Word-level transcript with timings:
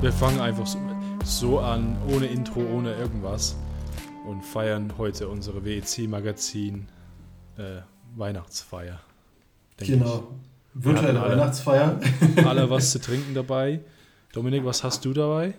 Wir 0.00 0.12
fangen 0.12 0.40
einfach 0.40 0.66
so, 0.66 0.78
so 1.24 1.58
an, 1.58 1.96
ohne 2.08 2.26
Intro, 2.26 2.60
ohne 2.60 2.94
irgendwas 2.94 3.56
und 4.26 4.44
feiern 4.44 4.92
heute 4.98 5.28
unsere 5.28 5.64
WEC 5.64 6.08
Magazin 6.08 6.86
äh, 7.56 7.80
Weihnachtsfeier. 8.16 9.00
Genau. 9.78 10.28
Virtuelle 10.74 11.20
alle- 11.20 11.32
Weihnachtsfeier. 11.32 11.98
Alle 12.46 12.70
was 12.70 12.92
zu 12.92 13.00
trinken 13.00 13.34
dabei. 13.34 13.80
Dominik, 14.32 14.64
was 14.64 14.84
hast 14.84 15.04
du 15.04 15.12
dabei? 15.12 15.54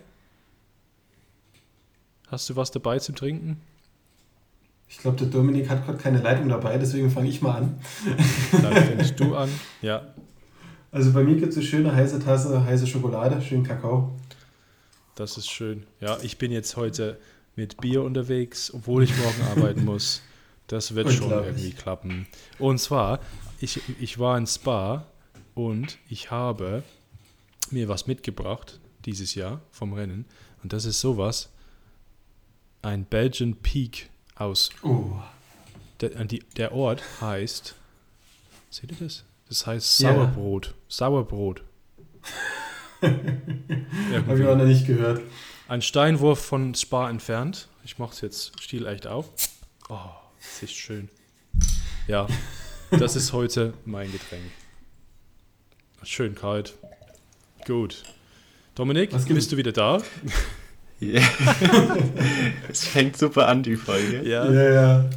Hast 2.28 2.48
du 2.48 2.56
was 2.56 2.70
dabei 2.70 2.98
zum 3.00 3.16
Trinken? 3.16 3.60
Ich 4.88 4.98
glaube, 4.98 5.16
der 5.18 5.26
Dominik 5.26 5.68
hat 5.68 5.84
gerade 5.84 5.98
keine 5.98 6.20
Leitung 6.20 6.48
dabei, 6.48 6.78
deswegen 6.78 7.10
fange 7.10 7.28
ich 7.28 7.42
mal 7.42 7.56
an. 7.56 7.80
Dann 8.62 8.72
fängst 8.76 9.18
du 9.20 9.34
an. 9.36 9.48
Ja, 9.82 10.02
Also 10.92 11.12
bei 11.12 11.22
mir 11.24 11.34
gibt 11.36 11.50
es 11.50 11.56
eine 11.58 11.66
schöne 11.66 11.94
heiße 11.94 12.18
Tasse, 12.20 12.64
heiße 12.64 12.86
Schokolade, 12.86 13.40
schön 13.42 13.62
Kakao. 13.64 14.12
Das 15.20 15.36
ist 15.36 15.50
schön. 15.50 15.86
Ja, 16.00 16.18
ich 16.22 16.38
bin 16.38 16.50
jetzt 16.50 16.76
heute 16.76 17.20
mit 17.54 17.76
Bier 17.80 18.02
unterwegs, 18.02 18.72
obwohl 18.72 19.02
ich 19.02 19.16
morgen 19.18 19.42
arbeiten 19.42 19.84
muss. 19.84 20.22
Das 20.66 20.94
wird 20.94 21.12
schon 21.12 21.30
irgendwie 21.30 21.72
klappen. 21.72 22.26
Und 22.58 22.78
zwar, 22.78 23.20
ich, 23.60 23.80
ich 24.00 24.18
war 24.18 24.38
in 24.38 24.46
Spa 24.46 25.06
und 25.54 25.98
ich 26.08 26.30
habe 26.30 26.82
mir 27.70 27.88
was 27.88 28.06
mitgebracht 28.06 28.80
dieses 29.04 29.34
Jahr 29.34 29.60
vom 29.70 29.92
Rennen. 29.92 30.24
Und 30.62 30.72
das 30.72 30.84
ist 30.84 31.00
sowas. 31.00 31.50
Ein 32.82 33.04
Belgian 33.04 33.56
Peak 33.56 34.08
aus 34.36 34.70
Oh, 34.82 35.12
Der, 36.00 36.16
äh, 36.18 36.38
der 36.56 36.72
Ort 36.72 37.02
heißt. 37.20 37.74
Seht 38.70 38.92
ihr 38.92 38.96
das? 39.00 39.24
Das 39.48 39.66
heißt. 39.66 39.98
Sauerbrot. 39.98 40.74
Sauerbrot. 40.88 41.62
Habe 43.02 44.38
ich 44.38 44.46
auch 44.46 44.56
noch 44.56 44.64
nicht 44.64 44.86
gehört. 44.86 45.22
Ein 45.68 45.82
Steinwurf 45.82 46.40
von 46.44 46.74
Spa 46.74 47.08
entfernt. 47.08 47.68
Ich 47.84 47.98
mache 47.98 48.12
es 48.12 48.20
jetzt 48.20 48.60
stilecht 48.60 49.06
auf. 49.06 49.30
Oh, 49.88 49.96
das 50.38 50.62
ist 50.62 50.74
schön. 50.74 51.08
Ja, 52.06 52.26
das 52.90 53.16
ist 53.16 53.32
heute 53.32 53.74
mein 53.84 54.10
Getränk. 54.10 54.42
Schön 56.02 56.34
kalt. 56.34 56.74
Gut. 57.66 58.02
Dominik, 58.74 59.10
bist 59.28 59.52
du 59.52 59.56
wieder 59.56 59.72
da? 59.72 60.02
Ja. 60.98 61.22
es 62.68 62.84
fängt 62.86 63.16
super 63.16 63.48
an, 63.48 63.62
die 63.62 63.76
Folge. 63.76 64.22
Ja. 64.28 64.50
Ja, 64.50 64.70
ja. 64.72 65.10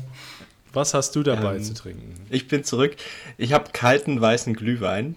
Was 0.71 0.93
hast 0.93 1.15
du 1.15 1.23
dabei 1.23 1.57
Ähm, 1.57 1.63
zu 1.63 1.73
trinken? 1.73 2.25
Ich 2.29 2.47
bin 2.47 2.63
zurück. 2.63 2.95
Ich 3.37 3.53
habe 3.53 3.71
kalten 3.73 4.19
weißen 4.19 4.53
Glühwein, 4.55 5.15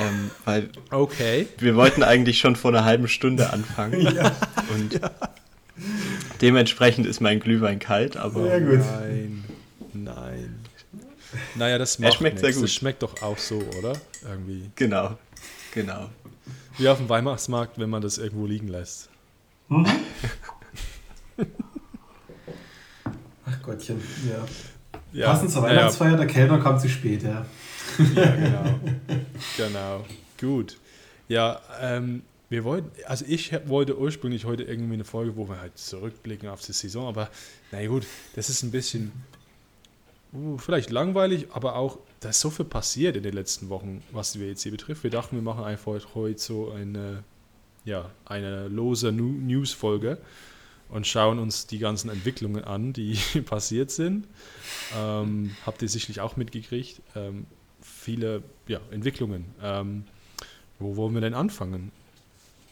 ähm, 0.00 0.30
weil 0.44 0.68
Okay. 0.90 1.46
wir 1.58 1.76
wollten 1.76 2.02
eigentlich 2.02 2.38
schon 2.38 2.56
vor 2.56 2.70
einer 2.72 2.84
halben 2.84 3.08
Stunde 3.08 3.50
anfangen. 3.52 4.06
Und 4.74 5.00
dementsprechend 6.40 7.06
ist 7.06 7.20
mein 7.20 7.40
Glühwein 7.40 7.78
kalt, 7.78 8.16
aber 8.16 8.46
Ja, 8.46 8.58
gut. 8.58 8.80
Nein, 8.80 9.44
nein. 9.92 10.58
Naja, 11.54 11.78
das 11.78 11.96
Er 11.96 12.02
macht 12.08 12.18
schmeckt 12.18 12.38
sehr 12.40 12.48
nichts. 12.48 12.60
gut. 12.60 12.68
Das 12.68 12.74
schmeckt 12.74 13.02
doch 13.02 13.22
auch 13.22 13.38
so, 13.38 13.62
oder? 13.78 13.94
Irgendwie. 14.28 14.70
genau, 14.76 15.16
genau. 15.74 16.10
Wie 16.78 16.88
auf 16.88 16.98
dem 16.98 17.08
Weihnachtsmarkt, 17.08 17.78
wenn 17.78 17.90
man 17.90 18.02
das 18.02 18.18
irgendwo 18.18 18.46
liegen 18.46 18.68
lässt. 18.68 19.08
Ach 23.44 23.62
Gottchen, 23.62 24.00
ja. 24.28 24.44
Ja, 25.12 25.26
Passend 25.30 25.50
zur 25.50 25.62
Weihnachtsfeier, 25.62 26.16
der 26.16 26.26
Kellner 26.26 26.58
kam 26.58 26.78
zu 26.78 26.88
spät, 26.88 27.22
ja. 27.22 27.44
Ja, 28.14 28.30
genau. 28.36 28.64
genau. 29.56 30.04
Gut. 30.40 30.78
Ja, 31.28 31.60
ähm, 31.80 32.22
wir 32.52 32.64
wollten, 32.64 32.90
also 33.06 33.24
ich 33.26 33.52
wollte 33.66 33.98
ursprünglich 33.98 34.44
heute 34.44 34.64
irgendwie 34.64 34.94
eine 34.94 35.04
Folge, 35.04 35.36
wo 35.36 35.48
wir 35.48 35.58
halt 35.58 35.78
zurückblicken 35.78 36.48
auf 36.50 36.60
die 36.60 36.72
Saison, 36.72 37.08
aber 37.08 37.30
na 37.70 37.86
gut, 37.86 38.06
das 38.34 38.50
ist 38.50 38.62
ein 38.62 38.70
bisschen 38.70 39.10
uh, 40.34 40.58
vielleicht 40.58 40.90
langweilig, 40.90 41.46
aber 41.52 41.76
auch, 41.76 41.98
da 42.20 42.28
ist 42.28 42.40
so 42.40 42.50
viel 42.50 42.66
passiert 42.66 43.16
in 43.16 43.22
den 43.22 43.32
letzten 43.32 43.70
Wochen, 43.70 44.02
was 44.12 44.32
die 44.32 44.40
WEC 44.40 44.70
betrifft. 44.70 45.02
Wir 45.02 45.10
dachten, 45.10 45.36
wir 45.36 45.42
machen 45.42 45.64
einfach 45.64 46.14
heute 46.14 46.38
so 46.38 46.70
eine, 46.70 47.24
ja, 47.86 48.10
eine 48.26 48.68
lose 48.68 49.12
News-Folge 49.12 50.18
und 50.90 51.06
schauen 51.06 51.38
uns 51.38 51.66
die 51.66 51.78
ganzen 51.78 52.10
Entwicklungen 52.10 52.64
an, 52.64 52.92
die 52.92 53.14
passiert 53.46 53.90
sind. 53.90 54.28
Ähm, 54.94 55.56
habt 55.64 55.80
ihr 55.80 55.88
sicherlich 55.88 56.20
auch 56.20 56.36
mitgekriegt. 56.36 57.00
Ähm, 57.16 57.46
viele 58.02 58.42
ja, 58.66 58.80
Entwicklungen. 58.90 59.44
Ähm, 59.62 60.04
wo 60.78 60.96
wollen 60.96 61.12
wir 61.14 61.20
denn 61.20 61.34
anfangen? 61.34 61.92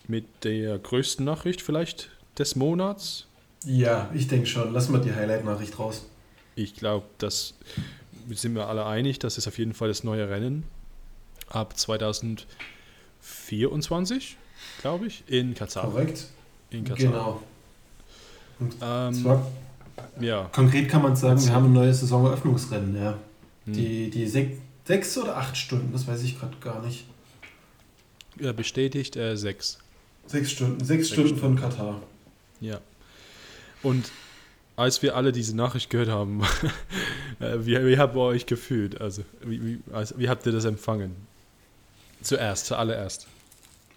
Mit 0.09 0.25
der 0.45 0.79
größten 0.79 1.25
Nachricht 1.25 1.61
vielleicht 1.63 2.11
des 2.39 2.57
Monats? 2.57 3.27
Ja, 3.65 4.11
ich 4.13 4.29
denke 4.29 4.47
schon. 4.47 4.73
Lass 4.73 4.89
mal 4.89 5.01
die 5.01 5.15
Highlight-Nachricht 5.15 5.79
raus. 5.79 6.07
Ich 6.57 6.75
glaube, 6.75 7.07
das 7.19 7.55
sind 8.29 8.55
wir 8.55 8.67
alle 8.69 8.87
einig, 8.87 9.19
das 9.19 9.37
ist 9.39 9.47
auf 9.47 9.59
jeden 9.59 9.75
Fall 9.75 9.89
das 9.89 10.05
neue 10.05 10.29
Rennen 10.29 10.65
ab 11.49 11.79
2024, 11.79 14.37
glaube 14.81 15.07
ich, 15.07 15.25
in 15.27 15.55
Katar. 15.55 15.85
Korrekt? 15.85 16.27
In 16.71 16.85
Katar. 16.85 17.07
Genau. 17.07 17.43
Und 18.59 18.75
Ähm, 18.83 19.15
zwar, 19.15 19.47
ja. 20.21 20.51
konkret 20.53 20.89
kann 20.89 21.03
man 21.03 21.15
sagen, 21.17 21.43
wir 21.43 21.53
haben 21.53 21.67
ein 21.67 21.73
neues 21.73 22.01
Saisoneröffnungsrennen, 22.01 22.97
ja. 22.97 23.19
Hm. 23.67 23.73
Die, 23.73 24.11
die 24.11 24.27
sechs 24.91 25.17
oder 25.17 25.37
acht 25.37 25.57
Stunden, 25.57 25.93
das 25.93 26.09
weiß 26.09 26.21
ich 26.25 26.37
gerade 26.37 26.57
gar 26.61 26.83
nicht. 26.83 27.05
ja, 28.41 28.53
bestätigt 28.53 29.15
äh, 29.15 29.37
sechs. 29.37 29.79
Sechs 30.27 30.51
Stunden, 30.51 30.85
sechs, 30.85 31.09
Sechs 31.09 31.11
Stunden 31.11 31.37
von 31.37 31.55
Katar. 31.55 32.03
Ja. 32.61 32.81
Und 33.85 34.11
als 34.75 35.01
wir 35.03 35.15
alle 35.15 35.31
diese 35.31 35.55
Nachricht 35.55 35.91
gehört 35.91 36.09
haben, 36.09 36.43
äh, 37.41 37.59
wie, 37.61 37.87
wie 37.87 37.99
habt 37.99 38.17
ihr 38.17 38.21
euch 38.21 38.47
gefühlt? 38.47 39.01
Also, 39.01 39.23
wie, 39.45 39.65
wie, 39.65 39.79
also, 39.93 40.19
wie 40.19 40.29
habt 40.29 40.45
ihr 40.47 40.53
das 40.53 40.65
empfangen? 40.65 41.15
Zuerst, 42.21 42.67
zuallererst. 42.67 43.29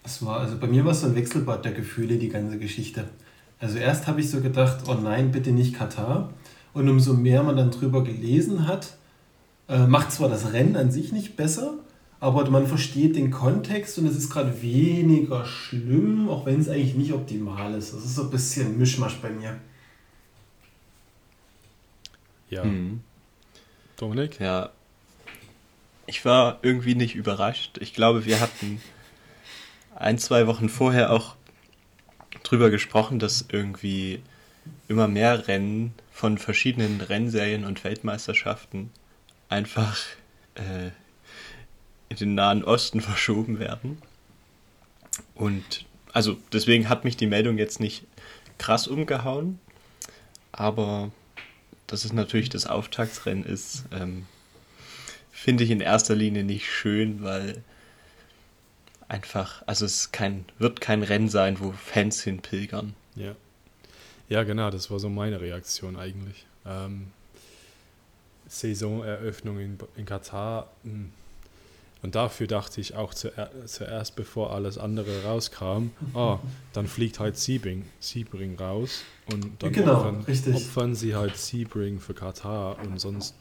Es 0.04 0.24
war, 0.24 0.40
also 0.40 0.56
bei 0.58 0.68
mir 0.68 0.84
war 0.84 0.92
es 0.92 1.00
so 1.00 1.08
ein 1.08 1.16
Wechselbad 1.16 1.64
der 1.64 1.72
Gefühle, 1.72 2.18
die 2.18 2.28
ganze 2.28 2.56
Geschichte. 2.58 3.04
Also 3.58 3.78
erst 3.78 4.06
habe 4.06 4.20
ich 4.20 4.30
so 4.30 4.40
gedacht, 4.40 4.84
oh 4.86 4.94
nein, 4.94 5.32
bitte 5.32 5.50
nicht 5.50 5.74
Katar. 5.74 6.32
Und 6.72 6.88
umso 6.88 7.14
mehr 7.14 7.42
man 7.42 7.56
dann 7.56 7.72
drüber 7.72 8.04
gelesen 8.04 8.68
hat, 8.68 8.96
äh, 9.68 9.86
macht 9.86 10.12
zwar 10.12 10.28
das 10.28 10.52
Rennen 10.52 10.76
an 10.76 10.90
sich 10.90 11.12
nicht 11.12 11.36
besser, 11.36 11.74
aber 12.20 12.48
man 12.50 12.66
versteht 12.66 13.16
den 13.16 13.30
Kontext 13.30 13.98
und 13.98 14.06
es 14.06 14.16
ist 14.16 14.30
gerade 14.30 14.62
weniger 14.62 15.44
schlimm, 15.44 16.28
auch 16.28 16.46
wenn 16.46 16.60
es 16.60 16.68
eigentlich 16.68 16.94
nicht 16.94 17.12
optimal 17.12 17.74
ist. 17.74 17.92
Das 17.92 18.04
ist 18.04 18.14
so 18.14 18.22
ein 18.22 18.30
bisschen 18.30 18.78
Mischmasch 18.78 19.16
bei 19.16 19.30
mir. 19.30 19.58
Ja. 22.50 22.64
Mhm. 22.64 23.00
Dominik? 23.96 24.40
Ja. 24.40 24.70
Ich 26.06 26.24
war 26.24 26.58
irgendwie 26.62 26.94
nicht 26.94 27.14
überrascht. 27.14 27.78
Ich 27.80 27.94
glaube, 27.94 28.24
wir 28.24 28.40
hatten 28.40 28.80
ein, 29.94 30.18
zwei 30.18 30.46
Wochen 30.46 30.68
vorher 30.68 31.12
auch 31.12 31.36
drüber 32.42 32.70
gesprochen, 32.70 33.18
dass 33.18 33.46
irgendwie 33.50 34.20
immer 34.88 35.08
mehr 35.08 35.48
Rennen 35.48 35.94
von 36.10 36.38
verschiedenen 36.38 37.00
Rennserien 37.00 37.64
und 37.64 37.82
Weltmeisterschaften 37.84 38.90
einfach 39.54 39.96
äh, 40.56 40.90
in 42.08 42.16
den 42.16 42.34
Nahen 42.34 42.64
Osten 42.64 43.00
verschoben 43.10 43.58
werden. 43.58 44.02
Und 45.34 45.86
also 46.12 46.36
deswegen 46.52 46.88
hat 46.88 47.04
mich 47.04 47.16
die 47.16 47.26
Meldung 47.26 47.56
jetzt 47.56 47.80
nicht 47.80 48.04
krass 48.58 48.88
umgehauen, 48.88 49.58
aber 50.52 51.12
dass 51.86 52.04
es 52.04 52.12
natürlich 52.12 52.48
das 52.48 52.66
Auftaktsrennen 52.66 53.44
ist, 53.44 53.84
ähm, 53.92 54.26
finde 55.30 55.64
ich 55.64 55.70
in 55.70 55.80
erster 55.80 56.14
Linie 56.14 56.44
nicht 56.44 56.70
schön, 56.70 57.22
weil 57.22 57.62
einfach, 59.06 59.62
also 59.66 59.84
es 59.84 60.10
kein, 60.12 60.44
wird 60.58 60.80
kein 60.80 61.02
Rennen 61.02 61.28
sein, 61.28 61.60
wo 61.60 61.72
Fans 61.72 62.22
hinpilgern. 62.22 62.94
Ja. 63.14 63.36
Ja, 64.28 64.42
genau, 64.42 64.70
das 64.70 64.90
war 64.90 64.98
so 64.98 65.08
meine 65.08 65.40
Reaktion 65.40 65.96
eigentlich. 65.96 66.46
Ähm, 66.64 67.08
Saisoneröffnung 68.60 69.58
in, 69.58 69.78
in 69.96 70.06
Katar. 70.06 70.70
mh. 70.84 71.06
Und 72.02 72.14
dafür 72.16 72.46
dachte 72.46 72.82
ich 72.82 72.96
auch 72.96 73.14
zuer 73.14 73.50
zuerst, 73.64 74.14
bevor 74.14 74.52
alles 74.52 74.76
andere 74.76 75.24
rauskam, 75.24 75.88
ah, 76.14 76.38
dann 76.74 76.86
fliegt 76.86 77.18
halt 77.18 77.38
Sebring, 77.38 77.86
Sebring 77.98 78.58
raus 78.58 79.04
und 79.32 79.62
dann 79.62 79.72
Genau, 79.72 79.96
opfern, 79.96 80.26
opfern 80.52 80.94
sie 80.94 81.14
halt 81.14 81.38
Sebring 81.38 82.00
für 82.00 82.12
Katar 82.12 82.78
und 82.80 83.00
sonst 83.00 83.34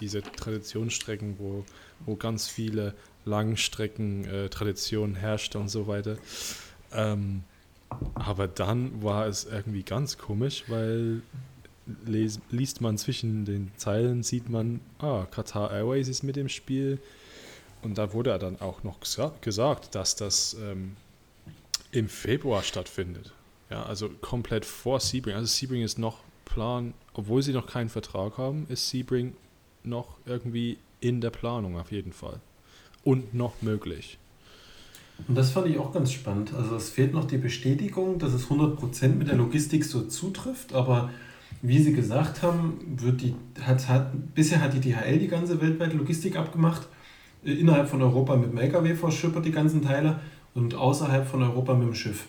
diese 0.00 0.22
Traditionsstrecken, 0.22 1.36
wo, 1.38 1.66
wo 2.06 2.16
ganz 2.16 2.48
viele 2.48 2.94
Langstrecken 3.26 4.24
äh, 4.24 4.48
Tradition 4.48 5.14
herrscht 5.14 5.54
und 5.54 5.68
so 5.68 5.86
weiter. 5.86 6.16
Ähm, 6.94 7.42
aber 8.14 8.48
dann 8.48 9.02
war 9.02 9.26
es 9.26 9.44
irgendwie 9.44 9.82
ganz 9.82 10.16
komisch, 10.16 10.64
weil 10.68 11.20
les, 12.06 12.40
liest 12.50 12.80
man 12.80 12.98
zwischen 12.98 13.44
den 13.44 13.70
Zeilen, 13.76 14.22
sieht 14.22 14.48
man, 14.48 14.80
ah, 14.98 15.26
Qatar 15.30 15.72
Airways 15.72 16.08
ist 16.08 16.22
mit 16.22 16.36
im 16.36 16.48
Spiel. 16.48 16.98
Und 17.82 17.96
da 17.96 18.12
wurde 18.12 18.36
dann 18.38 18.60
auch 18.60 18.82
noch 18.82 19.00
gesa 19.00 19.32
gesagt, 19.40 19.94
dass 19.94 20.16
das 20.16 20.56
ähm, 20.60 20.96
im 21.92 22.08
Februar 22.08 22.62
stattfindet. 22.62 23.32
Ja, 23.70 23.84
also 23.84 24.08
komplett 24.20 24.64
vor 24.64 25.00
Sebring. 25.00 25.34
Also 25.34 25.46
Sebring 25.46 25.82
ist 25.82 25.98
noch 25.98 26.20
Plan, 26.44 26.94
obwohl 27.14 27.42
sie 27.42 27.52
noch 27.52 27.66
keinen 27.66 27.88
Vertrag 27.88 28.38
haben, 28.38 28.66
ist 28.68 28.88
Sebring 28.88 29.34
noch 29.84 30.16
irgendwie 30.26 30.78
in 31.00 31.20
der 31.20 31.30
Planung 31.30 31.78
auf 31.78 31.92
jeden 31.92 32.12
Fall. 32.12 32.40
Und 33.04 33.34
noch 33.34 33.62
möglich. 33.62 34.18
Und 35.26 35.34
das 35.34 35.50
fand 35.50 35.66
ich 35.66 35.78
auch 35.78 35.92
ganz 35.92 36.12
spannend. 36.12 36.52
Also 36.54 36.76
es 36.76 36.90
fehlt 36.90 37.12
noch 37.12 37.26
die 37.26 37.38
Bestätigung, 37.38 38.18
dass 38.18 38.32
es 38.32 38.46
100% 38.46 39.08
mit 39.08 39.28
der 39.28 39.36
Logistik 39.36 39.84
so 39.84 40.02
zutrifft, 40.02 40.72
aber 40.72 41.10
wie 41.62 41.78
Sie 41.78 41.92
gesagt 41.92 42.42
haben, 42.42 42.78
wird 42.96 43.20
die, 43.20 43.34
hat, 43.60 43.88
hat, 43.88 44.34
bisher 44.34 44.60
hat 44.60 44.74
die 44.74 44.80
DHL 44.80 45.18
die 45.18 45.28
ganze 45.28 45.60
weltweite 45.60 45.96
Logistik 45.96 46.36
abgemacht, 46.36 46.88
äh, 47.44 47.52
innerhalb 47.52 47.88
von 47.88 48.02
Europa 48.02 48.36
mit 48.36 48.52
dem 48.52 48.58
LKW 48.58 48.94
verschippert 48.94 49.44
die 49.44 49.52
ganzen 49.52 49.82
Teile 49.82 50.20
und 50.54 50.74
außerhalb 50.74 51.26
von 51.26 51.42
Europa 51.42 51.74
mit 51.74 51.88
dem 51.88 51.94
Schiff. 51.94 52.26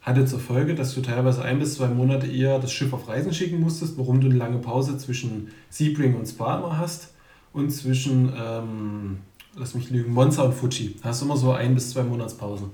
Hatte 0.00 0.24
zur 0.24 0.40
Folge, 0.40 0.74
dass 0.74 0.94
du 0.94 1.00
teilweise 1.00 1.42
ein 1.42 1.60
bis 1.60 1.74
zwei 1.74 1.86
Monate 1.86 2.26
eher 2.26 2.58
das 2.58 2.72
Schiff 2.72 2.92
auf 2.92 3.08
Reisen 3.08 3.32
schicken 3.32 3.60
musstest, 3.60 3.96
warum 3.98 4.20
du 4.20 4.28
eine 4.28 4.36
lange 4.36 4.58
Pause 4.58 4.98
zwischen 4.98 5.48
Sebring 5.70 6.16
und 6.16 6.26
Spa 6.26 6.58
immer 6.58 6.76
hast 6.76 7.14
und 7.52 7.70
zwischen 7.70 8.32
ähm, 8.36 9.18
lass 9.54 9.74
mich 9.74 9.90
lügen, 9.90 10.12
Monza 10.12 10.42
und 10.42 10.54
Fuji. 10.54 10.96
Da 11.02 11.10
hast 11.10 11.20
du 11.20 11.26
immer 11.26 11.36
so 11.36 11.52
ein 11.52 11.74
bis 11.74 11.90
zwei 11.90 12.02
Monatspausen. 12.02 12.70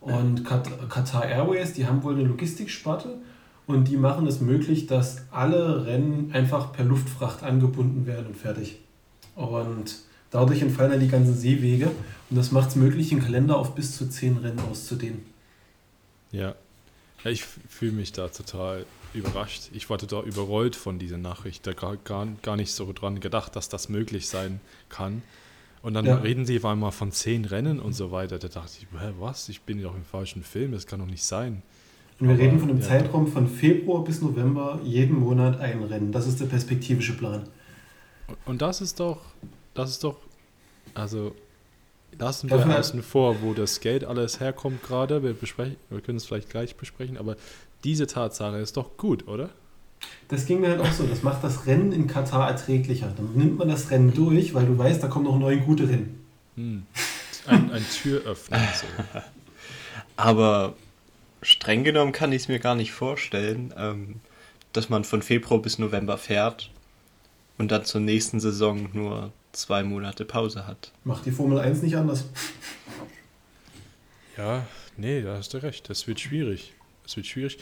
Und 0.00 0.44
Qatar 0.44 1.26
Airways, 1.26 1.72
die 1.72 1.86
haben 1.86 2.02
wohl 2.02 2.14
eine 2.14 2.24
Logistiksparte 2.24 3.16
und 3.66 3.88
die 3.88 3.96
machen 3.96 4.26
es 4.26 4.40
möglich, 4.40 4.86
dass 4.86 5.22
alle 5.30 5.86
Rennen 5.86 6.30
einfach 6.32 6.72
per 6.72 6.84
Luftfracht 6.84 7.42
angebunden 7.42 8.06
werden 8.06 8.26
und 8.26 8.36
fertig. 8.36 8.78
Und 9.34 9.96
dadurch 10.30 10.62
entfallen 10.62 10.92
dann 10.92 11.00
die 11.00 11.08
ganzen 11.08 11.34
Seewege 11.34 11.90
und 12.30 12.36
das 12.36 12.52
macht 12.52 12.70
es 12.70 12.76
möglich, 12.76 13.08
den 13.08 13.20
Kalender 13.20 13.56
auf 13.56 13.74
bis 13.74 13.96
zu 13.96 14.08
zehn 14.08 14.36
Rennen 14.36 14.60
auszudehnen. 14.60 15.22
Ja, 16.30 16.54
ja 17.24 17.30
ich 17.30 17.44
fühle 17.44 17.92
mich 17.92 18.12
da 18.12 18.28
total 18.28 18.86
überrascht. 19.14 19.70
Ich 19.72 19.88
wurde 19.88 20.06
da 20.06 20.22
überrollt 20.22 20.76
von 20.76 20.98
dieser 20.98 21.18
Nachricht. 21.18 21.66
Da 21.66 21.72
gar, 21.72 21.96
gar, 21.96 22.26
gar 22.42 22.56
nicht 22.56 22.72
so 22.72 22.92
dran 22.92 23.20
gedacht, 23.20 23.56
dass 23.56 23.68
das 23.68 23.88
möglich 23.88 24.28
sein 24.28 24.60
kann. 24.88 25.22
Und 25.82 25.94
dann 25.94 26.06
ja. 26.06 26.16
reden 26.16 26.46
sie 26.46 26.56
auf 26.58 26.64
einmal 26.64 26.92
von 26.92 27.12
zehn 27.12 27.44
Rennen 27.44 27.78
und 27.78 27.92
so 27.92 28.10
weiter. 28.10 28.38
Da 28.38 28.48
dachte 28.48 28.72
ich, 28.80 28.86
was? 29.18 29.48
Ich 29.48 29.62
bin 29.62 29.82
doch 29.82 29.94
im 29.94 30.04
falschen 30.04 30.42
Film, 30.42 30.72
das 30.72 30.86
kann 30.86 31.00
doch 31.00 31.06
nicht 31.06 31.24
sein. 31.24 31.62
Und 32.20 32.28
wir 32.28 32.34
Aber, 32.34 32.42
reden 32.42 32.60
von 32.60 32.70
einem 32.70 32.80
ja, 32.80 32.86
Zeitraum 32.86 33.26
von 33.26 33.48
Februar 33.48 34.04
bis 34.04 34.22
November, 34.22 34.80
jeden 34.84 35.18
Monat 35.18 35.60
ein 35.60 35.82
Rennen. 35.82 36.12
Das 36.12 36.26
ist 36.26 36.40
der 36.40 36.46
perspektivische 36.46 37.14
Plan. 37.14 37.48
Und 38.46 38.62
das 38.62 38.80
ist 38.80 39.00
doch, 39.00 39.20
das 39.74 39.90
ist 39.90 40.04
doch, 40.04 40.16
also 40.94 41.34
lassen 42.18 42.48
wir 42.48 42.78
außen 42.78 43.02
vor, 43.02 43.42
wo 43.42 43.52
das 43.54 43.80
Geld 43.80 44.04
alles 44.04 44.40
herkommt 44.40 44.82
gerade. 44.82 45.22
Wir, 45.22 45.34
besprechen, 45.34 45.76
wir 45.90 46.00
können 46.00 46.18
es 46.18 46.24
vielleicht 46.24 46.50
gleich 46.50 46.76
besprechen, 46.76 47.18
aber 47.18 47.36
diese 47.82 48.06
Tatsache 48.06 48.58
ist 48.58 48.76
doch 48.76 48.96
gut, 48.96 49.26
oder? 49.28 49.50
Das 50.28 50.46
ging 50.46 50.60
mir 50.60 50.70
halt 50.70 50.80
auch 50.80 50.92
so. 50.92 51.04
Das 51.04 51.22
macht 51.22 51.42
das 51.42 51.66
Rennen 51.66 51.92
in 51.92 52.06
Katar 52.06 52.48
erträglicher. 52.48 53.12
Dann 53.16 53.32
nimmt 53.34 53.58
man 53.58 53.68
das 53.68 53.90
Rennen 53.90 54.12
durch, 54.14 54.54
weil 54.54 54.66
du 54.66 54.76
weißt, 54.76 55.02
da 55.02 55.08
kommen 55.08 55.24
noch 55.24 55.38
neun 55.38 55.64
gute 55.64 55.88
Rennen. 55.88 56.24
Hm. 56.56 56.86
Ein, 57.46 57.70
ein 57.72 57.84
Türöffner. 57.90 58.58
So. 58.74 58.86
Aber 60.16 60.74
streng 61.44 61.84
genommen 61.84 62.12
kann 62.12 62.32
ich 62.32 62.42
es 62.42 62.48
mir 62.48 62.58
gar 62.58 62.74
nicht 62.74 62.92
vorstellen, 62.92 63.72
ähm, 63.76 64.20
dass 64.72 64.88
man 64.88 65.04
von 65.04 65.22
Februar 65.22 65.62
bis 65.62 65.78
November 65.78 66.18
fährt 66.18 66.70
und 67.58 67.70
dann 67.70 67.84
zur 67.84 68.00
nächsten 68.00 68.40
Saison 68.40 68.88
nur 68.92 69.32
zwei 69.52 69.84
Monate 69.84 70.24
Pause 70.24 70.66
hat. 70.66 70.90
Macht 71.04 71.26
die 71.26 71.30
Formel 71.30 71.58
1 71.58 71.82
nicht 71.82 71.96
anders. 71.96 72.24
Ja, 74.36 74.66
nee, 74.96 75.22
da 75.22 75.36
hast 75.36 75.54
du 75.54 75.58
recht. 75.58 75.88
Das 75.88 76.08
wird 76.08 76.18
schwierig. 76.18 76.72
Das 77.04 77.16
wird 77.16 77.28
schwierig 77.28 77.58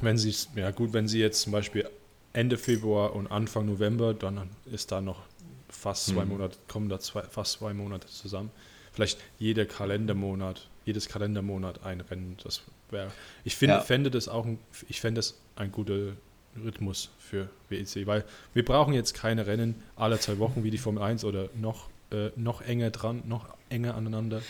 wenn 0.00 0.18
sie 0.18 0.34
ja 0.54 0.70
gut, 0.70 0.92
wenn 0.92 1.08
sie 1.08 1.20
jetzt 1.20 1.42
zum 1.42 1.52
Beispiel 1.52 1.88
Ende 2.32 2.56
Februar 2.56 3.14
und 3.14 3.26
Anfang 3.26 3.66
November, 3.66 4.14
dann 4.14 4.48
ist 4.66 4.92
da 4.92 5.00
noch 5.00 5.22
fast 5.68 6.06
zwei 6.06 6.24
mhm. 6.24 6.32
Monate, 6.32 6.58
kommen 6.68 6.88
da 6.88 6.98
zwei, 6.98 7.22
fast 7.22 7.54
zwei 7.54 7.74
Monate 7.74 8.08
zusammen. 8.08 8.50
Vielleicht 8.92 9.18
jeder 9.38 9.66
Kalendermonat, 9.66 10.68
jedes 10.88 11.08
Kalendermonat 11.08 11.84
ein 11.84 12.00
Rennen. 12.00 12.36
Das 12.42 12.62
wäre. 12.90 13.12
Ich 13.44 13.56
finde, 13.56 13.76
ja. 13.76 13.80
fände 13.80 14.10
das 14.10 14.26
auch, 14.28 14.46
ein, 14.46 14.58
ich 14.88 15.00
fände 15.00 15.18
das 15.18 15.38
ein 15.54 15.70
guter 15.70 16.14
Rhythmus 16.56 17.10
für 17.18 17.48
WEC, 17.68 18.06
weil 18.06 18.24
wir 18.54 18.64
brauchen 18.64 18.94
jetzt 18.94 19.14
keine 19.14 19.46
Rennen 19.46 19.76
alle 19.96 20.18
zwei 20.18 20.38
Wochen 20.38 20.64
wie 20.64 20.70
die 20.70 20.78
Formel 20.78 21.02
1 21.02 21.24
oder 21.24 21.50
noch, 21.54 21.90
äh, 22.10 22.30
noch 22.36 22.62
enger 22.62 22.90
dran, 22.90 23.22
noch 23.26 23.54
enger 23.68 23.94
aneinander, 23.94 24.42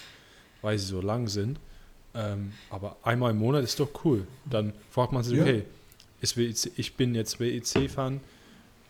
weil 0.63 0.79
sie 0.79 0.87
so 0.87 1.01
lang 1.01 1.27
sind. 1.29 1.59
Ähm, 2.15 2.53
aber 2.71 2.97
einmal 3.03 3.33
im 3.33 3.39
Monat 3.39 3.65
ist 3.65 3.81
doch 3.81 3.91
cool. 4.05 4.27
Dann 4.47 4.73
fragt 4.91 5.13
man 5.13 5.25
sich, 5.25 5.37
ja. 5.37 5.43
okay, 5.43 5.65
ist 6.21 6.37
WEC, 6.37 6.73
ich 6.77 6.95
bin 6.95 7.15
jetzt 7.17 7.41
WEC-Fan, 7.41 8.21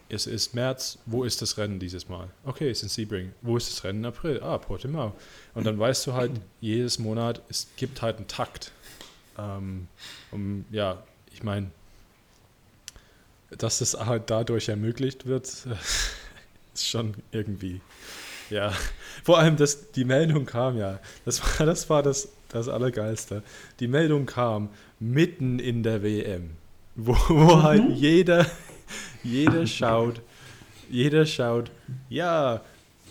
es 0.08 0.26
ist 0.26 0.54
März, 0.54 0.98
wo 1.06 1.24
ist 1.24 1.42
das 1.42 1.58
Rennen 1.58 1.78
dieses 1.78 2.08
Mal? 2.08 2.28
Okay, 2.44 2.70
es 2.70 2.78
ist 2.78 2.82
in 2.84 2.88
Sebring. 2.88 3.32
Wo 3.42 3.56
ist 3.56 3.70
das 3.70 3.84
Rennen? 3.84 4.04
April. 4.04 4.40
Ah, 4.42 4.58
Portimao. 4.58 5.14
Und 5.54 5.66
dann 5.66 5.78
weißt 5.78 6.06
du 6.06 6.14
halt, 6.14 6.32
jedes 6.60 6.98
Monat, 6.98 7.42
es 7.48 7.68
gibt 7.76 8.00
halt 8.02 8.16
einen 8.16 8.28
Takt. 8.28 8.72
Ähm, 9.38 9.88
um, 10.30 10.64
ja, 10.70 11.02
ich 11.32 11.42
meine, 11.42 11.70
dass 13.50 13.80
es 13.80 13.94
halt 13.94 14.30
dadurch 14.30 14.68
ermöglicht 14.68 15.26
wird, 15.26 15.44
ist 16.74 16.88
schon 16.88 17.14
irgendwie, 17.30 17.80
ja. 18.50 18.72
Vor 19.24 19.38
allem, 19.38 19.56
dass 19.56 19.92
die 19.92 20.04
Meldung 20.04 20.46
kam 20.46 20.76
ja, 20.76 21.00
das 21.24 21.40
war 21.58 21.66
das, 21.66 21.90
war 21.90 22.02
das 22.02 22.28
das 22.48 22.68
Allergeilste. 22.68 23.42
Die 23.80 23.88
Meldung 23.88 24.26
kam 24.26 24.70
mitten 25.00 25.58
in 25.58 25.82
der 25.82 26.02
WM, 26.02 26.50
wo, 26.96 27.12
wo 27.28 27.56
mhm. 27.56 27.62
halt 27.62 27.90
jeder, 27.90 28.46
jeder 29.22 29.66
schaut, 29.66 30.20
jeder 30.90 31.26
schaut, 31.26 31.70
ja, 32.08 32.62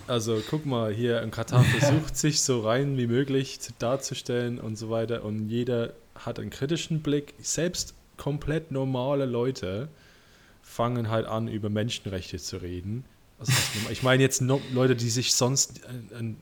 also 0.06 0.42
guck 0.48 0.64
mal, 0.64 0.92
hier 0.92 1.22
in 1.22 1.30
Katar 1.30 1.62
versucht 1.64 2.16
sich 2.16 2.40
so 2.40 2.60
rein 2.60 2.96
wie 2.96 3.06
möglich 3.06 3.58
darzustellen 3.78 4.58
und 4.58 4.76
so 4.76 4.90
weiter 4.90 5.24
und 5.24 5.48
jeder 5.48 5.92
hat 6.14 6.38
einen 6.38 6.50
kritischen 6.50 7.02
Blick. 7.02 7.34
Selbst 7.40 7.94
komplett 8.16 8.70
normale 8.70 9.26
Leute 9.26 9.88
fangen 10.62 11.08
halt 11.08 11.26
an, 11.26 11.48
über 11.48 11.68
Menschenrechte 11.68 12.38
zu 12.38 12.58
reden. 12.58 13.04
Also, 13.38 13.52
ich 13.90 14.02
meine 14.02 14.22
jetzt 14.22 14.42
Leute, 14.72 14.96
die 14.96 15.10
sich 15.10 15.34
sonst 15.34 15.80
ein, 15.86 16.36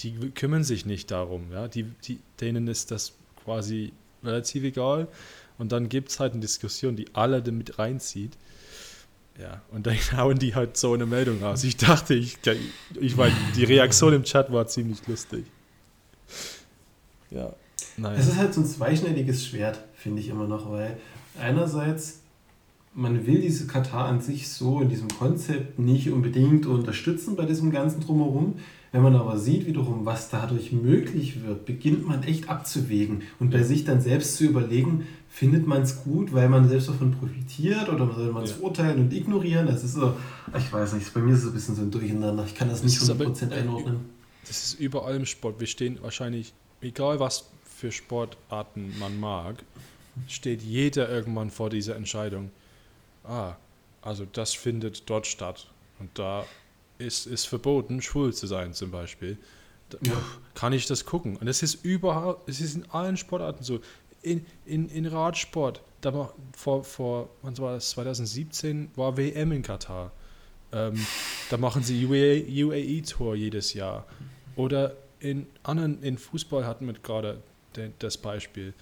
die 0.00 0.30
kümmern 0.30 0.64
sich 0.64 0.86
nicht 0.86 1.10
darum. 1.10 1.50
Ja? 1.52 1.68
Die, 1.68 1.82
die, 1.82 2.20
denen 2.40 2.68
ist 2.68 2.90
das 2.90 3.12
quasi 3.44 3.92
relativ 4.22 4.64
egal. 4.64 5.08
Und 5.60 5.72
dann 5.72 5.90
gibt 5.90 6.08
es 6.08 6.18
halt 6.18 6.32
eine 6.32 6.40
Diskussion, 6.40 6.96
die 6.96 7.06
alle 7.12 7.42
damit 7.42 7.78
reinzieht. 7.78 8.32
Ja, 9.38 9.60
und 9.70 9.86
dann 9.86 9.96
hauen 10.16 10.38
die 10.38 10.54
halt 10.54 10.78
so 10.78 10.94
eine 10.94 11.04
Meldung 11.04 11.42
raus. 11.42 11.64
Ich 11.64 11.76
dachte, 11.76 12.14
ich, 12.14 12.38
ich 12.98 13.16
meine, 13.16 13.34
die 13.56 13.64
Reaktion 13.64 14.14
im 14.14 14.24
Chat 14.24 14.50
war 14.50 14.66
ziemlich 14.66 15.06
lustig. 15.06 15.44
Ja, 17.30 17.52
nein. 17.98 18.18
Es 18.18 18.28
ist 18.28 18.38
halt 18.38 18.54
so 18.54 18.62
ein 18.62 18.66
zweischneidiges 18.66 19.46
Schwert, 19.46 19.84
finde 19.94 20.22
ich 20.22 20.28
immer 20.28 20.48
noch, 20.48 20.70
weil 20.70 20.96
einerseits, 21.38 22.20
man 22.94 23.26
will 23.26 23.42
diese 23.42 23.66
Katar 23.66 24.06
an 24.06 24.22
sich 24.22 24.48
so 24.48 24.80
in 24.80 24.88
diesem 24.88 25.08
Konzept 25.08 25.78
nicht 25.78 26.10
unbedingt 26.10 26.64
unterstützen 26.64 27.36
bei 27.36 27.44
diesem 27.44 27.70
ganzen 27.70 28.00
Drumherum. 28.00 28.54
Wenn 28.92 29.02
man 29.02 29.14
aber 29.14 29.38
sieht 29.38 29.66
wiederum, 29.66 30.04
was 30.04 30.30
dadurch 30.30 30.72
möglich 30.72 31.44
wird, 31.44 31.64
beginnt 31.64 32.08
man 32.08 32.24
echt 32.24 32.48
abzuwägen 32.48 33.22
und 33.38 33.50
bei 33.50 33.62
sich 33.62 33.84
dann 33.84 34.00
selbst 34.00 34.36
zu 34.36 34.44
überlegen, 34.44 35.06
findet 35.30 35.66
man 35.66 35.82
es 35.82 36.02
gut, 36.02 36.32
weil 36.32 36.48
man 36.48 36.68
selbst 36.68 36.88
davon 36.88 37.12
profitiert 37.12 37.88
oder 37.88 38.12
soll 38.12 38.32
man 38.32 38.44
es 38.44 38.50
ja. 38.50 38.56
urteilen 38.58 38.98
und 38.98 39.12
ignorieren? 39.12 39.66
Das 39.66 39.84
ist 39.84 39.94
so, 39.94 40.14
ich 40.58 40.70
weiß 40.72 40.92
nicht, 40.94 41.14
bei 41.14 41.20
mir 41.20 41.32
ist 41.32 41.44
es 41.44 41.46
ein 41.46 41.54
bisschen 41.54 41.76
so 41.76 41.82
ein 41.82 41.90
Durcheinander. 41.90 42.44
Ich 42.44 42.54
kann 42.54 42.68
das, 42.68 42.82
das 42.82 43.08
nicht 43.08 43.22
100% 43.22 43.46
aber, 43.46 43.54
einordnen. 43.54 44.00
Das 44.46 44.64
ist 44.64 44.80
überall 44.80 45.14
im 45.14 45.24
Sport. 45.24 45.60
Wir 45.60 45.68
stehen 45.68 45.98
wahrscheinlich, 46.02 46.52
egal 46.82 47.20
was 47.20 47.48
für 47.64 47.92
Sportarten 47.92 48.92
man 48.98 49.18
mag, 49.18 49.62
steht 50.26 50.62
jeder 50.62 51.08
irgendwann 51.08 51.50
vor 51.50 51.70
dieser 51.70 51.96
Entscheidung. 51.96 52.50
Ah, 53.24 53.54
also 54.02 54.26
das 54.30 54.52
findet 54.52 55.08
dort 55.08 55.26
statt. 55.26 55.70
Und 56.00 56.10
da 56.18 56.44
ist, 56.98 57.26
ist 57.26 57.46
verboten, 57.46 58.02
schwul 58.02 58.34
zu 58.34 58.46
sein 58.46 58.74
zum 58.74 58.90
Beispiel. 58.90 59.38
Da, 59.90 59.98
ja. 60.02 60.12
Kann 60.54 60.72
ich 60.72 60.86
das 60.86 61.04
gucken? 61.04 61.36
Und 61.36 61.46
es 61.46 61.62
ist 61.62 61.84
überhaupt, 61.84 62.48
es 62.48 62.60
ist 62.60 62.74
in 62.74 62.90
allen 62.90 63.16
Sportarten 63.16 63.62
so. 63.62 63.80
In, 64.22 64.44
in, 64.66 64.88
in 64.88 65.06
Radsport, 65.06 65.82
da 66.00 66.12
war, 66.14 66.34
vor, 66.56 66.84
vor, 66.84 67.28
wann 67.42 67.56
war 67.58 67.74
das, 67.74 67.90
2017 67.90 68.90
war 68.96 69.16
WM 69.16 69.52
in 69.52 69.62
Katar. 69.62 70.12
Ähm, 70.72 71.04
da 71.50 71.56
machen 71.56 71.82
sie 71.82 72.06
UAE-Tour 72.06 73.34
jedes 73.34 73.74
Jahr. 73.74 74.06
Oder 74.56 74.96
in 75.18 75.46
anderen, 75.62 76.02
in 76.02 76.18
Fußball 76.18 76.66
hatten 76.66 76.86
wir 76.86 76.94
gerade 76.94 77.42
das 77.98 78.18
Beispiel. 78.18 78.74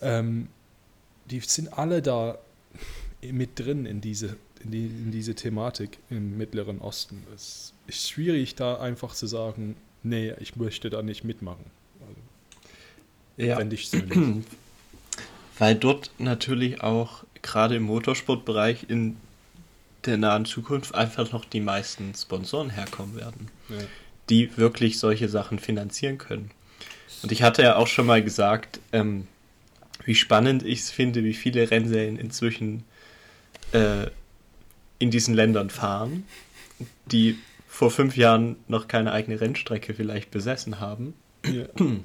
Ähm, 0.00 0.48
die 1.26 1.40
sind 1.40 1.72
alle 1.72 2.02
da 2.02 2.38
mit 3.20 3.58
drin 3.58 3.86
in 3.86 4.00
diese 4.00 4.36
in, 4.64 4.70
die, 4.70 4.86
in 4.86 5.10
diese 5.10 5.34
Thematik 5.34 5.98
im 6.10 6.36
Mittleren 6.36 6.80
Osten. 6.80 7.22
Es 7.34 7.72
ist 7.86 8.08
schwierig, 8.08 8.54
da 8.54 8.78
einfach 8.80 9.14
zu 9.14 9.26
sagen, 9.26 9.76
nee, 10.02 10.32
ich 10.40 10.56
möchte 10.56 10.90
da 10.90 11.02
nicht 11.02 11.24
mitmachen. 11.24 11.64
Ja. 13.38 13.56
Fände 13.56 13.74
ich 13.76 13.88
so. 13.88 13.98
Weil 15.58 15.74
dort 15.74 16.10
natürlich 16.18 16.82
auch 16.82 17.24
gerade 17.42 17.76
im 17.76 17.84
Motorsportbereich 17.84 18.86
in 18.88 19.16
der 20.04 20.16
nahen 20.16 20.44
Zukunft 20.44 20.94
einfach 20.94 21.32
noch 21.32 21.44
die 21.44 21.60
meisten 21.60 22.14
Sponsoren 22.14 22.70
herkommen 22.70 23.16
werden, 23.16 23.48
Ja. 23.68 23.76
die 24.28 24.56
wirklich 24.56 24.98
solche 24.98 25.28
Sachen 25.28 25.58
finanzieren 25.58 26.18
können. 26.18 26.50
Und 27.22 27.32
ich 27.32 27.42
hatte 27.42 27.62
ja 27.62 27.76
auch 27.76 27.86
schon 27.88 28.06
mal 28.06 28.22
gesagt, 28.22 28.78
ähm, 28.92 29.26
wie 30.04 30.14
spannend 30.14 30.62
ich 30.64 30.80
es 30.80 30.90
finde, 30.90 31.24
wie 31.24 31.34
viele 31.34 31.70
Rennserien 31.70 32.16
inzwischen 32.18 32.84
äh, 33.72 34.06
in 35.00 35.10
diesen 35.10 35.34
Ländern 35.34 35.70
fahren, 35.70 36.24
die 37.06 37.38
vor 37.66 37.90
fünf 37.90 38.16
Jahren 38.16 38.56
noch 38.68 38.86
keine 38.88 39.12
eigene 39.12 39.40
Rennstrecke 39.40 39.94
vielleicht 39.94 40.30
besessen 40.30 40.78
haben. 40.80 41.14
Ja. 41.44 41.66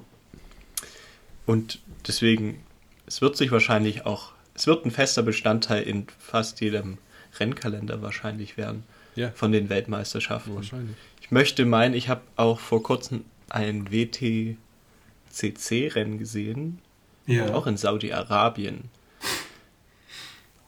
Und 1.46 1.80
deswegen, 2.08 2.64
es 3.06 3.22
wird 3.22 3.36
sich 3.38 3.52
wahrscheinlich 3.52 4.06
auch, 4.06 4.32
es 4.56 4.66
wird 4.68 4.86
ein 4.86 4.92
fester 4.92 5.24
Bestandteil 5.24 5.84
in 5.84 6.08
fast 6.20 6.62
jedem 6.62 6.98
Rennkalender 7.40 8.02
wahrscheinlich 8.02 8.56
werden 8.58 8.84
ja, 9.16 9.32
von 9.32 9.52
den 9.52 9.70
Weltmeisterschaften. 9.70 10.56
wahrscheinlich. 10.56 10.96
Ich 11.22 11.32
möchte 11.32 11.66
meinen, 11.66 11.94
ich 11.96 12.10
habe 12.10 12.22
auch 12.36 12.60
vor 12.60 12.84
kurzem 12.84 13.26
ein 13.50 13.92
WTCC-Rennen 13.92 16.18
gesehen, 16.20 16.80
Ja. 17.26 17.54
auch 17.54 17.68
in 17.68 17.78
Saudi-Arabien. 17.78 18.90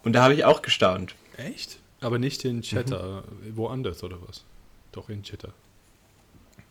Und 0.03 0.13
da 0.13 0.23
habe 0.23 0.33
ich 0.33 0.45
auch 0.45 0.61
gestaunt. 0.61 1.15
Echt? 1.37 1.79
Aber 2.01 2.17
nicht 2.19 2.43
in 2.45 2.61
Cheddar, 2.61 3.23
Mhm. 3.43 3.57
woanders 3.57 4.03
oder 4.03 4.17
was? 4.27 4.43
Doch 4.91 5.09
in 5.09 5.23
Cheddar. 5.23 5.53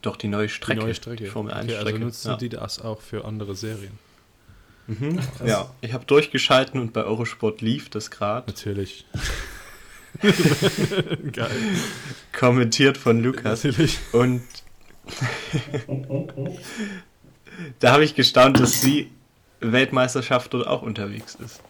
Doch 0.05 0.17
die 0.17 0.29
neue 0.29 0.51
Strecke. 0.51 0.81
Die 0.81 0.85
neue 0.85 0.95
Strecke. 0.95 1.25
Die 1.25 1.31
Formel 1.31 1.55
1 1.55 1.65
okay, 1.65 1.73
Strecke. 1.73 1.95
also 1.95 2.05
nutzen 2.05 2.29
ja. 2.29 2.37
die 2.37 2.49
das 2.51 2.79
auch 2.79 3.01
für 3.01 3.25
andere 3.25 3.57
Serien? 3.57 3.99
Mhm. 4.87 5.17
krass. 5.17 5.49
ja, 5.49 5.75
ich 5.81 5.95
habe 5.95 6.05
durchgeschalten 6.05 6.79
und 6.79 6.93
bei 6.93 7.05
Eurosport 7.05 7.63
lief 7.63 7.89
das 7.89 8.11
gerade. 8.11 8.47
Natürlich. 8.47 9.07
Geil. 11.33 11.51
Kommentiert 12.39 12.99
von 12.99 13.23
Lukas. 13.23 13.65
Natürlich. 13.65 13.99
Und 14.13 14.43
da 17.79 17.93
habe 17.93 18.05
ich 18.05 18.15
gestaunt, 18.15 18.61
dass 18.61 18.83
die 18.83 19.11
Weltmeisterschaft 19.61 20.53
dort 20.53 20.67
auch 20.67 20.83
unterwegs 20.83 21.35
ist. 21.37 21.63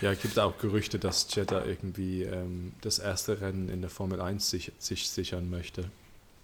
Ja, 0.00 0.12
gibt 0.14 0.40
auch 0.40 0.58
Gerüchte, 0.58 0.98
dass 0.98 1.32
Jetta 1.32 1.64
irgendwie 1.64 2.24
ähm, 2.24 2.72
das 2.80 2.98
erste 2.98 3.40
Rennen 3.40 3.68
in 3.68 3.80
der 3.80 3.90
Formel 3.90 4.20
1 4.20 4.50
sich, 4.50 4.72
sich 4.78 5.08
sichern 5.08 5.48
möchte. 5.50 5.90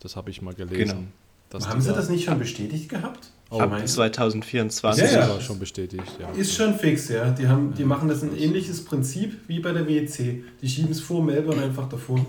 Das 0.07 0.15
habe 0.15 0.31
ich 0.31 0.41
mal 0.41 0.55
gelesen. 0.55 1.09
Genau. 1.51 1.67
Haben 1.67 1.81
sie 1.81 1.89
da- 1.89 1.97
das 1.97 2.09
nicht 2.09 2.25
schon 2.25 2.39
bestätigt 2.39 2.89
gehabt? 2.89 3.29
Oh, 3.51 3.59
Ab 3.59 3.71
Meinst 3.71 3.95
du? 3.95 3.99
2024. 4.03 5.03
Das 5.03 5.13
Ja, 5.13 5.19
ist 5.19 5.27
ja. 5.27 5.33
aber 5.35 5.41
schon 5.41 5.59
bestätigt, 5.59 6.13
ja. 6.21 6.31
Ist 6.31 6.55
schon 6.55 6.75
fix, 6.79 7.09
ja. 7.09 7.31
Die, 7.33 7.49
haben, 7.49 7.75
die 7.75 7.83
machen 7.85 8.07
das 8.09 8.23
ein 8.23 8.37
ähnliches 8.39 8.85
Prinzip 8.85 9.37
wie 9.49 9.59
bei 9.59 9.73
der 9.73 9.89
WEC. 9.89 10.45
Die 10.63 10.69
schieben 10.69 10.93
es 10.93 11.01
vor 11.01 11.25
Melbourne 11.25 11.61
einfach 11.61 11.89
davor. 11.89 12.25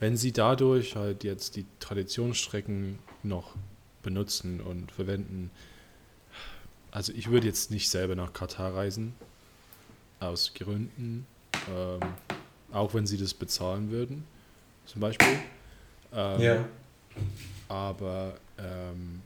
Wenn 0.00 0.16
sie 0.16 0.32
dadurch 0.32 0.96
halt 0.96 1.24
jetzt 1.24 1.56
die 1.56 1.66
Traditionsstrecken 1.78 2.98
noch 3.22 3.54
benutzen 4.02 4.62
und 4.62 4.90
verwenden, 4.90 5.50
also 6.90 7.12
ich 7.12 7.28
würde 7.30 7.46
jetzt 7.48 7.70
nicht 7.70 7.90
selber 7.90 8.14
nach 8.14 8.32
Katar 8.32 8.74
reisen, 8.74 9.12
aus 10.20 10.54
Gründen, 10.54 11.26
ähm, 11.70 12.00
auch 12.72 12.94
wenn 12.94 13.06
sie 13.06 13.18
das 13.18 13.34
bezahlen 13.34 13.90
würden, 13.90 14.24
zum 14.86 15.02
Beispiel. 15.02 15.28
Ähm, 16.12 16.40
Ja. 16.40 16.64
aber 17.68 18.34
ähm, 18.58 19.22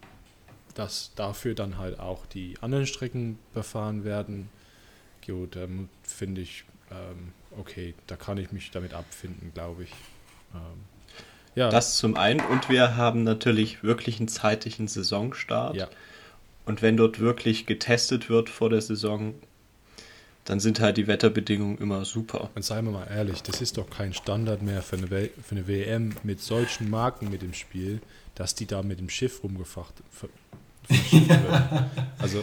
dass 0.74 1.12
dafür 1.14 1.54
dann 1.54 1.78
halt 1.78 1.98
auch 2.00 2.26
die 2.26 2.54
anderen 2.60 2.86
Strecken 2.86 3.38
befahren 3.54 4.04
werden, 4.04 4.48
gut, 5.26 5.56
ähm, 5.56 5.88
finde 6.02 6.40
ich, 6.40 6.64
ähm, 6.90 7.32
okay, 7.58 7.94
da 8.06 8.16
kann 8.16 8.38
ich 8.38 8.52
mich 8.52 8.70
damit 8.70 8.94
abfinden, 8.94 9.52
glaube 9.54 9.84
ich. 9.84 9.90
Ähm, 10.54 10.60
ja, 11.54 11.68
Das 11.68 11.98
zum 11.98 12.16
einen. 12.16 12.40
Und 12.40 12.68
wir 12.70 12.96
haben 12.96 13.24
natürlich 13.24 13.82
wirklich 13.82 14.18
einen 14.18 14.28
zeitlichen 14.28 14.88
Saisonstart. 14.88 15.76
ja, 15.76 15.88
Und 16.64 16.80
wenn 16.80 16.96
dort 16.96 17.20
wirklich 17.20 17.66
getestet 17.66 18.30
wird 18.30 18.48
vor 18.48 18.70
der 18.70 18.80
Saison, 18.80 19.34
dann 20.44 20.58
sind 20.60 20.80
halt 20.80 20.96
die 20.96 21.06
Wetterbedingungen 21.06 21.78
immer 21.78 22.04
super. 22.04 22.50
und 22.54 22.64
seien 22.64 22.84
wir 22.86 22.92
mal 22.92 23.06
ehrlich, 23.08 23.42
das 23.42 23.60
ist 23.60 23.78
doch 23.78 23.88
kein 23.88 24.12
Standard 24.12 24.62
mehr 24.62 24.82
für 24.82 24.96
eine, 24.96 25.10
Wel 25.10 25.30
für 25.42 25.54
eine 25.54 25.68
WM 25.68 26.14
mit 26.24 26.40
solchen 26.40 26.90
Marken 26.90 27.30
mit 27.30 27.42
dem 27.42 27.54
Spiel, 27.54 28.00
dass 28.34 28.54
die 28.54 28.66
da 28.66 28.82
mit 28.82 28.98
dem 28.98 29.08
Schiff 29.08 29.42
rumgefacht 29.44 29.94
verschifft 30.10 30.34
wird. 31.28 31.90
Also 32.18 32.42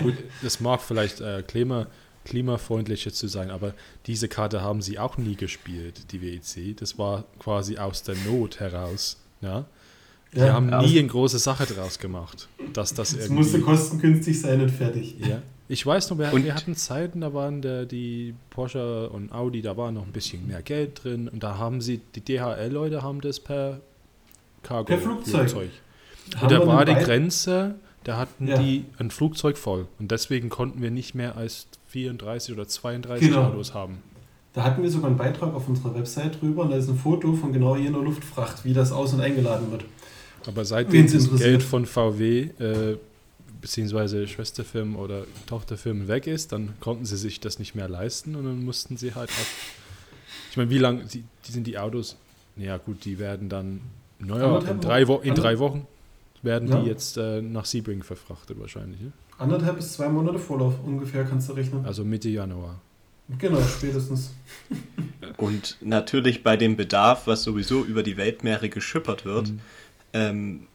gut, 0.00 0.14
das 0.42 0.60
mag 0.60 0.82
vielleicht 0.82 1.20
äh, 1.22 1.42
klima, 1.42 1.86
klimafreundlicher 2.24 3.12
zu 3.12 3.28
sein, 3.28 3.50
aber 3.50 3.72
diese 4.06 4.28
Karte 4.28 4.60
haben 4.60 4.82
sie 4.82 4.98
auch 4.98 5.16
nie 5.16 5.36
gespielt, 5.36 6.12
die 6.12 6.20
WEC. 6.20 6.76
Das 6.76 6.98
war 6.98 7.24
quasi 7.38 7.78
aus 7.78 8.02
der 8.02 8.16
Not 8.26 8.60
heraus. 8.60 9.16
Ja? 9.40 9.64
Die 10.34 10.40
Ja, 10.40 10.52
haben 10.52 10.66
nie 10.66 10.98
eine 10.98 11.08
große 11.08 11.38
Sache 11.38 11.64
draus 11.64 11.98
gemacht, 11.98 12.48
dass 12.74 12.92
das 12.92 13.12
Es 13.12 13.20
irgendwie... 13.24 13.34
musste 13.42 13.60
kostengünstig 13.62 14.38
sein 14.38 14.60
und 14.60 14.70
fertig. 14.70 15.16
Ja. 15.20 15.40
Ich 15.70 15.84
weiß 15.84 16.08
noch, 16.10 16.18
wir, 16.18 16.32
Und- 16.32 16.44
wir 16.44 16.54
hatten 16.54 16.74
Zeiten, 16.74 17.20
da 17.20 17.34
waren 17.34 17.60
der, 17.60 17.84
die 17.84 18.34
Porsche 18.50 19.10
und 19.10 19.32
Audi, 19.32 19.60
da 19.60 19.76
war 19.76 19.92
noch 19.92 20.06
ein 20.06 20.12
bisschen 20.12 20.46
mehr 20.46 20.62
Geld 20.62 21.04
drin 21.04 21.28
und 21.28 21.42
da 21.42 21.58
haben 21.58 21.80
sie, 21.82 22.00
die 22.14 22.20
DHL-Leute 22.22 23.02
haben 23.02 23.20
das 23.20 23.38
per 23.38 23.80
Cargo. 24.62 24.86
Per 24.86 24.98
Flugzeug. 24.98 25.54
Und 25.54 26.40
Haben 26.42 26.48
da 26.48 26.66
war 26.66 26.84
die 26.84 26.92
Wei- 26.92 27.02
Grenze, 27.04 27.74
da 28.04 28.16
hatten 28.16 28.48
Ja. 28.48 28.58
die 28.58 28.84
ein 28.98 29.10
Flugzeug 29.10 29.58
voll 29.58 29.86
und 29.98 30.10
deswegen 30.10 30.48
konnten 30.48 30.80
wir 30.82 30.90
nicht 30.90 31.14
mehr 31.14 31.36
als 31.36 31.66
34 31.88 32.54
oder 32.54 32.66
32 32.66 33.28
Genau. 33.28 33.44
Autos 33.44 33.74
haben. 33.74 33.98
Da 34.54 34.64
hatten 34.64 34.82
wir 34.82 34.90
sogar 34.90 35.08
einen 35.08 35.18
Beitrag 35.18 35.54
auf 35.54 35.68
unserer 35.68 35.94
Website 35.94 36.40
drüber 36.40 36.62
und 36.62 36.70
da 36.70 36.76
ist 36.76 36.88
ein 36.88 36.96
Foto 36.96 37.34
von 37.34 37.52
genau 37.52 37.76
jener 37.76 38.00
Luftfracht, 38.02 38.64
wie 38.64 38.72
das 38.72 38.90
aus- 38.92 39.12
und 39.12 39.20
eingeladen 39.20 39.70
wird. 39.70 39.84
Aber 40.46 40.64
seitdem 40.64 41.10
das. 41.10 41.30
Geld 41.38 41.62
von 41.62 41.84
VW 41.86 42.48
äh, 42.58 42.96
beziehungsweise 43.60 44.26
Schwesterfirmen 44.28 44.96
oder 44.96 45.24
Tochterfirmen 45.46 46.08
weg 46.08 46.26
ist, 46.26 46.52
dann 46.52 46.74
konnten 46.80 47.04
sie 47.04 47.16
sich 47.16 47.40
das 47.40 47.58
nicht 47.58 47.74
mehr 47.74 47.88
leisten 47.88 48.34
und 48.36 48.44
dann 48.44 48.64
mussten 48.64 48.96
sie 48.96 49.14
halt 49.14 49.30
auch. 49.30 50.50
Ich 50.50 50.56
meine, 50.56 50.70
wie 50.70 50.78
lange 50.78 51.04
die, 51.04 51.24
die 51.46 51.52
sind 51.52 51.66
die 51.66 51.78
Autos? 51.78 52.16
Ja 52.56 52.76
gut, 52.78 53.04
die 53.04 53.18
werden 53.18 53.48
dann 53.48 53.80
naja, 54.18 54.58
in 54.58 54.80
drei, 54.80 55.06
Wo 55.06 55.16
in 55.18 55.30
Wochen. 55.30 55.34
drei 55.40 55.58
Wochen 55.58 55.86
werden 56.42 56.68
Ja. 56.68 56.80
die 56.82 56.88
jetzt 56.88 57.16
äh, 57.16 57.40
nach 57.42 57.64
Sebring 57.64 58.02
verfrachtet 58.02 58.58
wahrscheinlich. 58.60 59.00
Ne? 59.00 59.12
Anderthalb 59.38 59.76
bis 59.76 59.92
zwei 59.92 60.08
Monate 60.08 60.38
Vorlauf 60.38 60.74
ungefähr 60.84 61.24
kannst 61.24 61.48
du 61.48 61.52
rechnen. 61.52 61.84
Also 61.84 62.04
Mitte 62.04 62.28
Januar. 62.28 62.80
Genau, 63.38 63.60
spätestens. 63.60 64.32
Und 65.36 65.76
natürlich 65.80 66.42
bei 66.42 66.56
dem 66.56 66.76
Bedarf, 66.76 67.26
was 67.26 67.42
sowieso 67.44 67.84
über 67.84 68.02
die 68.02 68.16
Weltmeere 68.16 68.68
geschippert 68.68 69.24
wird, 69.24 69.48
Mhm. 69.50 69.60
ähm, 70.14 70.66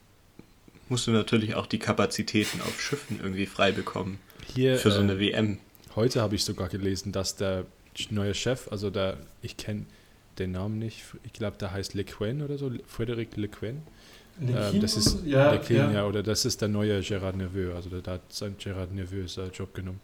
musst 0.90 1.08
du 1.08 1.12
natürlich 1.12 1.56
auch 1.56 1.66
die 1.66 1.80
Kapazitäten 1.80 2.62
auf 2.62 2.80
Schiffen 2.82 3.20
irgendwie 3.22 3.46
frei 3.46 3.72
bekommen 3.72 4.20
Hier 4.54 4.78
für 4.78 4.92
so 4.92 5.00
äh, 5.00 5.04
eine 5.04 5.20
WM. 5.20 5.60
Heute 5.96 6.22
habe 6.22 6.36
ich 6.36 6.44
sogar 6.44 6.70
gelesen, 6.70 7.12
dass 7.12 7.36
der 7.36 7.66
neue 8.10 8.34
Chef, 8.34 8.68
also 8.72 8.90
der, 8.90 9.18
ich 9.42 9.58
kenne 9.58 9.86
den 10.40 10.52
Namen 10.52 10.80
nicht, 10.80 11.04
ich 11.24 11.34
glaube, 11.34 11.58
der 11.58 11.72
heißt 11.72 11.94
Le 11.94 12.04
Quen 12.04 12.42
oder 12.42 12.58
so, 12.58 12.72
Frederic 12.88 13.38
Le 13.38 13.48
Quen. 13.48 13.84
Ähm, 14.42 14.82
das 14.82 14.98
ist 14.98 15.24
ja, 15.26 15.52
der 15.52 15.60
King, 15.60 15.78
ja. 15.78 15.92
ja. 15.92 16.08
oder 16.08 16.24
das 16.24 16.46
ist 16.46 16.62
der 16.62 16.68
neue 16.68 17.02
Gerard 17.02 17.36
Neveu, 17.36 17.76
also 17.76 17.90
der, 17.90 18.02
der 18.02 18.14
hat 18.14 18.34
sein 18.34 18.56
Gerard 18.58 18.92
Neveux 18.92 19.38
äh, 19.38 19.48
Job 19.54 19.74
genommen. 19.76 20.00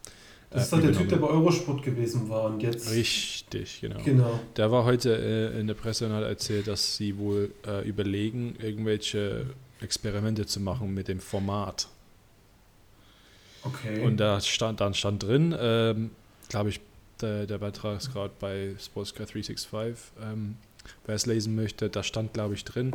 Das 0.50 0.64
ist 0.64 0.72
äh, 0.72 0.76
doch 0.76 0.82
der 0.82 0.92
Typ, 0.92 1.08
der 1.08 1.16
bei 1.16 1.28
Eurosport 1.28 1.82
gewesen 1.82 2.28
war 2.28 2.44
und 2.44 2.62
jetzt. 2.62 2.90
Richtig, 2.92 3.80
genau. 3.80 4.00
Genau. 4.04 4.40
Der 4.56 4.70
war 4.70 4.84
heute 4.84 5.16
äh, 5.16 5.60
in 5.60 5.66
der 5.66 5.74
Presse 5.74 6.06
und 6.06 6.12
hat 6.12 6.24
erzählt, 6.24 6.68
dass 6.68 6.96
sie 6.96 7.18
wohl 7.18 7.52
äh, 7.66 7.86
überlegen, 7.88 8.56
irgendwelche 8.60 9.46
Experimente 9.80 10.46
zu 10.46 10.60
machen 10.60 10.92
mit 10.94 11.08
dem 11.08 11.20
Format. 11.20 11.88
Okay. 13.62 14.00
Und 14.00 14.16
da 14.18 14.40
stand, 14.40 14.80
dann 14.80 14.94
stand 14.94 15.22
drin, 15.22 15.54
ähm, 15.58 16.10
glaube 16.48 16.70
ich, 16.70 16.80
der, 17.20 17.46
der 17.46 17.58
Beitrag 17.58 17.98
ist 17.98 18.12
gerade 18.12 18.32
bei 18.40 18.74
Sportscar 18.82 19.26
365, 19.26 20.12
ähm, 20.22 20.56
wer 21.04 21.14
es 21.14 21.26
lesen 21.26 21.54
möchte, 21.54 21.90
da 21.90 22.02
stand, 22.02 22.32
glaube 22.32 22.54
ich, 22.54 22.64
drin, 22.64 22.92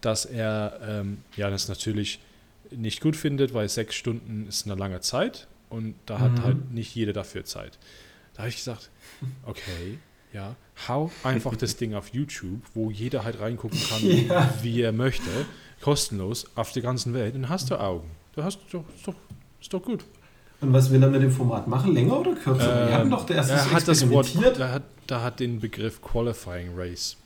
dass 0.00 0.24
er 0.24 0.78
ähm, 0.86 1.18
ja 1.36 1.50
das 1.50 1.68
natürlich 1.68 2.20
nicht 2.70 3.00
gut 3.00 3.16
findet, 3.16 3.52
weil 3.54 3.68
sechs 3.68 3.96
Stunden 3.96 4.46
ist 4.46 4.66
eine 4.66 4.76
lange 4.76 5.00
Zeit 5.00 5.48
und 5.70 5.94
da 6.06 6.20
hat 6.20 6.32
Mhm. 6.32 6.42
halt 6.44 6.70
nicht 6.70 6.94
jeder 6.94 7.12
dafür 7.12 7.44
Zeit. 7.44 7.78
Da 8.34 8.40
habe 8.40 8.48
ich 8.50 8.56
gesagt, 8.56 8.90
okay, 9.44 9.98
ja, 10.32 10.54
hau 10.88 11.10
einfach 11.24 11.56
das 11.56 11.76
Ding 11.76 11.94
auf 11.94 12.08
YouTube, 12.14 12.60
wo 12.74 12.90
jeder 12.90 13.24
halt 13.24 13.40
reingucken 13.40 13.80
kann, 13.88 14.02
Ja. 14.28 14.54
wie 14.62 14.80
er 14.80 14.92
möchte, 14.92 15.30
kostenlos 15.84 16.46
auf 16.54 16.72
der 16.72 16.82
ganzen 16.82 17.12
Welt, 17.12 17.34
dann 17.34 17.50
hast 17.50 17.70
du 17.70 17.78
Augen. 17.78 18.10
Du 18.34 18.42
hast 18.42 18.58
doch, 18.72 18.84
ist 18.96 19.06
doch, 19.06 19.14
ist 19.60 19.74
doch 19.74 19.82
gut. 19.82 20.02
und 20.62 20.72
was 20.72 20.90
will 20.90 21.02
er 21.02 21.10
mit 21.10 21.20
dem 21.20 21.30
Format 21.30 21.68
machen? 21.68 21.92
Länger 21.92 22.20
oder 22.20 22.34
kürzer? 22.34 22.64
Wir 22.64 22.86
Ähm, 22.88 22.94
hatten 22.94 23.10
doch 23.10 23.28
erst 23.28 23.50
er 23.50 23.58
so 23.58 23.70
hat 23.70 23.86
das 23.86 24.10
Wort, 24.10 24.34
er 24.58 24.72
hat, 24.72 24.82
da 25.06 25.20
hat 25.22 25.40
den 25.40 25.60
Begriff 25.60 26.00
Qualifying 26.00 26.70
Race 26.74 27.18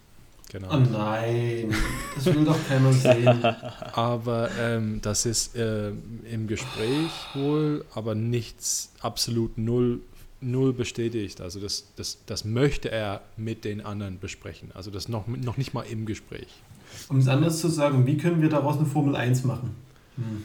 Genau. 0.50 0.68
Oh 0.72 0.78
nein, 0.78 1.72
das 2.16 2.26
will 2.26 2.44
doch 2.44 2.56
keiner 2.66 2.92
sehen. 2.92 3.44
Aber 3.92 4.50
ähm, 4.58 4.98
das 5.02 5.24
ist 5.26 5.54
äh, 5.54 5.90
im 6.32 6.46
Gespräch 6.48 7.10
wohl, 7.34 7.84
aber 7.94 8.14
nichts 8.14 8.90
absolut 9.00 9.58
null, 9.58 10.00
null 10.40 10.72
bestätigt. 10.72 11.42
Also 11.42 11.60
das, 11.60 11.84
das, 11.96 12.18
das 12.24 12.46
möchte 12.46 12.90
er 12.90 13.20
mit 13.36 13.64
den 13.66 13.82
anderen 13.82 14.18
besprechen. 14.18 14.70
Also 14.74 14.90
das 14.90 15.08
noch, 15.08 15.26
noch 15.26 15.58
nicht 15.58 15.74
mal 15.74 15.82
im 15.82 16.06
Gespräch. 16.06 16.48
Um 17.08 17.18
es 17.18 17.28
anders 17.28 17.60
zu 17.60 17.68
sagen, 17.68 18.06
wie 18.06 18.16
können 18.16 18.42
wir 18.42 18.48
daraus 18.48 18.76
eine 18.76 18.86
Formel 18.86 19.16
1 19.16 19.44
machen? 19.44 19.74
Hm. 20.16 20.44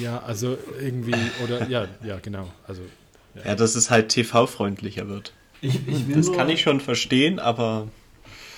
Ja, 0.00 0.18
also 0.20 0.56
irgendwie, 0.80 1.14
oder 1.44 1.68
ja, 1.68 1.88
ja, 2.04 2.18
genau. 2.20 2.48
Also, 2.66 2.82
ja. 3.34 3.50
Ja, 3.50 3.54
dass 3.54 3.74
es 3.74 3.90
halt 3.90 4.08
TV-freundlicher 4.10 5.08
wird. 5.08 5.32
Ich, 5.60 5.86
ich 5.86 6.08
will 6.08 6.16
Das 6.16 6.32
kann 6.32 6.48
ich 6.48 6.62
schon 6.62 6.80
verstehen, 6.80 7.38
aber 7.38 7.88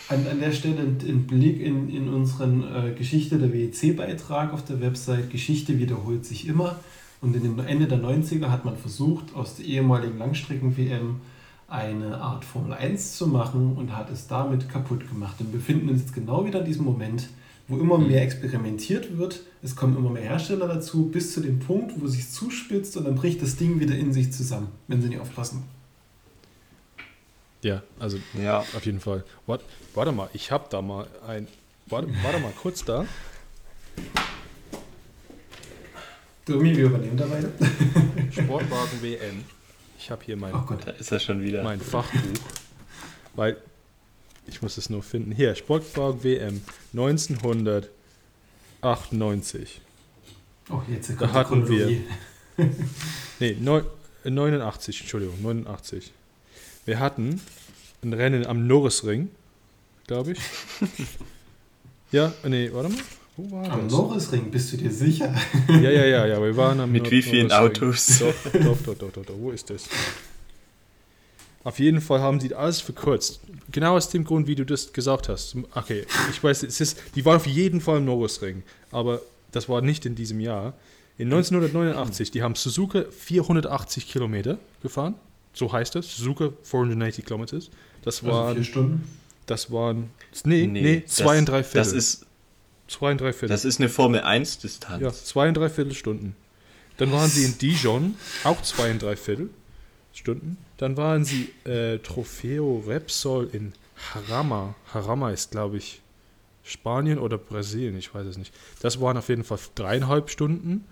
an, 0.09 0.27
an 0.31 0.41
der 0.41 0.53
Stelle 0.53 0.81
einen 0.81 1.27
Blick 1.27 1.61
in, 1.61 1.89
in 1.89 2.09
unseren 2.09 2.63
äh, 2.63 2.93
Geschichte 2.93 3.39
der 3.39 3.53
WEC-Beitrag 3.53 4.53
auf 4.53 4.65
der 4.65 4.81
Website. 4.81 5.31
Geschichte 5.31 5.79
wiederholt 5.79 6.25
sich 6.25 6.47
immer. 6.47 6.81
Und 7.21 7.37
in 7.37 7.43
dem 7.43 7.59
Ende 7.61 7.87
der 7.87 7.99
90er 7.99 8.51
hat 8.51 8.65
man 8.65 8.77
versucht, 8.77 9.35
aus 9.35 9.57
der 9.57 9.65
ehemaligen 9.65 10.19
Langstrecken-WM 10.19 11.21
eine 11.73 12.19
Art 12.21 12.45
Formel 12.45 12.75
1 12.75 13.17
zu 13.17 13.27
machen 13.27 13.77
und 13.77 13.97
hat 13.97 14.11
es 14.11 14.27
damit 14.29 14.69
kaputt 14.69 15.09
gemacht. 15.09 15.37
Und 15.41 15.53
wir 15.53 15.59
befinden 15.59 15.89
uns 15.89 16.03
jetzt 16.03 16.15
genau 16.15 16.45
wieder 16.45 16.61
in 16.61 16.67
diesem 16.67 16.85
Moment, 16.85 17.29
wo 17.67 17.77
immer 17.79 17.97
Mhm. 17.99 18.09
mehr 18.09 18.23
experimentiert 18.23 19.17
wird. 19.17 19.41
Es 19.63 19.75
kommen 19.75 19.97
immer 19.97 20.11
mehr 20.11 20.23
Hersteller 20.23 20.69
dazu, 20.69 21.07
bis 21.09 21.33
zu 21.33 21.41
dem 21.41 21.59
Punkt, 21.61 21.93
wo 22.01 22.07
sich 22.07 22.31
zuspitzt 22.31 22.97
und 22.97 23.05
dann 23.05 23.15
bricht 23.15 23.41
das 23.41 23.57
Ding 23.57 23.81
wieder 23.81 23.97
in 23.97 24.13
sich 24.13 24.33
zusammen, 24.33 24.69
wenn 24.89 25.01
sie 25.01 25.09
nicht 25.09 25.21
aufpassen. 25.21 25.63
ja, 27.63 27.83
also 28.01 28.19
ja. 28.43 28.59
auf 28.61 28.85
jeden 28.85 29.01
Fall. 29.01 29.25
Warte, 29.47 29.65
warte 29.95 30.13
mal, 30.13 30.29
ich 30.35 30.51
habe 30.51 30.67
da 30.69 30.83
mal 30.83 31.07
ein. 31.27 31.47
Warte, 31.87 32.09
warte 32.23 32.41
mal 32.41 32.53
kurz 32.61 32.85
da. 32.85 33.07
Domi, 36.45 36.77
wir 36.77 36.87
übernehmen 36.87 37.17
da 37.17 37.31
weiter. 37.31 37.51
Sportwagen 38.33 39.01
WM. 39.01 39.45
Ich 40.03 40.11
habe 40.11 40.25
hier 40.25 40.37
mein, 40.37 40.53
Oh 40.53 40.63
Gott. 40.67 40.85
Da 40.85 40.91
ist 40.91 41.13
er 41.13 41.21
schon 41.21 41.43
wieder. 41.45 41.63
mein 41.63 41.81
Fachbuch. 41.81 42.19
Weil 43.37 43.57
ich 44.49 44.61
muss 44.61 44.77
es 44.77 44.91
nur 44.91 45.05
finden. 45.05 45.31
Hier, 45.31 45.55
Sportwagen 45.55 46.25
WM 46.25 46.61
1998. 46.93 49.81
Oh, 50.71 50.81
jetzt 50.89 51.07
kommt 51.17 51.21
Da 51.23 51.27
die 51.27 51.33
hatten 51.33 51.69
wir-. 51.69 52.01
Nee, 53.39 53.57
neun- 53.61 53.87
äh, 54.25 54.31
89, 54.31 55.03
Entschuldigung, 55.03 55.41
89. 55.41 56.13
Wir 56.85 56.99
hatten 56.99 57.41
ein 58.03 58.13
Rennen 58.13 58.45
am 58.45 58.67
Norrisring, 58.67 59.31
glaube 60.09 60.33
ich. 60.33 60.39
ja, 62.13 62.33
nee, 62.45 62.71
warte 62.73 62.89
mal. 62.89 62.99
Wo 63.37 63.51
war 63.51 63.71
Am 63.71 63.85
das? 63.85 63.93
Norrisring, 63.93 64.51
bist 64.51 64.73
du 64.73 64.77
dir 64.77 64.91
sicher? 64.91 65.35
Ja, 65.69 65.91
ja, 65.91 66.05
ja, 66.05 66.27
ja, 66.27 66.43
wir 66.43 66.57
waren 66.57 66.81
am 66.81 66.93
Mit 66.93 67.05
Nor- 67.05 67.13
wie 67.13 67.23
vielen. 67.23 67.51
Autos? 67.51 68.19
Doch, 68.19 68.35
doch, 68.53 68.77
doch, 68.85 68.95
doch, 68.99 69.13
doch, 69.13 69.25
doch, 69.25 69.35
wo 69.39 69.51
ist 69.51 69.71
das? 69.71 69.85
Auf 71.65 71.79
jeden 71.79 72.01
Fall 72.01 72.21
haben 72.21 72.39
die 72.41 72.55
alles 72.55 72.81
verkürzt. 72.81 73.41
Genau 73.71 73.95
aus 73.97 74.09
dem 74.11 74.25
Grund, 74.25 74.49
wie 74.49 74.57
du 74.57 74.65
das 74.67 74.93
gesagt 74.93 75.29
hast. 75.29 75.57
Okay, 75.75 76.05
ich 76.31 76.43
weiß, 76.43 76.65
es 76.65 76.81
ist, 76.81 76.99
die 77.15 77.25
waren 77.25 77.37
auf 77.37 77.47
jeden 77.47 77.81
Fall 77.81 77.99
im 77.99 78.05
Norrisring, 78.05 78.65
aber 78.91 79.21
das 79.53 79.69
war 79.69 79.81
nicht 79.81 80.05
in 80.05 80.15
diesem 80.15 80.41
Jahr. 80.41 80.75
In 81.19 81.29
1989, 81.33 82.33
die 82.33 82.43
haben 82.43 82.55
Suzuka 82.57 83.05
480 83.17 84.09
Kilometer 84.11 84.59
gefahren. 84.83 85.15
So 85.55 85.73
heißt 85.73 85.95
es. 85.97 86.17
Suzuka 86.17 86.51
480 86.65 87.25
Kilometers. 87.25 87.71
Das 88.03 88.23
Also 88.25 88.35
waren, 88.35 88.55
vier 88.57 88.65
Stunden. 88.65 89.09
das 89.47 89.71
waren, 89.71 90.11
nee, 90.45 90.67
nee, 90.67 91.01
das- 91.07 91.15
zwei 91.15 91.39
und 91.39 91.47
drei 91.49 91.63
Viertel. 91.63 91.79
Das 91.79 91.93
ist, 91.93 92.27
zwei 92.89 93.13
und 93.13 93.21
drei 93.21 93.33
Viertel. 93.33 93.49
das 93.49 93.65
ist 93.65 93.81
eine 93.81 93.89
Formel 93.89 94.21
1 94.21 94.59
Distanz. 94.59 95.03
Ja, 95.03 95.13
zwei 95.13 95.49
und 95.49 95.55
drei 95.55 95.69
Viertelstunden. 95.69 96.37
Dann 96.99 97.11
waren 97.11 97.29
sie 97.29 97.45
in 97.45 97.59
Dijon, 97.59 98.15
auch 98.45 98.61
zwei 98.63 98.91
und 98.91 99.03
drei 99.03 99.17
Viertel 99.17 99.51
Stunden. 100.15 100.59
Dann 100.77 100.97
waren 100.97 101.25
sie 101.25 101.51
äh, 101.65 101.99
Trofeo 101.99 102.85
Repsol 102.87 103.49
in 103.53 103.73
Jarama. 104.15 104.75
Jarama 104.93 105.31
ist, 105.31 105.53
glaube 105.53 105.79
ich, 105.79 106.03
Spanien 106.65 107.19
oder 107.19 107.39
Brasilien, 107.39 107.97
ich 107.97 108.15
weiß 108.15 108.27
es 108.27 108.39
nicht. 108.39 108.55
Das 108.81 109.01
waren 109.01 109.17
auf 109.17 109.29
jeden 109.29 109.45
Fall 109.45 109.59
dreieinhalb 109.75 110.31
Stunden. 110.31 110.85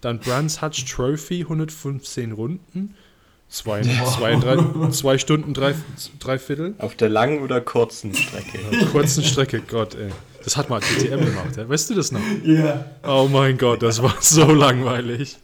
Dann 0.00 0.20
Brands 0.20 0.62
Hatch 0.62 0.84
Trophy, 0.84 1.42
115 1.42 2.32
Runden. 2.32 2.94
Zwei, 3.50 3.80
zwei, 3.80 4.34
und 4.34 4.44
drei, 4.44 4.90
zwei 4.90 5.16
Stunden, 5.16 5.54
drei, 5.54 5.74
drei 6.18 6.38
Viertel. 6.38 6.74
Auf 6.78 6.96
der 6.96 7.08
langen 7.08 7.40
oder 7.40 7.62
kurzen 7.62 8.14
Strecke. 8.14 8.58
Ja, 8.70 8.86
kurzen 8.86 9.24
Strecke, 9.24 9.62
Gott, 9.62 9.94
ey. 9.94 10.10
Das 10.44 10.56
hat 10.56 10.68
mal 10.68 10.80
DTM 10.80 11.24
gemacht, 11.24 11.56
ja. 11.56 11.68
weißt 11.68 11.90
du 11.90 11.94
das 11.94 12.12
noch? 12.12 12.20
Ja. 12.44 12.84
Oh 13.02 13.28
mein 13.30 13.56
Gott, 13.56 13.82
das 13.82 14.02
war 14.02 14.14
so 14.20 14.52
langweilig. 14.52 15.38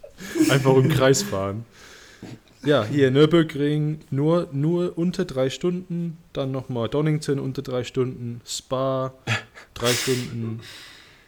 Einfach 0.51 0.77
im 0.77 0.89
Kreis 0.91 1.23
fahren. 1.23 1.65
Ja, 2.65 2.85
hier 2.85 3.11
Nürburgring 3.11 4.01
nur, 4.11 4.49
nur 4.53 4.97
unter 4.97 5.25
drei 5.25 5.51
Stunden, 5.51 6.17
dann 6.33 6.51
nochmal 6.51 6.89
Donington 6.89 7.39
unter 7.39 7.61
drei 7.61 7.85
Stunden, 7.85 8.41
Spa 8.47 9.13
drei 9.75 9.93
Stunden 9.93 10.61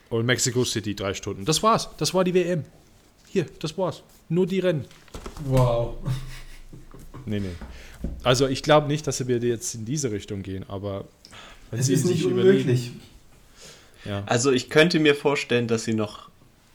und 0.08 0.24
Mexico 0.24 0.64
City 0.64 0.94
drei 0.94 1.12
Stunden. 1.12 1.44
Das 1.44 1.62
war's, 1.62 1.90
das 1.98 2.14
war 2.14 2.24
die 2.24 2.32
WM. 2.32 2.64
Hier, 3.28 3.46
das 3.60 3.76
war's. 3.76 4.02
Nur 4.28 4.46
die 4.46 4.60
Rennen. 4.60 4.86
Wow. 5.44 5.96
Nee, 7.26 7.40
nee. 7.40 7.50
Also 8.22 8.46
ich 8.46 8.62
glaube 8.62 8.86
nicht, 8.86 9.06
dass 9.06 9.26
wir 9.26 9.38
jetzt 9.38 9.74
in 9.74 9.84
diese 9.84 10.10
Richtung 10.12 10.42
gehen, 10.42 10.64
aber 10.68 11.04
wenn 11.70 11.80
Es 11.80 11.86
Sie 11.86 11.94
ist 11.94 12.04
nicht 12.04 12.18
sich 12.22 12.26
überlegen- 12.30 12.48
unmöglich. 12.60 12.92
Ja. 14.04 14.22
Also 14.26 14.52
ich 14.52 14.70
könnte 14.70 15.00
mir 15.00 15.14
vorstellen, 15.16 15.66
dass 15.66 15.84
sie 15.84 15.94
noch 15.94 16.28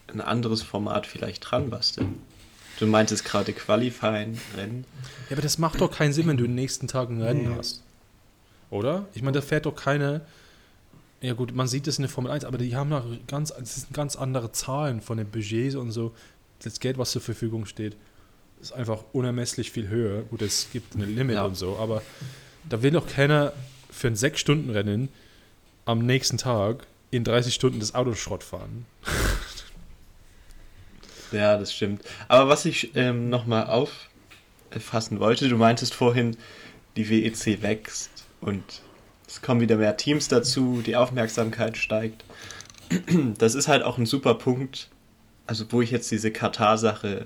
ein 0.08 0.20
anderes 0.20 0.60
Format 0.62 1.06
vielleicht 1.06 1.50
dran 1.50 1.70
basteln. 1.70 2.16
Du 2.78 2.86
meintest 2.86 3.24
gerade 3.24 3.52
Qualifying, 3.52 4.38
Rennen. 4.56 4.84
Ja, 5.30 5.36
aber 5.36 5.42
das 5.42 5.56
macht 5.56 5.80
doch 5.80 5.90
keinen 5.90 6.12
Sinn, 6.12 6.26
wenn 6.26 6.36
du 6.36 6.42
den 6.44 6.54
nächsten 6.54 6.88
Tag 6.88 7.08
ein 7.08 7.22
Rennen 7.22 7.48
Nee. 7.50 7.56
hast. 7.56 7.82
Oder? 8.70 9.06
Ich 9.14 9.22
meine, 9.22 9.32
da 9.36 9.40
fährt 9.42 9.64
doch 9.66 9.74
keine. 9.76 10.22
Ja, 11.22 11.34
gut, 11.34 11.54
man 11.54 11.68
sieht 11.68 11.86
das 11.86 11.98
in 11.98 12.02
der 12.02 12.08
Formel 12.10 12.32
1, 12.32 12.44
aber 12.44 12.58
die 12.58 12.74
haben 12.74 12.88
noch 12.90 13.04
ganz, 13.28 13.50
das 13.56 13.76
sind 13.76 13.94
ganz 13.94 14.16
andere 14.16 14.50
Zahlen 14.52 15.00
von 15.00 15.16
den 15.18 15.28
Budgets 15.28 15.76
und 15.76 15.92
so. 15.92 16.12
Das 16.62 16.80
Geld, 16.80 16.98
was 16.98 17.12
zur 17.12 17.22
Verfügung 17.22 17.64
steht, 17.66 17.96
ist 18.62 18.72
einfach 18.72 19.04
unermesslich 19.12 19.70
viel 19.72 19.88
höher. 19.88 20.22
Gut, 20.22 20.40
es 20.42 20.68
gibt 20.72 20.94
ein 20.94 21.00
Limit 21.14 21.36
Ja. 21.36 21.44
und 21.44 21.56
so, 21.56 21.76
aber 21.78 22.00
da 22.68 22.82
will 22.82 22.92
doch 22.92 23.06
keiner 23.06 23.52
für 23.90 24.06
ein 24.06 24.14
6-Stunden-Rennen 24.14 25.08
am 25.84 25.98
nächsten 26.06 26.38
Tag 26.38 26.86
in 27.10 27.24
30 27.24 27.52
Stunden 27.54 27.80
das 27.80 27.94
Auto 27.94 28.14
Schrott 28.14 28.42
fahren. 28.44 28.86
Ja, 31.32 31.56
das 31.56 31.72
stimmt. 31.72 32.02
Aber 32.28 32.50
was 32.50 32.66
ich 32.66 32.94
ähm, 32.94 33.30
nochmal 33.30 33.64
auffassen 33.66 35.18
wollte, 35.18 35.48
du 35.48 35.56
meintest 35.56 35.94
vorhin, 35.94 36.36
die 36.96 37.08
WEC 37.08 37.62
wächst 37.62 38.10
und 38.42 38.62
es 39.26 39.40
kommen 39.40 39.62
wieder 39.62 39.76
mehr 39.76 39.96
Teams 39.96 40.28
dazu, 40.28 40.82
die 40.84 40.94
Aufmerksamkeit 40.94 41.78
steigt. 41.78 42.24
Das 43.38 43.54
ist 43.54 43.68
halt 43.68 43.82
auch 43.82 43.96
ein 43.96 44.04
super 44.04 44.34
Punkt, 44.34 44.90
also 45.46 45.64
wo 45.72 45.80
ich 45.80 45.90
jetzt 45.90 46.10
diese 46.10 46.30
Katar-Sache 46.30 47.24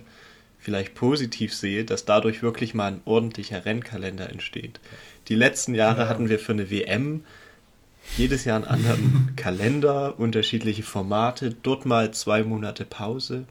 vielleicht 0.66 0.96
positiv 0.96 1.54
sehe, 1.54 1.84
dass 1.84 2.04
dadurch 2.06 2.42
wirklich 2.42 2.74
mal 2.74 2.88
ein 2.88 3.00
ordentlicher 3.04 3.64
Rennkalender 3.64 4.28
entsteht. 4.30 4.80
Die 5.28 5.36
letzten 5.36 5.76
Jahre 5.76 6.02
Ja. 6.02 6.08
hatten 6.08 6.28
wir 6.28 6.40
für 6.40 6.50
eine 6.52 6.72
WM 6.72 7.22
jedes 8.16 8.44
Jahr 8.44 8.56
einen 8.56 8.64
anderen 8.64 9.32
Kalender, 9.36 10.18
unterschiedliche 10.18 10.82
Formate, 10.82 11.54
dort 11.62 11.86
mal 11.86 12.10
zwei 12.12 12.42
Monate 12.42 12.84
Pause. 12.84 13.44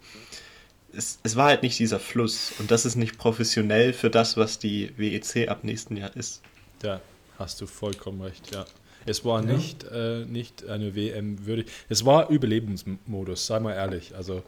Es, 0.91 1.19
es 1.23 1.38
war 1.38 1.47
halt 1.47 1.63
nicht 1.63 1.80
dieser 1.80 1.99
Fluss 2.01 2.51
und 2.60 2.69
das 2.69 2.86
ist 2.86 2.97
nicht 2.97 3.17
professionell 3.17 3.93
für 3.93 4.10
das, 4.10 4.36
was 4.36 4.60
die 4.60 4.91
WEC 4.97 5.47
ab 5.47 5.63
nächsten 5.63 5.95
Jahr 5.95 6.13
ist. 6.17 6.41
Da 6.80 6.99
hast 7.39 7.62
du 7.62 7.65
vollkommen 7.65 8.21
recht, 8.23 8.54
ja. 8.54 8.65
Es 9.06 9.23
war 9.23 9.41
Ja. 9.41 9.54
nicht, 9.54 9.86
äh, 9.86 10.25
nicht 10.25 10.67
eine 10.67 10.95
WM 10.95 11.45
würdig. 11.45 11.67
Es 11.88 12.04
war 12.06 12.30
Überlebensmodus, 12.30 13.47
sei 13.47 13.62
mal 13.62 13.71
ehrlich. 13.73 14.15
Also 14.17 14.43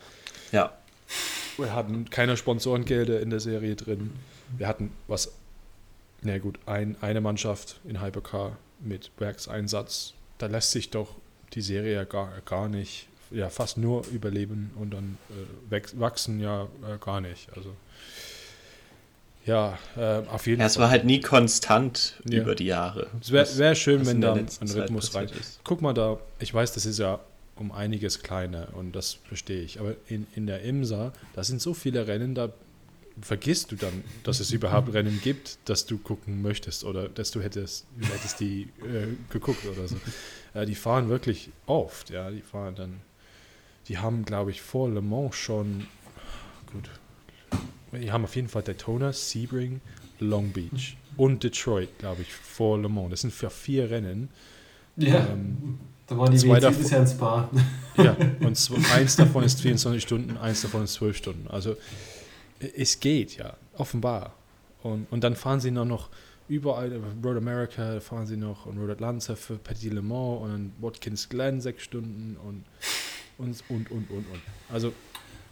Ja, 0.52 0.74
wir 1.58 1.74
hatten 1.74 2.10
keine 2.10 2.38
Sponsorengelder 2.38 3.20
in 3.20 3.30
der 3.30 3.40
Serie 3.40 3.76
drin. 3.76 4.12
Wir 4.58 4.68
hatten 4.68 4.92
was, 5.08 5.32
na 6.22 6.38
gut, 6.38 6.60
ein, 6.66 6.96
eine 7.02 7.22
Mannschaft 7.22 7.80
in 7.88 8.02
Hypercar 8.02 8.58
mit 8.80 9.12
Werkseinsatz. 9.18 10.14
Da 10.38 10.48
lässt 10.48 10.72
sich 10.72 10.90
doch 10.90 11.16
die 11.54 11.62
Serie 11.62 11.94
ja 11.96 12.04
gar, 12.04 12.30
gar 12.46 12.70
nicht, 12.70 13.08
ja 13.32 13.50
fast 13.50 13.78
nur 13.78 14.06
überleben 14.08 14.72
und 14.80 14.94
dann 14.94 15.18
äh, 15.72 15.82
wachsen 15.94 16.40
ja 16.40 16.64
äh, 16.84 16.98
gar 17.00 17.22
nicht. 17.22 17.48
Also 17.56 17.74
ja, 19.46 19.78
äh, 19.96 20.22
auf 20.28 20.46
jeden 20.46 20.60
ja 20.60 20.68
es 20.68 20.76
Fall. 20.76 20.84
war 20.84 20.90
halt 20.90 21.06
nie 21.06 21.22
konstant 21.22 22.16
Ja. 22.26 22.42
über 22.42 22.54
die 22.54 22.66
Jahre. 22.66 23.08
Es 23.22 23.32
wäre 23.32 23.48
wär 23.58 23.76
schön, 23.76 24.06
wenn 24.06 24.20
da 24.20 24.34
ein 24.34 24.48
Rhythmus 24.62 25.16
rein. 25.16 25.30
ist. 25.30 25.62
Guck 25.64 25.82
mal 25.82 25.94
da, 25.94 26.18
ich 26.40 26.54
weiß, 26.54 26.74
das 26.74 26.86
ist 26.86 27.00
ja 27.00 27.20
um 27.60 27.72
einiges 27.72 28.22
kleiner 28.22 28.70
und 28.74 28.96
das 28.96 29.14
verstehe 29.14 29.62
ich. 29.62 29.80
Aber 29.80 29.96
in, 30.08 30.28
in 30.36 30.48
der 30.48 30.62
IMSA, 30.62 31.14
da 31.34 31.44
sind 31.44 31.62
so 31.62 31.74
viele 31.74 32.08
Rennen, 32.08 32.36
da 32.36 32.52
vergisst 33.22 33.72
du 33.72 33.76
dann, 33.76 34.04
dass 34.24 34.40
es 34.40 34.52
überhaupt 34.52 34.94
Rennen 34.94 35.20
gibt, 35.24 35.58
dass 35.66 35.86
du 35.86 35.98
gucken 35.98 36.42
möchtest 36.42 36.84
oder 36.84 37.10
dass 37.10 37.32
du 37.32 37.42
hättest, 37.42 37.86
hättest 38.00 38.40
die 38.40 38.64
äh, 38.82 39.08
geguckt 39.30 39.66
oder 39.66 39.88
so. 39.88 39.98
Äh, 40.54 40.66
die 40.66 40.76
fahren 40.76 41.10
wirklich 41.10 41.50
oft, 41.66 42.10
ja, 42.10 42.30
die 42.30 42.42
fahren 42.42 42.76
dann, 42.76 43.02
die 43.88 43.98
haben, 43.98 44.26
glaube 44.26 44.52
ich, 44.52 44.62
vor 44.62 44.90
Le 44.90 45.02
Mans 45.02 45.36
schon, 45.36 45.88
gut, 46.72 46.90
die 47.92 48.12
haben 48.12 48.24
auf 48.24 48.36
jeden 48.36 48.50
Fall 48.50 48.64
Daytona, 48.64 49.14
Sebring, 49.14 49.82
Long 50.20 50.52
Beach 50.52 50.98
und 51.16 51.44
Detroit, 51.44 51.90
glaube 52.00 52.22
ich, 52.22 52.34
vor 52.34 52.80
Le 52.80 52.90
Mans. 52.90 53.10
Das 53.12 53.22
sind 53.22 53.34
für 53.34 53.50
vier 53.50 53.90
Rennen. 53.90 54.30
Ja, 54.98 55.28
ähm, 55.28 55.80
da 56.08 56.18
waren 56.18 56.32
die 56.32 56.38
zwei 56.38 56.62
WC 56.62 56.72
bisher 56.78 57.00
ins 57.02 57.12
Spa. 57.12 57.50
Ja, 57.98 58.16
und 58.40 58.70
eins 58.94 59.16
davon 59.16 59.44
ist 59.44 59.62
24 59.62 60.02
Stunden, 60.02 60.38
eins 60.38 60.62
davon 60.62 60.84
ist 60.84 60.94
12 60.94 61.18
Stunden. 61.18 61.48
Also 61.50 61.76
es 62.76 63.00
geht 63.00 63.38
ja, 63.38 63.56
offenbar. 63.78 64.34
Und, 64.84 65.08
und 65.12 65.24
dann 65.24 65.36
fahren 65.36 65.60
sie 65.60 65.72
noch 65.72 66.10
überall, 66.48 67.02
Road 67.24 67.38
America 67.38 68.00
fahren 68.00 68.26
sie 68.26 68.38
noch 68.38 68.66
und 68.66 68.78
Road 68.78 68.92
Atlanta 68.92 69.36
für 69.36 69.56
Petit 69.56 69.94
Le 69.94 70.02
Mans 70.02 70.42
und 70.42 70.52
dann 70.52 70.72
Watkins 70.80 71.28
Glen 71.30 71.60
sechs 71.60 71.84
Stunden 71.84 72.38
und 72.38 72.64
und 73.38 73.64
und 73.70 73.92
und 73.92 74.10
und 74.10 74.26
und. 74.32 74.42
Also 74.72 74.94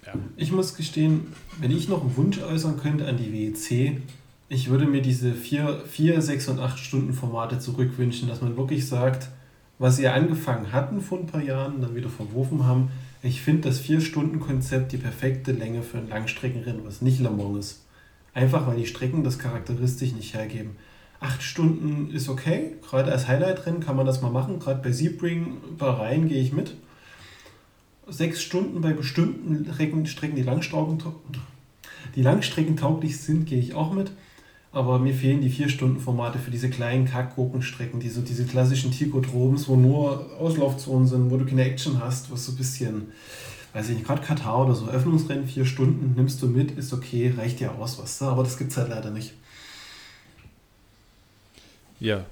ja. 0.05 0.13
Ich 0.37 0.51
muss 0.51 0.75
gestehen, 0.75 1.33
wenn 1.59 1.71
ich 1.71 1.89
noch 1.89 2.01
einen 2.01 2.15
Wunsch 2.15 2.41
äußern 2.41 2.79
könnte 2.79 3.07
an 3.07 3.17
die 3.17 3.33
WEC, 3.33 4.01
ich 4.47 4.69
würde 4.69 4.85
mir 4.85 5.01
diese 5.01 5.33
4, 5.33 5.83
4 5.87 6.21
6 6.21 6.49
und 6.49 6.59
8 6.59 6.77
Stunden 6.77 7.13
Formate 7.13 7.59
zurückwünschen, 7.59 8.29
dass 8.29 8.41
man 8.41 8.55
wirklich 8.55 8.87
sagt, 8.87 9.29
was 9.77 9.97
sie 9.97 10.07
angefangen 10.07 10.71
hatten 10.71 11.01
vor 11.01 11.19
ein 11.19 11.27
paar 11.27 11.43
Jahren, 11.43 11.81
dann 11.81 11.95
wieder 11.95 12.09
verworfen 12.09 12.65
haben. 12.65 12.91
Ich 13.23 13.41
finde 13.41 13.69
das 13.69 13.81
4-Stunden-Konzept 13.81 14.91
die 14.91 14.97
perfekte 14.97 15.51
Länge 15.51 15.83
für 15.83 15.97
ein 15.97 16.09
Langstreckenrennen, 16.09 16.85
was 16.85 17.01
nicht 17.01 17.19
Le 17.19 17.29
Mans 17.29 17.59
ist. 17.59 17.85
Einfach 18.33 18.67
weil 18.67 18.77
die 18.77 18.85
Strecken 18.85 19.23
das 19.23 19.39
charakteristisch 19.39 20.13
nicht 20.13 20.33
hergeben. 20.33 20.77
8 21.19 21.41
Stunden 21.41 22.11
ist 22.13 22.29
okay, 22.29 22.73
gerade 22.87 23.11
als 23.11 23.27
Highlight-Rennen 23.27 23.79
kann 23.79 23.95
man 23.95 24.05
das 24.05 24.21
mal 24.21 24.31
machen, 24.31 24.59
gerade 24.59 24.81
bei 24.81 24.91
Sebring, 24.91 25.57
bei 25.77 25.89
Rhein 25.89 26.27
gehe 26.27 26.41
ich 26.41 26.53
mit. 26.53 26.75
Sechs 28.07 28.41
Stunden 28.43 28.81
bei 28.81 28.93
bestimmten 28.93 29.65
Strecken, 30.05 30.35
die 30.35 30.43
Langstrecken, 30.43 31.01
die 32.15 32.21
Langstrecken 32.21 32.77
tauglich 32.77 33.19
sind, 33.19 33.45
gehe 33.45 33.59
ich 33.59 33.73
auch 33.73 33.93
mit. 33.93 34.11
Aber 34.75 34.99
mir 34.99 35.13
fehlen 35.13 35.39
die 35.39 35.49
4-Stunden-Formate 35.49 36.37
für 36.37 36.51
diese 36.51 36.69
kleinen 36.69 37.05
Kackgurkenstrecken, 37.05 38.01
die 38.01 38.09
so 38.09 38.19
diese 38.19 38.43
klassischen 38.43 38.91
Tico-Trobens, 38.91 39.69
wo 39.69 39.77
nur 39.77 40.37
Auslaufzonen 40.37 41.07
sind, 41.07 41.31
wo 41.31 41.37
du 41.37 41.45
keine 41.45 41.63
Action 41.63 42.03
hast, 42.03 42.29
was 42.29 42.45
so 42.45 42.51
ein 42.51 42.57
bisschen, 42.57 43.03
weiß 43.71 43.87
ich 43.87 43.95
nicht, 43.95 44.05
gerade 44.05 44.21
Katar 44.21 44.65
oder 44.65 44.75
so, 44.75 44.89
Öffnungsrennen, 44.89 45.47
vier 45.47 45.63
Stunden, 45.63 46.15
nimmst 46.17 46.41
du 46.41 46.47
mit, 46.47 46.71
ist 46.71 46.91
okay, 46.91 47.33
reicht 47.37 47.61
dir 47.61 47.71
aus, 47.71 47.97
was 47.99 48.17
da, 48.17 48.31
aber 48.31 48.43
das 48.43 48.57
gibt 48.57 48.71
es 48.71 48.77
halt 48.77 48.89
leider 48.89 49.11
nicht. 49.11 49.31
Ja, 52.01 52.25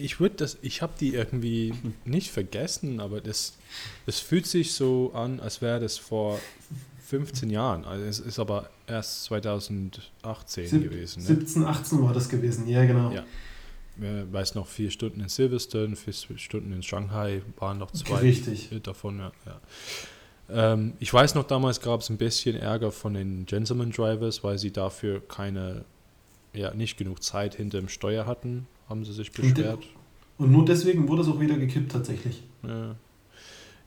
ich 0.00 0.18
würde 0.18 0.36
das, 0.36 0.56
ich 0.62 0.80
habe 0.80 0.94
die 0.98 1.12
irgendwie 1.12 1.74
nicht 2.06 2.30
vergessen, 2.30 2.98
aber 2.98 3.20
das, 3.20 3.58
das 4.06 4.20
fühlt 4.20 4.46
sich 4.46 4.72
so 4.72 5.12
an, 5.12 5.40
als 5.40 5.60
wäre 5.60 5.80
das 5.80 5.98
vor 5.98 6.40
15 7.06 7.50
Jahren. 7.50 7.84
Also 7.84 8.04
es 8.04 8.18
ist 8.18 8.38
aber 8.40 8.68
erst 8.88 9.24
2018 9.24 10.66
Sieb 10.66 10.82
gewesen. 10.82 11.20
Ne? 11.20 11.26
17, 11.26 11.64
18 11.64 12.02
war 12.02 12.12
das 12.12 12.28
gewesen, 12.28 12.66
ja 12.66 12.84
genau. 12.84 13.12
Ja. 13.12 13.24
Ich 13.98 14.32
weiß 14.32 14.56
noch, 14.56 14.66
vier 14.66 14.90
Stunden 14.90 15.20
in 15.20 15.28
Silverstone, 15.28 15.96
vier 15.96 16.12
Stunden 16.36 16.72
in 16.72 16.82
Shanghai, 16.82 17.42
waren 17.58 17.78
noch 17.78 17.92
zwei 17.92 18.18
Richtig. 18.18 18.68
davon. 18.82 19.20
Ja, 19.20 19.32
ja. 19.46 19.60
Ähm, 20.72 20.94
ich 20.98 21.12
weiß 21.14 21.34
noch, 21.34 21.44
damals 21.44 21.80
gab 21.80 22.00
es 22.00 22.10
ein 22.10 22.18
bisschen 22.18 22.56
Ärger 22.56 22.90
von 22.90 23.14
den 23.14 23.46
Gentleman 23.46 23.92
Drivers, 23.92 24.44
weil 24.44 24.58
sie 24.58 24.72
dafür 24.72 25.26
keine, 25.26 25.84
ja, 26.52 26.74
nicht 26.74 26.98
genug 26.98 27.22
Zeit 27.22 27.54
hinter 27.54 27.78
dem 27.78 27.88
Steuer 27.88 28.26
hatten, 28.26 28.66
haben 28.88 29.04
sie 29.04 29.12
sich 29.12 29.30
beschwert. 29.32 29.84
Und, 30.38 30.46
und 30.46 30.52
nur 30.52 30.64
deswegen 30.64 31.08
wurde 31.08 31.22
es 31.22 31.28
auch 31.28 31.40
wieder 31.40 31.56
gekippt 31.56 31.92
tatsächlich. 31.92 32.42
Ja. 32.64 32.96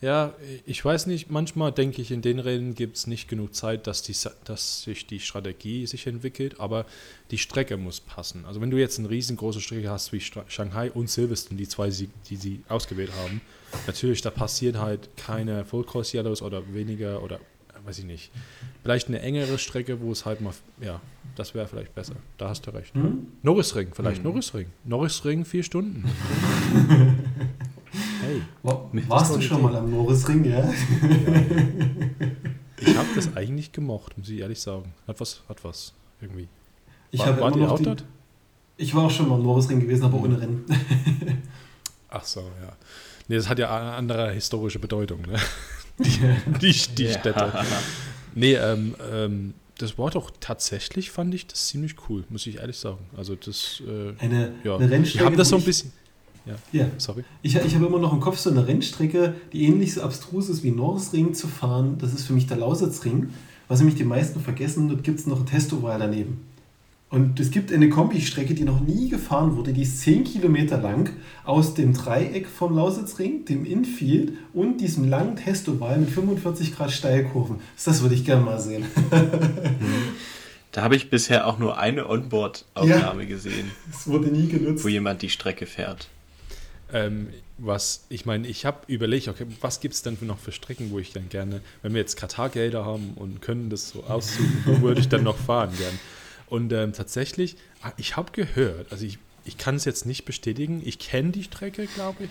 Ja, 0.01 0.33
ich 0.65 0.83
weiß 0.83 1.07
nicht, 1.07 1.29
manchmal 1.29 1.73
denke 1.73 2.01
ich, 2.01 2.11
in 2.11 2.21
den 2.21 2.39
Rennen 2.39 2.73
gibt 2.73 2.95
es 2.95 3.05
nicht 3.05 3.27
genug 3.27 3.53
Zeit, 3.53 3.85
dass, 3.85 4.01
die, 4.01 4.15
dass 4.45 4.83
sich 4.83 5.07
die 5.07 5.19
Strategie 5.19 5.85
sich 5.87 6.07
entwickelt, 6.07 6.59
aber 6.59 6.85
die 7.31 7.37
Strecke 7.37 7.75
muss 7.75 7.99
passen. 7.99 8.45
Also 8.45 8.61
wenn 8.61 8.71
du 8.71 8.77
jetzt 8.77 8.97
eine 8.97 9.09
riesengroße 9.09 9.59
Strecke 9.59 9.89
hast 9.89 10.13
wie 10.13 10.21
Shanghai 10.21 10.89
und 10.91 11.09
Silverstone, 11.09 11.57
die 11.57 11.67
zwei, 11.67 11.89
die 11.89 12.35
sie 12.37 12.63
ausgewählt 12.69 13.11
haben, 13.23 13.41
natürlich, 13.87 14.21
da 14.21 14.29
passieren 14.29 14.79
halt 14.79 15.09
keine 15.17 15.65
Full 15.65 15.83
Cross 15.83 16.13
Yellows 16.13 16.41
oder 16.41 16.73
weniger 16.73 17.21
oder 17.21 17.41
weiß 17.85 17.99
ich 17.99 18.05
nicht. 18.05 18.31
Vielleicht 18.83 19.07
eine 19.07 19.21
engere 19.21 19.57
Strecke, 19.57 19.99
wo 19.99 20.11
es 20.11 20.25
halt 20.25 20.41
mal, 20.41 20.53
ja, 20.79 21.01
das 21.35 21.53
wäre 21.53 21.67
vielleicht 21.67 21.93
besser. 21.95 22.15
Da 22.37 22.49
hast 22.49 22.65
du 22.67 22.71
recht. 22.71 22.95
Mhm. 22.95 23.27
Norrisring, 23.43 23.89
vielleicht 23.93 24.23
mhm. 24.23 24.29
Norrisring. 24.29 24.67
Norrisring 24.85 25.45
vier 25.45 25.63
Stunden. 25.63 26.05
Hey. 28.21 28.41
War, 28.63 28.89
warst 29.07 29.35
du 29.35 29.41
schon 29.41 29.61
mal 29.61 29.75
am 29.75 29.89
Norrisring, 29.89 30.43
ja? 30.43 30.59
ja. 30.59 30.73
Ich 32.81 32.97
habe 32.97 33.07
das 33.15 33.35
eigentlich 33.35 33.71
gemocht, 33.71 34.17
muss 34.17 34.29
ich 34.29 34.39
ehrlich 34.39 34.59
sagen. 34.59 34.93
Hat 35.07 35.19
was, 35.19 35.41
hat 35.47 35.63
was, 35.63 35.93
irgendwie. 36.21 36.47
Ich 37.11 37.19
war, 37.19 37.39
war 37.39 37.53
immer 37.53 37.67
noch 37.67 37.79
die, 37.79 37.95
Ich 38.77 38.93
war 38.93 39.05
auch 39.05 39.11
schon 39.11 39.27
mal 39.29 39.35
am 39.35 39.43
Norrisring 39.43 39.79
gewesen, 39.79 40.03
aber 40.05 40.19
ohne 40.19 40.39
Rennen. 40.39 40.65
Ach 42.09 42.23
so, 42.23 42.41
ja. 42.41 42.73
Nee, 43.27 43.35
das 43.35 43.47
hat 43.47 43.59
ja 43.59 43.75
eine 43.75 43.91
andere 43.93 44.31
historische 44.31 44.79
Bedeutung, 44.79 45.21
ne? 45.21 45.37
Die, 45.99 46.09
die, 46.61 46.95
die 46.95 47.03
ja. 47.03 47.19
Städte. 47.19 47.53
Nee, 48.35 48.55
ähm, 48.55 48.95
ähm, 49.11 49.53
das 49.77 49.97
war 49.97 50.09
doch 50.11 50.31
tatsächlich, 50.39 51.11
fand 51.11 51.33
ich 51.33 51.47
das 51.47 51.67
ziemlich 51.67 51.95
cool, 52.09 52.23
muss 52.29 52.45
ich 52.47 52.57
ehrlich 52.57 52.77
sagen. 52.77 53.05
Also 53.15 53.35
das, 53.35 53.81
äh, 53.87 54.13
eine, 54.23 54.53
ja. 54.63 54.75
eine 54.75 54.89
Rennstrecke. 54.89 55.19
Ich 55.19 55.25
habe 55.25 55.35
das 55.35 55.49
so 55.49 55.57
ein 55.57 55.63
bisschen. 55.63 55.91
Ja, 56.71 56.81
ja. 56.81 56.87
sorry. 56.97 57.23
Ich, 57.41 57.55
ich 57.55 57.75
habe 57.75 57.85
immer 57.85 57.99
noch 57.99 58.13
im 58.13 58.19
Kopf 58.19 58.37
so 58.37 58.49
eine 58.49 58.67
Rennstrecke, 58.67 59.35
die 59.53 59.65
ähnlich 59.65 59.93
so 59.93 60.01
abstrus 60.01 60.49
ist 60.49 60.63
wie 60.63 60.71
Norrisring 60.71 61.33
zu 61.33 61.47
fahren. 61.47 61.97
Das 61.99 62.13
ist 62.13 62.25
für 62.25 62.33
mich 62.33 62.47
der 62.47 62.57
Lausitzring. 62.57 63.29
Was 63.67 63.79
nämlich 63.79 63.97
die 63.97 64.03
meisten 64.03 64.39
vergessen, 64.39 64.89
dort 64.89 65.03
gibt 65.03 65.19
es 65.19 65.27
noch 65.27 65.41
ein 65.41 65.45
Testoval 65.45 65.99
daneben. 65.99 66.41
Und 67.11 67.39
es 67.39 67.49
gibt 67.49 67.73
eine 67.73 67.89
Kombistrecke, 67.89 68.53
die 68.53 68.63
noch 68.63 68.81
nie 68.81 69.09
gefahren 69.09 69.55
wurde, 69.55 69.73
die 69.73 69.81
ist 69.81 70.01
10 70.01 70.25
Kilometer 70.25 70.77
lang, 70.79 71.09
aus 71.43 71.73
dem 71.73 71.93
Dreieck 71.93 72.47
vom 72.47 72.75
Lausitzring, 72.75 73.45
dem 73.45 73.65
Infield 73.65 74.33
und 74.53 74.79
diesem 74.79 75.09
langen 75.09 75.35
Testoval 75.35 75.97
mit 75.97 76.11
45 76.11 76.75
Grad 76.75 76.91
Steilkurven. 76.91 77.57
Das 77.83 78.01
würde 78.03 78.13
ich 78.13 78.25
gerne 78.25 78.43
mal 78.43 78.59
sehen. 78.59 78.85
Da 80.71 80.83
habe 80.83 80.95
ich 80.95 81.09
bisher 81.09 81.47
auch 81.47 81.57
nur 81.57 81.79
eine 81.79 82.07
Onboard-Aufnahme 82.07 83.23
ja, 83.23 83.27
gesehen. 83.27 83.71
Es 83.91 84.07
wurde 84.07 84.27
nie 84.27 84.47
genutzt. 84.47 84.83
Wo 84.83 84.87
jemand 84.87 85.23
die 85.23 85.29
Strecke 85.29 85.65
fährt. 85.65 86.09
Ähm, 86.91 87.29
was, 87.57 88.05
ich 88.09 88.25
meine, 88.25 88.47
ich 88.47 88.65
habe 88.65 88.79
überlegt, 88.87 89.27
okay, 89.27 89.45
was 89.61 89.79
gibt 89.79 89.93
es 89.93 90.01
denn 90.01 90.17
noch 90.21 90.39
für 90.39 90.51
Strecken, 90.51 90.91
wo 90.91 90.99
ich 90.99 91.13
dann 91.13 91.29
gerne, 91.29 91.61
wenn 91.81 91.93
wir 91.93 92.01
jetzt 92.01 92.15
Katar-Gelder 92.17 92.85
haben 92.85 93.13
und 93.15 93.41
können 93.41 93.69
das 93.69 93.89
so 93.89 94.03
aussuchen, 94.03 94.63
wo 94.65 94.81
würde 94.81 95.01
ich 95.01 95.09
dann 95.09 95.23
noch 95.23 95.37
fahren 95.37 95.71
gern? 95.77 95.99
Und 96.47 96.73
ähm, 96.73 96.93
tatsächlich, 96.93 97.57
ah, 97.83 97.91
ich 97.97 98.17
habe 98.17 98.31
gehört, 98.31 98.91
also 98.91 99.05
ich, 99.05 99.19
ich 99.45 99.57
kann 99.57 99.75
es 99.75 99.85
jetzt 99.85 100.05
nicht 100.05 100.25
bestätigen, 100.25 100.81
ich 100.83 100.97
kenne 100.99 101.31
die 101.31 101.43
Strecke, 101.43 101.85
glaube 101.87 102.23
ich. 102.23 102.29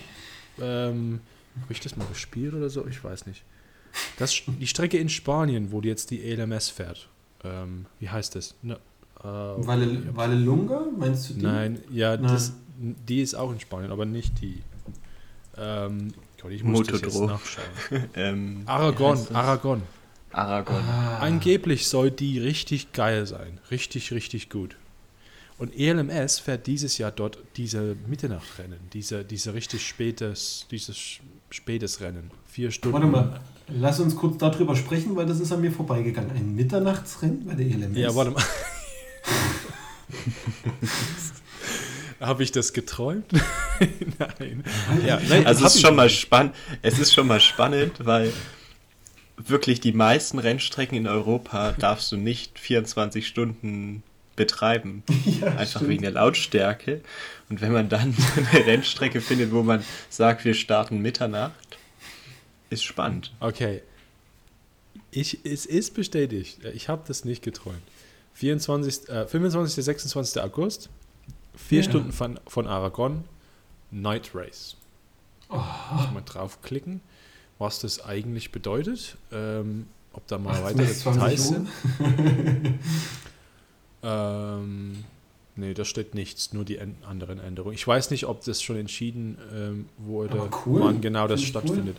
Ähm, 0.61 1.21
habe 1.63 1.73
ich 1.73 1.81
das 1.81 1.97
mal 1.97 2.07
gespielt 2.07 2.55
oder 2.55 2.69
so? 2.71 2.87
Ich 2.87 3.03
weiß 3.03 3.27
nicht. 3.27 3.43
Das, 4.19 4.43
die 4.47 4.67
Strecke 4.67 4.99
in 4.99 5.09
Spanien, 5.09 5.71
wo 5.71 5.81
jetzt 5.81 6.11
die 6.11 6.23
ELMS 6.25 6.69
fährt. 6.69 7.09
Ähm, 7.45 7.87
wie 8.01 8.09
heißt 8.09 8.35
das? 8.35 8.55
Ne, 8.63 8.79
äh, 9.21 9.27
Vallelunga, 9.27 10.87
meinst 10.97 11.31
du 11.31 11.35
die? 11.35 11.43
Nein, 11.43 11.81
ja, 11.91 12.17
Nein. 12.17 12.33
Das, 12.33 12.53
die 12.79 13.21
ist 13.21 13.35
auch 13.35 13.53
in 13.53 13.61
Spanien, 13.61 13.91
aber 13.91 14.07
nicht 14.07 14.41
die. 14.41 14.63
Ähm, 15.57 16.13
Gott, 16.41 16.53
ich 16.53 16.63
muss 16.63 16.87
das 16.87 17.01
jetzt 17.01 17.21
nachschauen. 17.21 17.67
ähm, 18.15 18.63
Aragon, 18.67 19.19
Aragon. 19.33 19.83
Aragon. 20.31 20.77
Ah. 20.77 21.19
Angeblich 21.19 21.89
soll 21.89 22.11
die 22.11 22.39
richtig 22.39 22.93
geil 22.93 23.27
sein. 23.27 23.59
Richtig, 23.71 24.13
richtig 24.13 24.51
gut. 24.51 24.77
Und 25.57 25.77
ELMS 25.77 26.39
fährt 26.39 26.69
dieses 26.69 26.99
Jahr 26.99 27.11
dort 27.11 27.39
diese 27.57 27.97
Mitternachtrennen, 28.07 28.79
diese, 28.93 29.25
diese 29.25 29.55
richtig 29.55 29.85
spätes, 29.85 30.67
dieses 30.71 31.19
spätes 31.51 32.01
Rennen. 32.01 32.31
Vier 32.47 32.71
Stunden. 32.71 32.95
Warte 32.95 33.09
mal, 33.09 33.41
lass 33.67 33.99
uns 33.99 34.15
kurz 34.15 34.39
darüber 34.39 34.77
sprechen, 34.77 35.17
weil 35.17 35.27
das 35.27 35.41
ist 35.41 35.51
an 35.51 35.61
mir 35.61 35.73
vorbeigegangen. 35.73 36.31
Ein 36.31 36.55
Mitternachtsrennen 36.55 37.45
bei 37.45 37.55
der 37.55 37.67
ELMS? 37.67 37.99
Ja, 37.99 38.15
warte 38.15 38.31
mal. 38.31 38.45
Habe 42.21 42.43
ich 42.43 42.53
das 42.53 42.73
geträumt? 42.73 43.27
nein. 44.19 44.65
Ja, 45.07 45.21
nein, 45.29 45.47
also 45.47 45.67
es 45.67 45.77
ist 45.77 45.81
schon 45.83 45.95
mal 45.95 46.11
spannend. 46.11 46.55
Es 46.83 46.99
ist 46.99 47.15
schon 47.15 47.27
mal 47.27 47.41
spannend, 47.41 48.05
weil 48.05 48.33
wirklich 49.37 49.81
die 49.81 49.93
meisten 49.93 50.39
Rennstrecken 50.39 50.99
in 50.99 51.07
Europa 51.07 51.73
darfst 51.73 52.11
du 52.11 52.17
nicht 52.17 52.59
24 52.59 53.27
Stunden 53.27 54.03
betreiben. 54.37 55.03
Ja, 55.41 55.49
einfach 55.49 55.81
stimmt. 55.81 55.91
wegen 55.91 56.03
der 56.03 56.13
Lautstärke. 56.13 57.03
Und 57.49 57.61
wenn 57.61 57.73
man 57.73 57.89
dann 57.89 58.17
eine 58.53 58.67
Rennstrecke 58.67 59.21
findet, 59.21 59.53
wo 59.53 59.63
man 59.63 59.85
sagt, 60.09 60.45
wir 60.45 60.55
starten 60.55 61.01
Mitternacht, 61.01 61.79
ist 62.71 62.83
spannend. 62.83 63.33
Okay. 63.41 63.83
Ich, 65.11 65.39
es 65.45 65.67
ist 65.67 65.95
bestätigt. 65.95 66.59
Ich 66.75 66.89
habe 66.89 67.03
das 67.07 67.25
nicht 67.25 67.43
geträumt. 67.43 67.83
24, 68.35 69.09
äh, 69.09 69.27
25. 69.27 69.85
26. 69.85 70.43
August, 70.43 70.91
vier 71.67 71.83
Ja. 71.83 71.89
Stunden 71.91 72.13
von, 72.13 72.39
von 72.47 72.67
Aragon, 72.67 73.25
Night 73.91 74.31
Race. 74.35 74.77
Oh, 75.51 75.61
Ich 76.05 76.11
mal 76.13 76.23
draufklicken, 76.25 77.01
was 77.59 77.81
das 77.81 78.05
eigentlich 78.05 78.53
bedeutet, 78.53 79.17
ähm, 79.33 79.87
ob 80.13 80.27
da 80.29 80.39
mal 80.39 80.53
18 80.53 80.65
weitere 80.65 80.87
bis 80.87 81.01
20 81.01 81.21
Details 81.21 81.49
sind. 81.49 81.69
Ähm, 84.03 85.05
nee, 85.57 85.75
da 85.75 85.85
steht 85.85 86.15
nichts, 86.15 86.53
nur 86.53 86.65
die 86.65 86.77
en- 86.79 86.97
anderen 87.07 87.41
Änderungen. 87.41 87.75
Ich 87.75 87.87
weiß 87.87 88.11
nicht, 88.11 88.27
ob 88.27 88.45
das 88.45 88.63
schon 88.63 88.77
entschieden 88.77 89.39
ähm, 89.53 89.89
wurde, 89.99 90.49
cool. 90.67 90.81
wann 90.83 91.01
genau 91.01 91.27
das 91.27 91.43
Finde 91.43 91.49
ich 91.51 91.55
cool. 91.57 91.63
stattfindet. 91.69 91.97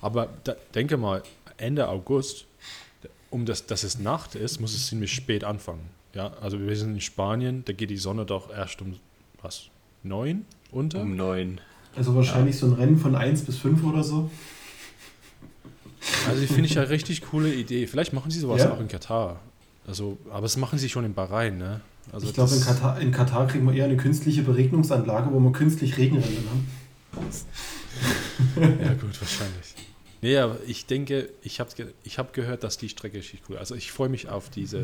Aber 0.00 0.28
da, 0.44 0.54
denke 0.74 0.96
mal, 0.96 1.22
Ende 1.56 1.88
August, 1.88 2.44
um 3.30 3.46
das, 3.46 3.66
dass 3.66 3.82
es 3.82 3.98
Nacht 3.98 4.34
ist, 4.34 4.60
muss 4.60 4.74
es 4.74 4.86
ziemlich 4.88 5.12
spät 5.12 5.42
anfangen. 5.44 5.88
Ja, 6.14 6.32
also 6.40 6.58
wir 6.60 6.76
sind 6.76 6.94
in 6.94 7.00
Spanien, 7.00 7.64
da 7.64 7.72
geht 7.72 7.90
die 7.90 7.96
Sonne 7.96 8.24
doch 8.24 8.50
erst 8.50 8.80
um 8.82 8.96
was? 9.42 9.68
Neun 10.02 10.44
unter? 10.70 11.00
Um 11.00 11.16
neun. 11.16 11.60
Also 11.96 12.14
wahrscheinlich 12.14 12.56
so 12.56 12.66
ein 12.66 12.72
Rennen 12.72 12.96
von 12.98 13.14
1 13.14 13.42
bis 13.42 13.58
5 13.58 13.82
oder 13.84 14.02
so. 14.04 14.30
Also 16.28 16.40
die 16.40 16.46
finde 16.46 16.66
ich 16.66 16.74
ja 16.74 16.82
richtig 16.82 17.22
coole 17.22 17.52
Idee. 17.52 17.86
Vielleicht 17.86 18.12
machen 18.12 18.30
sie 18.30 18.38
sowas 18.40 18.62
Ja. 18.62 18.72
auch 18.72 18.80
in 18.80 18.88
Katar. 18.88 19.40
Also, 19.86 20.18
aber 20.30 20.42
das 20.42 20.56
machen 20.56 20.78
sie 20.78 20.88
schon 20.88 21.04
in 21.04 21.14
Bahrain, 21.14 21.58
ne? 21.58 21.80
Also 22.12 22.26
ich 22.26 22.34
glaube, 22.34 22.54
in 22.54 22.60
Katar, 22.60 23.00
in 23.00 23.10
Katar 23.10 23.46
kriegen 23.46 23.66
wir 23.66 23.74
eher 23.74 23.84
eine 23.86 23.96
künstliche 23.96 24.42
Beregnungsanlage, 24.42 25.32
wo 25.32 25.40
wir 25.40 25.52
künstlich 25.52 25.96
Regenrennen 25.98 26.44
haben. 26.50 26.66
Ja, 28.56 28.94
gut, 28.94 29.20
wahrscheinlich. 29.20 29.74
Nee, 30.20 30.36
aber 30.38 30.58
ich 30.66 30.86
denke, 30.86 31.30
ich 31.42 31.60
habe 31.60 31.70
ich 32.02 32.18
hab 32.18 32.32
gehört, 32.32 32.64
dass 32.64 32.76
die 32.76 32.88
Strecke 32.88 33.18
richtig 33.18 33.42
cool 33.48 33.54
ist. 33.54 33.60
Also 33.60 33.74
ich 33.76 33.92
freue 33.92 34.08
mich 34.08 34.28
auf 34.28 34.50
diese 34.50 34.78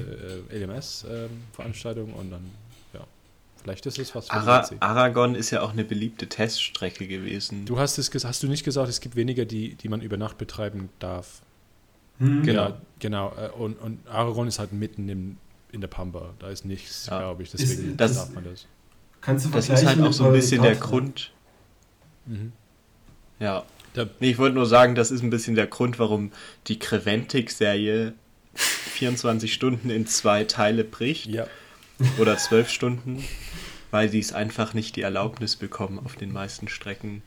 äh, 0.53 0.65
LMS-Veranstaltung 0.65 2.13
und 2.13 2.31
dann, 2.31 2.45
ja, 2.93 3.01
vielleicht 3.63 3.85
ist 3.87 3.99
es 3.99 4.15
was 4.15 4.27
für 4.29 4.33
Ara. 4.35 4.69
Aragon 4.81 5.35
ist 5.35 5.51
ja 5.51 5.63
auch 5.63 5.73
eine 5.73 5.85
beliebte 5.85 6.29
Teststrecke 6.29 7.07
gewesen. 7.09 7.65
Du 7.67 7.79
hast 7.79 7.99
es 7.99 8.13
hast 8.25 8.43
du 8.43 8.47
nicht 8.49 8.65
gesagt, 8.65 8.89
es 8.89 9.01
gibt 9.01 9.17
weniger, 9.17 9.45
die, 9.45 9.75
die 9.75 9.89
man 9.89 10.01
über 10.03 10.17
Nacht 10.17 10.39
betreiben 10.39 10.89
darf. 11.01 11.43
Hm. 12.19 12.45
Genau. 12.45 12.69
Ja, 12.69 12.81
genau. 13.01 13.35
äh, 13.37 13.49
Und, 13.51 13.75
und 13.81 14.07
Aragon 14.07 14.47
ist 14.47 14.61
halt 14.61 14.73
mitten 14.73 15.09
im, 15.09 15.37
in 15.73 15.81
der 15.81 15.89
Pampa. 15.89 16.33
Da 16.39 16.49
ist 16.49 16.65
nichts, 16.65 17.07
Ja. 17.07 17.19
glaube 17.19 17.43
ich. 17.43 17.51
Deswegen 17.51 17.91
Ist- 17.91 18.01
das- 18.01 18.15
darf 18.15 18.31
man 18.35 18.45
das. 18.45 18.67
Kannst 19.21 19.47
du 19.47 19.51
das 19.51 19.69
ist 19.71 19.85
halt 19.87 20.01
auch 20.01 20.13
so 20.13 20.27
ein 20.27 20.33
bisschen 20.33 20.63
der 20.63 20.77
Grund. 20.77 21.33
Mhm. 22.27 22.53
Ja. 23.41 23.65
Nee, 24.21 24.31
ich 24.31 24.39
wollte 24.39 24.57
nur 24.57 24.67
sagen, 24.67 24.95
das 24.95 25.11
ist 25.11 25.23
ein 25.23 25.31
bisschen 25.31 25.55
der 25.55 25.67
Grund, 25.67 25.99
warum 25.99 26.33
die 26.67 26.79
Creventic-Serie 26.79 28.15
24 28.55 29.53
Stunden 29.53 29.91
in 29.91 30.07
zwei 30.07 30.45
Teile 30.45 30.85
bricht 30.85 31.27
Ja. 31.27 31.47
oder 32.19 32.37
12 32.37 32.71
Stunden, 32.71 33.25
weil 33.91 34.09
die 34.09 34.19
es 34.19 34.33
einfach 34.33 34.75
nicht 34.75 34.97
die 34.97 35.03
Erlaubnis 35.03 35.57
bekommen, 35.57 35.99
auf 36.05 36.17
den 36.17 36.33
meisten 36.33 36.69
Strecken 36.69 37.23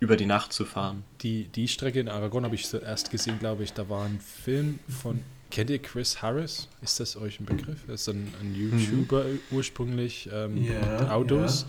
über 0.00 0.16
die 0.16 0.26
Nacht 0.26 0.52
zu 0.52 0.64
fahren. 0.64 1.04
Die, 1.20 1.44
die 1.48 1.68
Strecke 1.68 2.00
in 2.00 2.08
Aragon 2.08 2.44
habe 2.44 2.54
ich 2.54 2.66
zuerst 2.66 3.10
gesehen, 3.10 3.38
glaube 3.38 3.62
ich. 3.62 3.72
Da 3.72 3.88
war 3.88 4.04
ein 4.04 4.18
Film 4.20 4.78
von. 4.88 5.20
Kennt 5.50 5.68
ihr 5.70 5.78
Chris 5.80 6.22
Harris? 6.22 6.68
Ist 6.80 6.98
das 6.98 7.16
euch 7.16 7.38
ein 7.38 7.44
Begriff? 7.44 7.80
Das 7.86 8.00
ist 8.02 8.08
ein, 8.08 8.32
ein 8.40 8.54
YouTuber 8.54 9.26
ursprünglich 9.50 10.28
ähm, 10.32 10.56
Ja, 10.64 11.00
mit 11.00 11.10
Autos. 11.10 11.62
ja. 11.62 11.68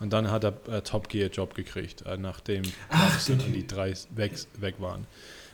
Und 0.00 0.12
dann 0.12 0.30
hat 0.30 0.44
er 0.44 0.54
äh, 0.68 0.82
Top 0.82 1.08
Gear 1.08 1.28
Job 1.30 1.54
gekriegt, 1.54 2.02
äh, 2.06 2.16
nachdem 2.16 2.62
Ach, 2.88 3.22
die 3.28 3.66
drei 3.66 3.94
weg, 4.10 4.32
weg 4.58 4.76
waren. 4.78 5.06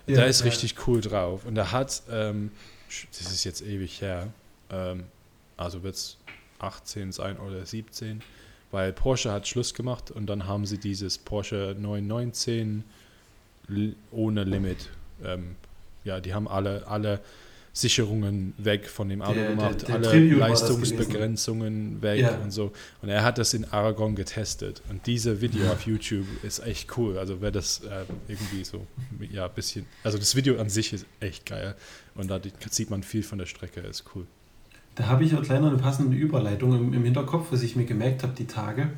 Ja, 0.07 0.17
der 0.17 0.27
ist 0.29 0.41
ja. 0.41 0.47
richtig 0.47 0.87
cool 0.87 1.01
drauf. 1.01 1.45
Und 1.45 1.57
er 1.59 1.73
hat, 1.73 2.03
ähm, 2.11 2.53
das 3.11 3.33
ist 3.33 3.45
jetzt 3.45 3.61
ewig 3.63 4.01
her, 4.01 4.29
ähm, 4.71 5.05
also 5.57 5.83
wird 5.83 5.97
es 5.97 6.17
18 6.61 7.11
sein 7.13 7.39
oder 7.39 7.67
17, 7.67 8.23
weil 8.71 8.93
Porsche 8.93 9.33
hat 9.33 9.47
Schluss 9.49 9.75
gemacht 9.75 10.11
und 10.11 10.27
dann 10.27 10.47
haben 10.47 10.65
sie 10.65 10.79
dieses 10.79 11.19
Porsche 11.19 11.75
919 11.79 12.85
li- 13.69 13.97
ohne 14.13 14.45
Limit. 14.45 14.91
Ähm, 15.25 15.57
ja, 16.05 16.21
die 16.21 16.35
haben 16.35 16.47
alle, 16.47 16.87
alle 16.87 17.21
Sicherungen 17.77 18.55
weg 18.57 18.89
von 18.89 19.07
dem 19.11 19.21
Auto 19.21 19.35
Der- 19.35 19.43
der- 19.49 19.51
gemacht, 19.57 19.87
der 19.89 19.95
alle 19.97 20.09
Tribute 20.11 20.39
Leistungsbegrenzungen 20.39 22.01
weg 22.01 22.21
Ja. 22.21 22.39
und 22.39 22.51
so. 22.51 22.73
Und 23.03 23.11
er 23.11 23.23
hat 23.23 23.37
das 23.37 23.53
in 23.53 23.67
Aragon 23.71 24.15
getestet. 24.15 24.81
Und 24.89 25.07
diese 25.07 25.43
Video 25.43 25.71
auf 25.71 25.83
YouTube 25.83 26.25
ist 26.43 26.61
echt 26.67 26.97
cool. 26.97 27.19
Also 27.19 27.43
wer 27.43 27.51
das 27.51 27.81
äh, 27.85 28.05
irgendwie 28.29 28.65
so, 28.65 28.87
ja, 29.31 29.45
ein 29.45 29.53
bisschen, 29.55 29.85
also 30.03 30.17
das 30.17 30.35
Video 30.37 30.59
an 30.59 30.71
sich 30.71 30.95
ist 30.95 31.05
echt 31.21 31.45
geil. 31.45 31.75
Und 32.15 32.31
da 32.31 32.41
sieht 32.71 32.89
man 32.89 33.03
viel 33.03 33.23
von 33.23 33.37
der 33.39 33.45
Strecke, 33.47 33.81
ist 33.81 34.05
cool. 34.15 34.27
Da 34.95 35.09
habe 35.09 35.25
ich 35.25 35.35
auch 35.35 35.43
kleiner 35.43 35.69
eine 35.69 35.77
passende 35.77 36.17
Überleitung 36.17 36.75
im, 36.75 36.95
im 36.95 37.05
Hinterkopf, 37.05 37.49
was 37.53 37.63
ich 37.63 37.77
mir 37.77 37.85
gemerkt 37.85 38.23
habe 38.23 38.33
die 38.33 38.47
Tage. 38.47 38.89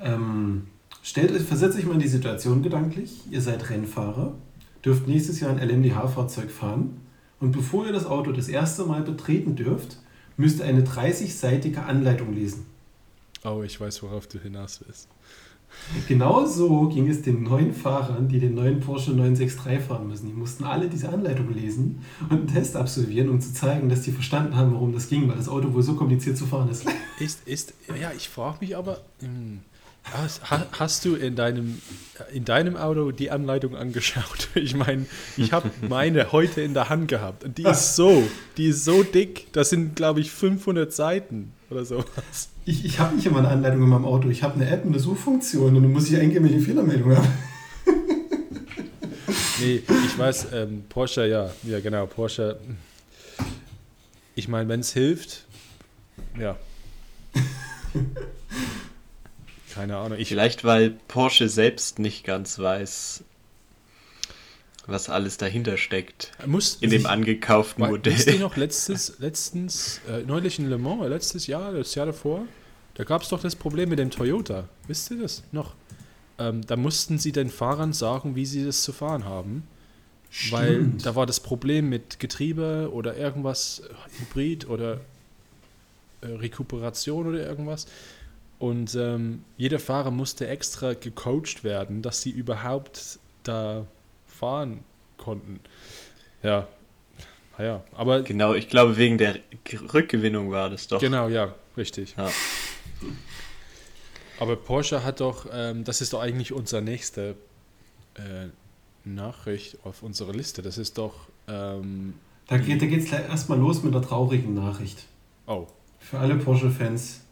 Ähm, 0.00 0.68
stellt 1.02 1.32
euch, 1.32 1.42
versetzt 1.42 1.76
euch 1.76 1.84
mal 1.84 1.94
in 1.94 1.98
die 1.98 2.06
Situation 2.06 2.62
gedanklich. 2.62 3.22
Ihr 3.28 3.40
seid 3.42 3.68
Rennfahrer, 3.70 4.34
dürft 4.84 5.08
nächstes 5.08 5.40
Jahr 5.40 5.50
ein 5.50 5.58
LMDH-Fahrzeug 5.58 6.52
fahren 6.52 7.00
und 7.40 7.52
bevor 7.52 7.86
ihr 7.86 7.92
das 7.92 8.06
Auto 8.06 8.32
das 8.32 8.48
erste 8.48 8.84
Mal 8.84 9.02
betreten 9.02 9.56
dürft, 9.56 9.98
müsst 10.36 10.60
ihr 10.60 10.64
eine 10.64 10.82
30-seitige 10.82 11.78
Anleitung 11.78 12.32
lesen. 12.32 12.66
Oh, 13.44 13.62
ich 13.62 13.80
weiß, 13.80 14.02
worauf 14.02 14.26
du 14.26 14.38
hinaus 14.38 14.80
willst. 14.84 15.08
Genau 16.08 16.46
so 16.46 16.88
ging 16.88 17.08
es 17.08 17.22
den 17.22 17.42
neuen 17.42 17.74
Fahrern, 17.74 18.28
die 18.28 18.40
den 18.40 18.54
neuen 18.54 18.80
Porsche 18.80 19.10
963 19.10 19.80
fahren 19.80 20.08
müssen. 20.08 20.26
Die 20.26 20.32
mussten 20.32 20.64
alle 20.64 20.88
diese 20.88 21.10
Anleitung 21.10 21.52
lesen 21.52 22.02
und 22.30 22.32
einen 22.32 22.46
Test 22.46 22.74
absolvieren, 22.74 23.28
um 23.28 23.40
zu 23.40 23.52
zeigen, 23.52 23.88
dass 23.88 24.02
die 24.02 24.12
verstanden 24.12 24.56
haben, 24.56 24.72
warum 24.72 24.92
das 24.92 25.08
ging, 25.08 25.28
weil 25.28 25.36
das 25.36 25.48
Auto 25.48 25.72
wohl 25.72 25.82
so 25.82 25.94
kompliziert 25.94 26.36
zu 26.36 26.46
fahren 26.46 26.70
ist. 26.70 26.84
Ist, 27.20 27.46
ist, 27.46 27.74
ja, 28.00 28.12
ich 28.16 28.28
frage 28.28 28.58
mich 28.60 28.76
aber, 28.76 29.00
hm, 29.20 29.60
hast, 30.04 30.50
ha- 30.50 30.66
hast 30.72 31.04
du 31.04 31.14
in 31.14 31.36
deinem, 31.36 31.80
in 32.32 32.44
deinem 32.44 32.76
Auto 32.76 33.10
die 33.12 33.30
Anleitung 33.30 33.76
angeschaut? 33.76 34.48
Ich 34.54 34.74
meine, 34.74 35.06
ich 35.36 35.52
habe 35.52 35.70
meine 35.88 36.32
heute 36.32 36.60
in 36.62 36.74
der 36.74 36.88
Hand 36.88 37.08
gehabt 37.08 37.44
und 37.44 37.58
die 37.58 37.64
ist 37.64 37.96
so, 37.96 38.22
die 38.56 38.66
ist 38.68 38.84
so 38.84 39.02
dick, 39.02 39.52
das 39.52 39.70
sind, 39.70 39.96
glaube 39.96 40.20
ich, 40.20 40.30
500 40.30 40.92
Seiten 40.92 41.52
oder 41.70 41.84
sowas. 41.84 42.48
Ich, 42.64 42.84
ich 42.84 42.98
habe 42.98 43.14
nicht 43.16 43.26
immer 43.26 43.38
eine 43.38 43.48
Anleitung 43.48 43.82
in 43.82 43.88
meinem 43.88 44.04
Auto. 44.04 44.28
Ich 44.28 44.42
habe 44.42 44.54
eine 44.54 44.68
App, 44.70 44.84
eine 44.84 44.98
Suchfunktion 44.98 45.76
und 45.76 45.82
dann 45.82 45.92
muss 45.92 46.08
ich 46.10 46.16
eingeben, 46.18 46.44
welche 46.46 46.60
Fehlermeldung 46.60 47.16
habe. 47.16 47.28
Nee, 49.60 49.82
ich 50.06 50.16
weiß, 50.16 50.48
ähm, 50.52 50.84
Porsche, 50.88 51.26
ja, 51.26 51.50
ja 51.64 51.80
genau, 51.80 52.06
Porsche. 52.06 52.58
Ich 54.36 54.46
meine, 54.46 54.68
wenn 54.68 54.80
es 54.80 54.92
hilft, 54.92 55.44
ja. 56.38 56.56
Keine 59.74 59.96
Ahnung. 59.96 60.18
Ich, 60.18 60.28
Vielleicht, 60.28 60.64
weil 60.64 60.90
Porsche 61.08 61.48
selbst 61.48 61.98
nicht 61.98 62.24
ganz 62.24 62.58
weiß, 62.58 63.24
was 64.86 65.10
alles 65.10 65.36
dahinter 65.36 65.76
steckt 65.76 66.32
muss 66.46 66.76
in 66.76 66.90
dem 66.90 67.04
angekauften 67.06 67.84
Weil, 67.84 68.04
Wisst 68.04 68.26
ihr 68.26 68.32
Modell. 68.32 68.38
noch 68.38 68.56
letztes, 68.56 69.18
letztens, 69.18 70.00
äh, 70.08 70.22
neulich 70.22 70.58
in 70.58 70.68
Le 70.68 70.78
Mans, 70.78 71.04
äh, 71.04 71.08
letztes 71.08 71.46
Jahr, 71.46 71.72
das 71.72 71.94
Jahr 71.94 72.06
davor, 72.06 72.46
da 72.94 73.04
gab 73.04 73.22
es 73.22 73.28
doch 73.28 73.40
das 73.40 73.54
Problem 73.54 73.90
mit 73.90 73.98
dem 73.98 74.10
Toyota. 74.10 74.68
Wisst 74.86 75.10
ihr 75.10 75.20
das 75.20 75.44
noch? 75.52 75.74
Ähm, 76.38 76.66
da 76.66 76.76
mussten 76.76 77.18
sie 77.18 77.32
den 77.32 77.50
Fahrern 77.50 77.92
sagen, 77.92 78.34
wie 78.34 78.46
sie 78.46 78.64
das 78.64 78.82
zu 78.82 78.92
fahren 78.92 79.24
haben. 79.24 79.64
Weil 80.50 80.74
Stimmt. 80.74 81.06
da 81.06 81.14
war 81.14 81.26
das 81.26 81.40
Problem 81.40 81.88
mit 81.88 82.20
Getriebe 82.20 82.90
oder 82.92 83.16
irgendwas, 83.16 83.82
Hybrid 84.18 84.68
oder 84.68 85.00
äh, 86.20 86.26
Rekuperation 86.26 87.26
oder 87.26 87.46
irgendwas. 87.46 87.86
Und 88.58 88.94
ähm, 88.96 89.44
jeder 89.56 89.78
Fahrer 89.78 90.10
musste 90.10 90.48
extra 90.48 90.94
gecoacht 90.94 91.62
werden, 91.62 92.02
dass 92.02 92.22
sie 92.22 92.30
überhaupt 92.30 93.18
da 93.44 93.86
fahren 94.26 94.84
konnten. 95.16 95.60
Ja, 96.42 96.66
naja, 97.56 97.82
aber 97.92 98.22
Genau, 98.22 98.54
ich 98.54 98.68
glaube, 98.68 98.96
wegen 98.96 99.18
der 99.18 99.36
Rückgewinnung 99.92 100.50
war 100.50 100.70
das 100.70 100.86
doch. 100.88 101.00
Genau, 101.00 101.28
ja, 101.28 101.54
richtig. 101.76 102.14
Ja. 102.16 102.30
Aber 104.40 104.56
Porsche 104.56 105.02
hat 105.04 105.20
doch, 105.20 105.46
ähm, 105.52 105.84
das 105.84 106.00
ist 106.00 106.12
doch 106.12 106.20
eigentlich 106.20 106.52
unsere 106.52 106.82
nächste 106.82 107.34
äh, 108.14 108.48
Nachricht 109.04 109.78
auf 109.84 110.02
unserer 110.02 110.32
Liste. 110.32 110.62
Das 110.62 110.78
ist 110.78 110.98
doch, 110.98 111.14
ähm, 111.48 112.14
Da 112.46 112.58
geht 112.58 112.82
es 112.82 113.06
gleich 113.06 113.28
erstmal 113.28 113.58
los 113.58 113.82
mit 113.82 113.94
der 113.94 114.02
traurigen 114.02 114.54
Nachricht. 114.54 115.06
oh, 115.46 115.66
Für 115.98 116.18
alle 116.18 116.36
Porsche-Fans. 116.36 117.22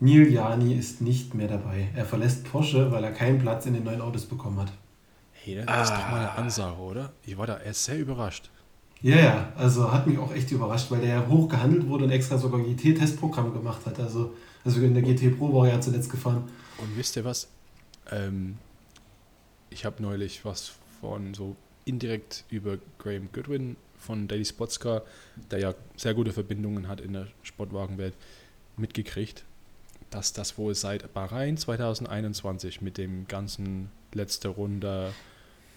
Neil 0.00 0.32
Jani 0.32 0.74
ist 0.74 1.00
nicht 1.00 1.34
mehr 1.34 1.48
dabei. 1.48 1.88
Er 1.94 2.04
verlässt 2.06 2.44
Porsche, 2.44 2.90
weil 2.90 3.04
er 3.04 3.12
keinen 3.12 3.38
Platz 3.38 3.66
in 3.66 3.74
den 3.74 3.84
neuen 3.84 4.00
Autos 4.00 4.24
bekommen 4.26 4.58
hat. 4.60 4.72
hey, 5.32 5.62
das 5.64 5.88
ist 5.90 5.96
doch 5.96 6.10
mal 6.10 6.18
eine 6.20 6.30
Ah. 6.32 6.34
Ansage, 6.36 6.78
oder? 6.80 7.12
Ich 7.24 7.36
war 7.38 7.46
da 7.46 7.58
erst 7.58 7.84
sehr 7.84 7.98
überrascht. 7.98 8.50
Ja, 9.02 9.16
ja, 9.16 9.52
also 9.56 9.90
hat 9.90 10.06
mich 10.06 10.18
auch 10.18 10.34
echt 10.34 10.50
überrascht, 10.52 10.90
weil 10.90 11.00
der 11.00 11.08
ja 11.08 11.26
hoch 11.26 11.48
gehandelt 11.48 11.86
wurde 11.88 12.04
und 12.04 12.10
extra 12.10 12.36
sogar 12.36 12.60
ein 12.60 12.66
GT-Testprogramm 12.76 13.52
gemacht 13.54 13.86
hat. 13.86 13.98
Also, 13.98 14.34
also 14.64 14.80
in 14.82 14.92
der 14.92 15.02
GT 15.02 15.38
Pro 15.38 15.54
war 15.54 15.66
er 15.68 15.74
ja 15.74 15.80
zuletzt 15.80 16.10
gefahren. 16.10 16.44
Und 16.78 16.96
wisst 16.98 17.16
ihr 17.16 17.24
was? 17.24 17.48
Ähm, 18.10 18.58
ich 19.70 19.86
habe 19.86 20.02
neulich 20.02 20.44
was 20.44 20.72
von 21.00 21.32
so 21.32 21.56
indirekt 21.86 22.44
über 22.50 22.76
Graham 22.98 23.30
Goodwin 23.32 23.76
von 23.98 24.28
Daily 24.28 24.44
Sportscar, 24.44 25.02
der 25.50 25.60
ja 25.60 25.74
sehr 25.96 26.12
gute 26.12 26.32
Verbindungen 26.32 26.86
hat 26.88 27.00
in 27.00 27.14
der 27.14 27.28
Sportwagenwelt, 27.42 28.12
mitgekriegt, 28.76 29.44
dass 30.10 30.32
das 30.32 30.58
wohl 30.58 30.74
seit 30.74 31.12
Bahrain 31.14 31.56
2021 31.56 32.80
mit 32.82 32.98
dem 32.98 33.26
ganzen 33.28 33.90
letzte 34.12 34.48
Runde 34.48 35.12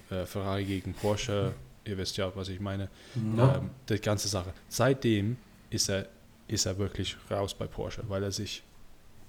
äh, 0.09 0.25
Ferrari 0.25 0.65
gegen 0.65 0.93
Porsche, 0.93 1.53
ihr 1.85 1.97
wisst 1.97 2.17
ja, 2.17 2.31
was 2.35 2.49
ich 2.49 2.59
meine, 2.59 2.89
Ja. 3.37 3.57
ähm, 3.57 3.69
die 3.89 3.99
ganze 3.99 4.27
Sache. 4.27 4.53
Seitdem 4.69 5.37
ist 5.69 5.89
er, 5.89 6.07
ist 6.47 6.65
er 6.65 6.77
wirklich 6.77 7.15
raus 7.29 7.53
bei 7.53 7.67
Porsche, 7.67 8.03
weil 8.07 8.23
er 8.23 8.31
sich, 8.31 8.63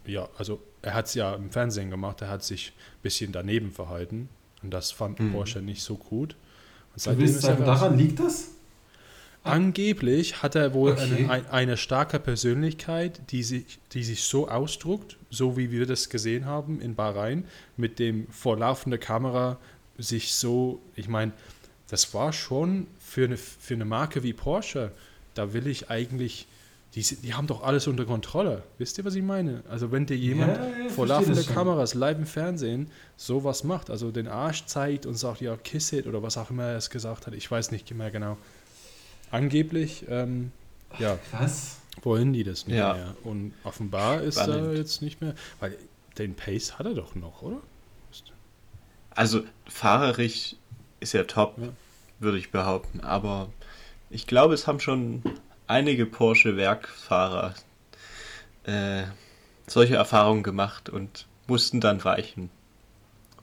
ja, 0.07 0.29
also 0.39 0.63
er 0.83 0.95
hat 0.95 1.07
es 1.07 1.15
ja 1.15 1.35
im 1.35 1.51
Fernsehen 1.51 1.91
gemacht, 1.91 2.21
er 2.23 2.29
hat 2.31 2.43
sich 2.45 2.69
ein 2.71 3.03
bisschen 3.03 3.33
daneben 3.33 3.71
verhalten 3.73 4.29
und 4.63 4.71
das 4.71 4.91
fand 4.91 5.21
Mhm. 5.21 5.33
Porsche 5.33 5.61
nicht 5.61 5.83
so 5.83 5.97
gut. 5.97 6.37
Und 6.95 7.05
Du 7.07 7.19
willst 7.19 7.41
sagen, 7.43 7.65
daran 7.65 7.99
liegt 7.99 8.21
das? 8.21 8.53
Angeblich 9.45 10.43
hat 10.43 10.55
er 10.55 10.73
wohl 10.73 10.93
Okay. 10.93 11.03
eine, 11.27 11.31
ein- 11.31 11.47
eine 11.51 11.77
starke 11.77 12.19
Persönlichkeit, 12.19 13.21
die 13.31 13.43
sich, 13.43 13.79
die 13.93 14.03
sich 14.03 14.23
so 14.25 14.49
ausdruckt, 14.49 15.17
so 15.31 15.57
wie 15.57 15.71
wir 15.71 15.87
das 15.87 16.09
gesehen 16.09 16.47
haben 16.47 16.81
in 16.81 16.95
Bahrain, 16.95 17.45
mit 17.77 17.99
dem 17.99 18.27
vor 18.31 18.57
laufender 18.59 18.99
Kamera 18.99 19.59
sich 19.99 20.35
so, 20.35 20.81
ich 20.97 21.09
meine, 21.09 21.33
das 21.89 22.15
war 22.15 22.33
schon 22.33 22.87
für 22.99 23.27
eine, 23.27 23.37
für 23.37 23.75
eine 23.75 23.85
Marke 23.85 24.23
wie 24.23 24.33
Porsche, 24.33 24.91
da 25.35 25.53
will 25.53 25.67
ich 25.67 25.91
eigentlich, 25.91 26.47
die, 26.95 27.03
die 27.03 27.35
haben 27.35 27.47
doch 27.47 27.63
alles 27.63 27.87
unter 27.87 28.07
Kontrolle. 28.07 28.63
Wisst 28.79 28.97
ihr, 28.99 29.05
was 29.05 29.15
ich 29.15 29.23
meine? 29.23 29.63
Also 29.69 29.93
wenn 29.93 30.07
dir 30.07 30.17
jemand 30.17 30.57
Ja, 30.57 30.65
ja, 30.85 30.89
vor 30.89 31.07
laufender. 31.07 31.43
Kameras 31.43 31.93
live 31.95 32.17
im 32.19 32.27
Fernsehen 32.27 32.87
sowas 33.19 33.63
macht, 33.63 33.91
also 33.91 34.11
den 34.11 34.27
Arsch 34.27 34.65
zeigt 34.67 35.05
und 35.05 35.17
sagt, 35.17 35.43
ja, 35.43 35.55
kiss 35.57 35.93
it 35.93 36.07
oder 36.07 36.23
was 36.23 36.39
auch 36.39 36.51
immer 36.51 36.65
er 36.65 36.77
es 36.79 36.89
gesagt 36.89 37.27
hat, 37.27 37.35
ich 37.35 37.51
weiß 37.51 37.73
nicht 37.73 37.93
mehr 37.95 38.11
genau. 38.11 38.39
Angeblich, 39.35 40.05
ähm, 40.09 40.53
ja, 40.99 41.19
Krass. 41.31 41.79
wollen 42.03 42.33
die 42.33 42.45
das 42.45 42.67
nicht 42.69 42.77
Ja. 42.77 42.93
mehr. 42.95 43.17
Und 43.25 43.53
offenbar 43.65 44.23
ist 44.23 44.37
er 44.37 44.75
jetzt 44.75 45.03
nicht 45.03 45.21
mehr, 45.21 45.35
weil 45.59 45.77
den 46.19 46.35
Pace 46.37 46.79
hat 46.79 46.87
er 46.87 46.95
doch 46.95 47.17
noch, 47.17 47.43
oder? 47.43 47.61
Also 49.11 49.43
fahrerisch 49.67 50.55
ist 51.01 51.15
er 51.15 51.27
top, 51.27 51.59
Ja. 51.59 51.69
würde 52.21 52.39
ich 52.39 52.51
behaupten. 52.53 53.01
Aber 53.01 53.49
ich 54.11 54.27
glaube, 54.29 54.55
es 54.55 54.67
haben 54.69 54.79
schon 54.81 55.23
einige 55.67 56.07
Porsche-Werkfahrer 56.07 57.55
äh, 58.65 59.03
solche 59.67 59.97
Erfahrungen 59.97 60.43
gemacht 60.45 60.89
und 60.91 61.27
mussten 61.49 61.81
dann 61.81 62.05
weichen, 62.05 62.51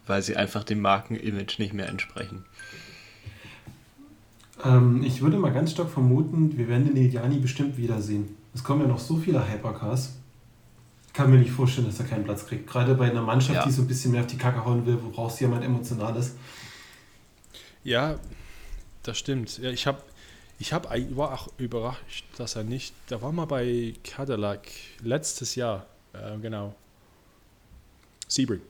weil 0.08 0.22
sie 0.22 0.36
einfach 0.38 0.64
dem 0.64 0.80
Markenimage 0.82 1.56
nicht 1.60 1.74
mehr 1.74 1.90
entsprechen. 1.90 2.46
Ähm, 4.64 5.04
ich 5.04 5.22
würde 5.22 5.38
mal 5.38 5.52
ganz 5.52 5.72
stark 5.72 5.90
vermuten, 5.90 6.58
wir 6.58 6.68
werden 6.68 6.86
den 6.86 6.98
Iliani 6.98 7.38
bestimmt 7.38 7.78
wiedersehen. 7.78 8.36
Es 8.54 8.64
kommen 8.64 8.82
ja 8.82 8.88
noch 8.88 9.00
so 9.00 9.18
viele 9.18 9.48
Hypercars. 9.52 10.16
Ich 11.08 11.14
kann 11.14 11.30
mir 11.32 11.38
nicht 11.40 11.52
vorstellen, 11.52 11.88
dass 11.88 12.00
er 12.00 12.06
keinen 12.06 12.24
Platz 12.24 12.46
kriegt. 12.46 12.68
Gerade 12.68 12.96
bei 12.96 13.10
einer 13.10 13.22
Mannschaft, 13.22 13.56
Ja. 13.56 13.66
die 13.66 13.72
so 13.72 13.82
ein 13.82 13.88
bisschen 13.88 14.12
mehr 14.12 14.22
auf 14.22 14.28
die 14.28 14.38
Kacke 14.38 14.64
hauen 14.64 14.86
will, 14.86 14.98
wo 15.04 15.10
brauchst 15.10 15.40
du 15.40 15.46
jemand 15.46 15.64
Emotionales? 15.64 16.36
Ja, 17.84 18.18
das 19.04 19.18
stimmt. 19.18 19.58
Ja, 19.58 19.72
ich 19.72 19.88
habe 19.88 20.02
ich 20.60 20.72
hab, 20.74 20.90
war 21.18 21.34
auch 21.34 21.50
überrascht, 21.58 22.26
dass 22.38 22.56
er 22.56 22.64
nicht, 22.64 22.94
da 23.08 23.22
war 23.22 23.32
mal 23.32 23.46
bei 23.46 23.94
Cadillac 24.04 24.68
letztes 25.02 25.56
Jahr, 25.56 25.86
äh, 26.14 26.38
genau, 26.40 26.76
Sebring. 28.28 28.62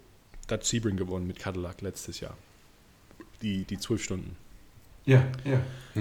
Da 0.48 0.56
hat 0.56 0.64
Sebring 0.64 0.96
gewonnen 0.98 1.28
mit 1.28 1.38
Cadillac 1.38 1.82
letztes 1.82 2.20
Jahr. 2.22 2.36
Die, 3.42 3.66
die 3.66 3.78
zwölf 3.78 4.04
Stunden. 4.04 4.36
Ja, 5.06 5.24
ja. 5.46 5.60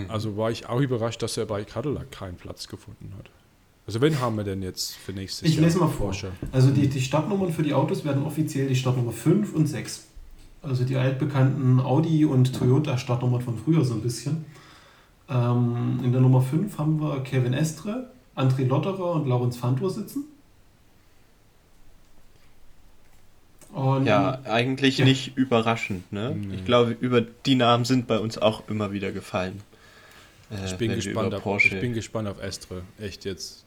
Also 0.08 0.36
war 0.36 0.50
ich 0.50 0.68
auch 0.68 0.80
überrascht, 0.80 1.22
dass 1.22 1.36
er 1.36 1.46
bei 1.46 1.64
Cadillac 1.64 2.12
keinen 2.12 2.36
Platz 2.36 2.68
gefunden 2.68 3.12
hat. 3.18 3.30
Also 3.86 4.00
wen 4.00 4.20
haben 4.20 4.36
wir 4.36 4.44
denn 4.44 4.62
jetzt 4.62 4.94
für 4.96 5.12
nächstes 5.12 5.48
Ich 5.48 5.56
Jahr? 5.56 5.64
lese 5.64 5.78
mal 5.78 5.88
vor. 5.88 6.06
Porsche? 6.06 6.30
Also 6.52 6.70
die, 6.70 6.86
die 6.88 7.00
Startnummern 7.00 7.52
für 7.52 7.62
die 7.64 7.74
Autos 7.74 8.04
werden 8.04 8.22
offiziell 8.24 8.68
die 8.68 8.76
Startnummer 8.76 9.10
5 9.12 9.52
und 9.52 9.66
6. 9.66 10.04
Also 10.62 10.84
die 10.84 10.96
altbekannten 10.96 11.80
Audi 11.80 12.24
und 12.24 12.54
Toyota 12.54 12.98
Startnummern 12.98 13.40
von 13.40 13.56
früher 13.58 13.84
so 13.84 13.94
ein 13.94 14.02
bisschen. 14.02 14.44
Ähm, 15.28 16.00
in 16.04 16.12
der 16.12 16.20
Nummer 16.20 16.42
5 16.42 16.78
haben 16.78 17.00
wir 17.00 17.20
Kevin 17.24 17.52
Estre, 17.54 18.10
André 18.36 18.66
Lotterer 18.66 19.12
und 19.14 19.26
Laurens 19.26 19.56
Fantor 19.56 19.90
sitzen. 19.90 20.24
Und 23.72 24.06
Ja, 24.06 24.40
eigentlich 24.44 24.98
Ja. 24.98 25.04
nicht 25.04 25.36
überraschend. 25.36 26.12
Ne? 26.12 26.34
Nee. 26.34 26.56
Ich 26.56 26.64
glaube, 26.64 26.96
über 27.00 27.20
die 27.20 27.54
Namen 27.54 27.84
sind 27.84 28.06
bei 28.06 28.18
uns 28.18 28.36
auch 28.38 28.68
immer 28.68 28.92
wieder 28.92 29.12
gefallen. 29.12 29.62
Äh, 30.50 30.66
Ich 30.66 30.74
bin, 30.76 30.92
gespannt 30.94 31.32
auf, 31.34 31.42
Porsche. 31.42 31.74
ich 31.74 31.80
bin 31.80 31.92
gespannt 31.94 32.26
auf 32.28 32.42
Estre. 32.42 32.82
Echt 32.98 33.24
jetzt. 33.24 33.64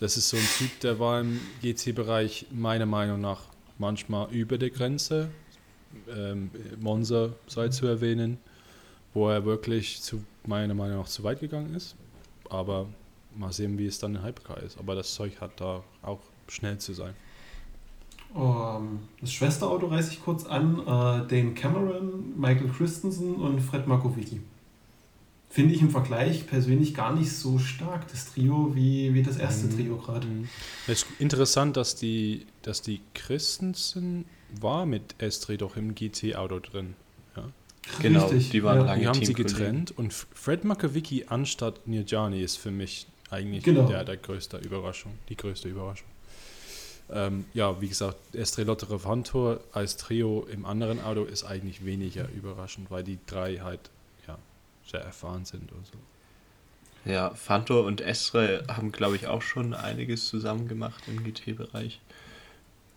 Das 0.00 0.16
ist 0.16 0.28
so 0.30 0.36
ein 0.36 0.48
Typ, 0.58 0.80
der 0.80 0.98
war 0.98 1.20
im 1.20 1.40
GC-Bereich 1.62 2.46
meiner 2.50 2.86
Meinung 2.86 3.20
nach 3.20 3.42
manchmal 3.78 4.30
über 4.32 4.58
der 4.58 4.70
Grenze. 4.70 5.28
Ähm, 6.08 6.50
Monza 6.80 7.30
sei 7.46 7.68
zu 7.68 7.86
erwähnen, 7.86 8.38
wo 9.14 9.28
er 9.28 9.44
wirklich 9.44 10.00
zu 10.02 10.24
meiner 10.46 10.74
Meinung 10.74 10.98
nach 10.98 11.08
zu 11.08 11.22
weit 11.22 11.40
gegangen 11.40 11.74
ist. 11.74 11.96
Aber 12.48 12.86
mal 13.36 13.52
sehen, 13.52 13.78
wie 13.78 13.86
es 13.86 13.98
dann 13.98 14.14
in 14.16 14.24
Hypercar 14.24 14.62
ist. 14.62 14.78
Aber 14.78 14.94
das 14.94 15.14
Zeug 15.14 15.40
hat 15.40 15.60
da 15.60 15.84
auch 16.02 16.20
schnell 16.48 16.78
zu 16.78 16.94
sein. 16.94 17.14
Ähm, 18.36 19.00
das 19.20 19.32
Schwesterauto 19.32 19.86
reiße 19.86 20.12
ich 20.12 20.22
kurz 20.24 20.44
an. 20.44 20.78
Äh, 20.80 20.84
Dane 21.28 21.52
Cameron, 21.54 22.38
Michael 22.38 22.68
Christensen 22.68 23.34
und 23.36 23.60
Fred 23.60 23.86
Markovicki. 23.86 24.40
Finde 25.52 25.74
ich 25.74 25.80
im 25.82 25.90
Vergleich 25.90 26.46
persönlich 26.46 26.94
gar 26.94 27.12
nicht 27.12 27.32
so 27.32 27.58
stark, 27.58 28.06
das 28.12 28.32
Trio, 28.32 28.70
wie, 28.76 29.12
wie 29.14 29.22
das 29.24 29.36
erste 29.36 29.66
Mhm. 29.66 29.74
Trio 29.76 29.96
gerade. 29.96 30.26
Es 30.86 31.02
ist 31.02 31.06
interessant, 31.18 31.76
dass 31.76 31.96
die, 31.96 32.46
dass 32.62 32.82
die 32.82 33.00
Christensen 33.14 34.26
war 34.60 34.86
mit 34.86 35.16
Estre 35.18 35.56
doch 35.58 35.76
im 35.76 35.96
GT-Auto 35.96 36.60
drin. 36.60 36.94
Ja. 37.36 37.48
Genau, 38.00 38.26
Richtig, 38.26 38.50
die 38.50 38.62
waren 38.62 38.78
ja. 38.78 38.84
lange 38.84 39.00
Die 39.02 39.08
haben 39.08 39.24
sie 39.24 39.32
getrennt 39.32 39.90
und 39.98 40.12
Fred 40.12 40.64
Makowicki 40.64 41.24
anstatt 41.28 41.86
Nirjani 41.88 42.40
ist 42.40 42.56
für 42.56 42.70
mich 42.70 43.08
eigentlich 43.30 43.64
Genau. 43.64 43.86
der, 43.88 44.04
der 44.04 44.18
größte 44.18 44.58
Überraschung, 44.58 45.12
die 45.28 45.36
größte 45.36 45.68
Überraschung. 45.68 46.06
Ähm, 47.12 47.44
ja, 47.54 47.80
wie 47.80 47.88
gesagt, 47.88 48.16
Estre 48.34 48.64
Lottere 48.64 49.02
Vantor 49.04 49.60
als 49.72 49.96
Trio 49.96 50.46
im 50.50 50.64
anderen 50.64 51.02
Auto 51.02 51.24
ist 51.24 51.44
eigentlich 51.44 51.84
weniger 51.84 52.28
überraschend, 52.30 52.90
weil 52.90 53.04
die 53.04 53.18
drei 53.26 53.56
halt 53.58 53.90
ja, 54.26 54.38
sehr 54.86 55.00
erfahren 55.00 55.44
sind 55.44 55.72
und 55.72 55.86
so. 55.86 57.10
Ja, 57.10 57.30
Fantor 57.30 57.84
und 57.84 58.00
Estre 58.00 58.64
haben, 58.68 58.92
glaube 58.92 59.16
ich, 59.16 59.26
auch 59.26 59.42
schon 59.42 59.72
einiges 59.74 60.28
zusammen 60.28 60.68
gemacht 60.68 61.04
im 61.06 61.24
GT-Bereich. 61.24 62.00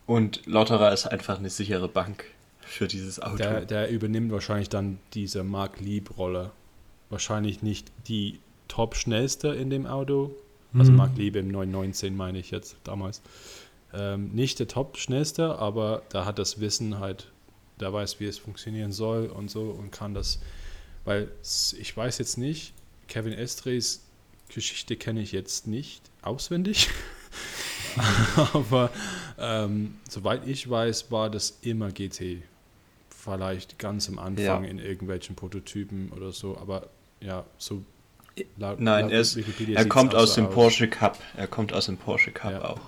Und 0.06 0.44
Lotterer 0.46 0.92
ist 0.92 1.06
einfach 1.06 1.38
eine 1.38 1.48
sichere 1.48 1.88
Bank 1.88 2.24
für 2.60 2.86
dieses 2.86 3.20
Auto. 3.20 3.36
Der, 3.38 3.64
der 3.64 3.90
übernimmt 3.90 4.30
wahrscheinlich 4.30 4.68
dann 4.68 4.98
diese 5.14 5.42
Mark 5.42 5.80
Lieb-Rolle. 5.80 6.50
Wahrscheinlich 7.08 7.62
nicht 7.62 7.90
die 8.06 8.40
top 8.68 8.96
schnellste 8.96 9.48
in 9.48 9.70
dem 9.70 9.86
Auto. 9.86 10.34
Also 10.76 10.90
Mhm. 10.90 10.96
Mark 10.98 11.16
Lieb 11.16 11.36
im 11.36 11.48
919 11.48 12.16
meine 12.16 12.38
ich 12.38 12.50
jetzt 12.50 12.76
damals. 12.84 13.22
Ähm, 13.96 14.30
nicht 14.32 14.58
der 14.58 14.68
top 14.68 14.96
schnellste, 14.96 15.58
aber 15.58 16.02
da 16.08 16.24
hat 16.24 16.38
das 16.38 16.60
Wissen 16.60 16.98
halt, 16.98 17.30
der 17.80 17.92
weiß, 17.92 18.18
wie 18.20 18.26
es 18.26 18.38
funktionieren 18.38 18.92
soll 18.92 19.26
und 19.26 19.50
so 19.50 19.62
und 19.62 19.90
kann 19.92 20.14
das, 20.14 20.40
weil 21.04 21.28
ich 21.42 21.96
weiß 21.96 22.18
jetzt 22.18 22.38
nicht, 22.38 22.72
Kevin 23.08 23.32
Estres 23.32 24.00
Geschichte 24.48 24.96
kenne 24.96 25.20
ich 25.20 25.32
jetzt 25.32 25.66
nicht 25.66 26.02
auswendig. 26.22 26.88
aber 28.52 28.90
ähm, 29.38 29.96
soweit 30.08 30.46
ich 30.46 30.68
weiß, 30.68 31.10
war 31.10 31.30
das 31.30 31.58
immer 31.62 31.90
GT. 31.90 32.42
Vielleicht 33.10 33.78
ganz 33.78 34.08
am 34.08 34.18
Anfang 34.18 34.64
Ja. 34.64 34.70
in 34.70 34.78
irgendwelchen 34.78 35.34
Prototypen 35.34 36.10
oder 36.12 36.32
so, 36.32 36.58
aber 36.58 36.88
ja, 37.20 37.44
so 37.58 37.82
laut, 38.58 38.80
Nein, 38.80 39.04
laut 39.04 39.12
er, 39.12 39.20
ist, 39.20 39.36
er 39.36 39.88
kommt 39.88 40.14
aus 40.14 40.34
so 40.34 40.42
dem 40.42 40.50
Porsche 40.50 40.88
Cup. 40.88 41.18
Er 41.36 41.46
kommt 41.46 41.72
aus 41.72 41.86
dem 41.86 41.96
Porsche 41.96 42.32
Cup 42.32 42.52
Ja. 42.52 42.64
auch. 42.64 42.80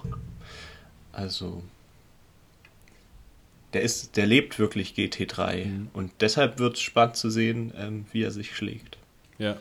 Also, 1.16 1.62
der 3.72 3.80
ist, 3.82 4.16
der 4.18 4.26
lebt 4.26 4.58
wirklich 4.58 4.94
GT3 4.94 5.64
Mhm. 5.64 5.88
und 5.94 6.12
deshalb 6.20 6.58
wird 6.58 6.74
es 6.74 6.80
spannend 6.82 7.16
zu 7.16 7.30
sehen, 7.30 7.72
ähm, 7.76 8.04
wie 8.12 8.22
er 8.22 8.30
sich 8.30 8.54
schlägt. 8.54 8.98
Ja, 9.38 9.56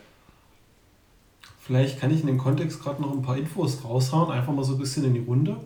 Vielleicht 1.60 2.00
kann 2.00 2.12
ich 2.14 2.22
in 2.22 2.28
dem 2.28 2.38
Kontext 2.38 2.80
gerade 2.84 3.02
noch 3.02 3.12
ein 3.12 3.24
paar 3.24 3.38
Infos 3.38 3.84
raushauen, 3.84 4.30
einfach 4.32 4.54
mal 4.54 4.64
so 4.64 4.74
ein 4.74 4.80
bisschen 4.80 5.04
in 5.06 5.16
die 5.16 5.22
Runde. 5.22 5.58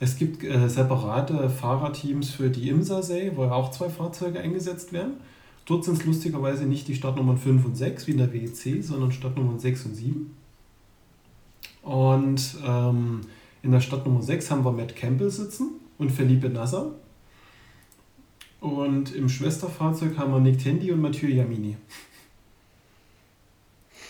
Es 0.00 0.16
gibt 0.16 0.42
äh, 0.42 0.68
separate 0.68 1.48
Fahrerteams 1.48 2.30
für 2.30 2.50
die 2.50 2.68
Imsa-See, 2.70 3.30
wo 3.36 3.44
ja 3.44 3.52
auch 3.52 3.70
zwei 3.70 3.88
Fahrzeuge 3.88 4.40
eingesetzt 4.40 4.92
werden. 4.92 5.12
Dort 5.66 5.84
sind 5.84 5.98
es 5.98 6.04
lustigerweise 6.06 6.64
nicht 6.64 6.88
die 6.88 6.96
Startnummern 6.96 7.38
5 7.38 7.64
und 7.66 7.76
6 7.76 8.08
wie 8.08 8.10
in 8.12 8.18
der 8.18 8.32
WEC, 8.32 8.82
sondern 8.82 9.12
Startnummern 9.12 9.60
6 9.60 9.84
und 9.86 9.94
7. 9.94 10.36
Und 11.82 12.56
ähm, 12.66 13.20
in 13.64 13.72
der 13.72 13.80
Startnummer 13.80 14.22
6 14.22 14.50
haben 14.50 14.64
wir 14.64 14.72
Matt 14.72 14.94
Campbell 14.94 15.30
sitzen 15.30 15.80
und 15.98 16.12
Felipe 16.12 16.50
Nasser. 16.50 16.92
Und 18.60 19.14
im 19.14 19.28
Schwesterfahrzeug 19.28 20.18
haben 20.18 20.32
wir 20.32 20.40
Nick 20.40 20.62
Tandy 20.62 20.92
und 20.92 21.00
Mathieu 21.00 21.28
Yamini. 21.28 21.76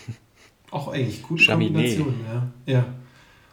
Auch 0.71 0.89
eigentlich 0.89 1.23
gute 1.23 1.43
Chaminet. 1.43 1.73
Kombination, 1.73 2.13
ja. 2.25 2.73
ja. 2.73 2.85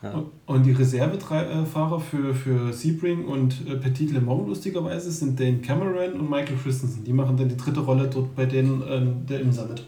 ja. 0.03 0.25
Und, 0.47 0.67
die 0.67 0.73
Reservefahrer 0.73 2.01
für, 2.01 2.35
für 2.35 2.73
Sebring 2.73 3.25
und 3.25 3.67
äh, 3.69 3.77
Petit 3.77 4.11
Le 4.11 4.21
Mans 4.21 4.49
lustigerweise 4.49 5.11
sind 5.13 5.39
Dane 5.39 5.59
Cameron 5.59 6.15
und 6.15 6.29
Michael 6.29 6.57
Christensen. 6.57 7.05
Die 7.05 7.13
machen 7.13 7.37
dann 7.37 7.49
die 7.49 7.57
dritte 7.57 7.81
Rolle 7.81 8.09
dort 8.09 8.35
bei 8.35 8.47
denen 8.47 8.83
ähm, 8.89 9.27
der 9.27 9.41
IMSA 9.41 9.67
mit. 9.67 9.85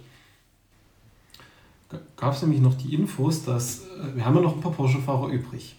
Gab 2.16 2.34
es 2.34 2.42
nämlich 2.42 2.60
noch 2.60 2.74
die 2.74 2.94
Infos, 2.94 3.44
dass 3.44 3.84
äh, 3.84 4.14
wir 4.14 4.24
haben 4.24 4.36
ja 4.36 4.42
noch 4.42 4.54
ein 4.54 4.60
paar 4.60 4.72
Porsche-Fahrer 4.72 5.28
übrig. 5.28 5.76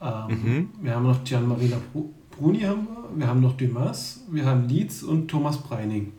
Ähm, 0.00 0.28
mhm. 0.28 0.68
Wir 0.80 0.94
haben 0.94 1.04
noch 1.04 1.24
Gianmarina 1.24 1.76
Bruni, 2.30 2.60
haben 2.60 2.86
wir, 2.86 3.18
wir 3.20 3.26
haben 3.26 3.40
noch 3.40 3.56
Dumas, 3.56 4.20
wir 4.30 4.44
haben 4.44 4.68
Leeds 4.68 5.02
und 5.02 5.28
Thomas 5.28 5.58
Breining. 5.58 6.12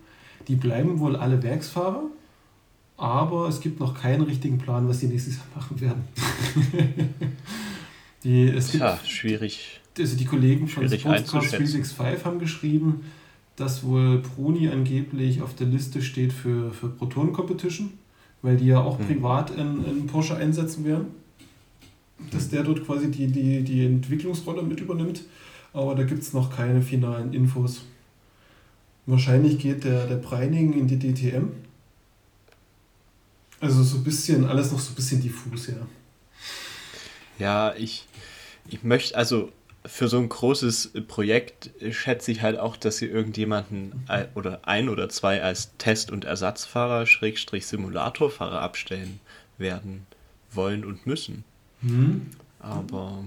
Die 0.47 0.55
bleiben 0.55 0.99
wohl 0.99 1.15
alle 1.15 1.41
Werksfahrer, 1.41 2.03
aber 2.97 3.47
es 3.47 3.61
gibt 3.61 3.79
noch 3.79 3.93
keinen 3.93 4.23
richtigen 4.23 4.57
Plan, 4.57 4.87
was 4.87 4.99
sie 4.99 5.07
nächstes 5.07 5.37
Jahr 5.37 5.45
machen 5.55 5.79
werden. 5.79 6.03
die, 8.23 8.49
es 8.49 8.71
Tja, 8.71 8.93
gibt, 8.93 9.07
schwierig. 9.07 9.79
Also 9.97 10.17
die 10.17 10.25
Kollegen 10.25 10.67
von 10.67 10.87
Sportscars 10.87 11.51
365 11.51 12.25
haben 12.25 12.39
geschrieben, 12.39 13.05
dass 13.55 13.83
wohl 13.83 14.19
Bruni 14.19 14.69
angeblich 14.69 15.41
auf 15.41 15.55
der 15.55 15.67
Liste 15.67 16.01
steht 16.01 16.31
für, 16.31 16.71
für 16.71 16.87
Proton 16.87 17.33
Competition, 17.33 17.91
weil 18.41 18.55
die 18.55 18.67
ja 18.67 18.79
auch 18.79 18.99
hm. 18.99 19.05
privat 19.05 19.51
in, 19.51 19.83
in 19.85 20.07
Porsche 20.07 20.37
einsetzen 20.37 20.85
werden 20.85 21.07
dass 22.31 22.49
der 22.49 22.63
dort 22.63 22.85
quasi 22.85 23.09
die, 23.09 23.27
die, 23.27 23.63
die 23.63 23.85
Entwicklungsrolle 23.85 24.63
mit 24.63 24.79
übernimmt. 24.79 25.21
Aber 25.73 25.95
da 25.95 26.03
gibt 26.03 26.21
es 26.21 26.33
noch 26.33 26.55
keine 26.55 26.81
finalen 26.81 27.33
Infos. 27.33 27.83
Wahrscheinlich 29.05 29.59
geht 29.59 29.83
der, 29.83 30.07
der 30.07 30.15
Breining 30.15 30.73
in 30.73 30.87
die 30.87 30.99
DTM. 30.99 31.51
Also 33.59 33.83
so 33.83 33.97
ein 33.97 34.03
bisschen, 34.03 34.45
alles 34.45 34.71
noch 34.71 34.79
so 34.79 34.91
ein 34.91 34.95
bisschen 34.95 35.21
diffus, 35.21 35.67
ja. 35.67 35.75
Ja, 37.37 37.73
ich, 37.75 38.07
ich 38.67 38.83
möchte, 38.83 39.15
also 39.17 39.51
für 39.85 40.07
so 40.07 40.17
ein 40.17 40.29
großes 40.29 40.91
Projekt 41.07 41.71
schätze 41.89 42.31
ich 42.31 42.41
halt 42.41 42.59
auch, 42.59 42.77
dass 42.77 42.97
sie 42.97 43.07
irgendjemanden 43.07 44.05
oder 44.35 44.67
ein 44.67 44.89
oder 44.89 45.09
zwei 45.09 45.41
als 45.41 45.75
Test- 45.77 46.11
und 46.11 46.25
Ersatzfahrer, 46.25 47.05
Schrägstrich 47.05 47.65
Simulatorfahrer 47.65 48.61
abstellen 48.61 49.19
werden 49.57 50.05
wollen 50.51 50.85
und 50.85 51.05
müssen. 51.05 51.43
Mhm. 51.81 52.27
Aber. 52.59 53.25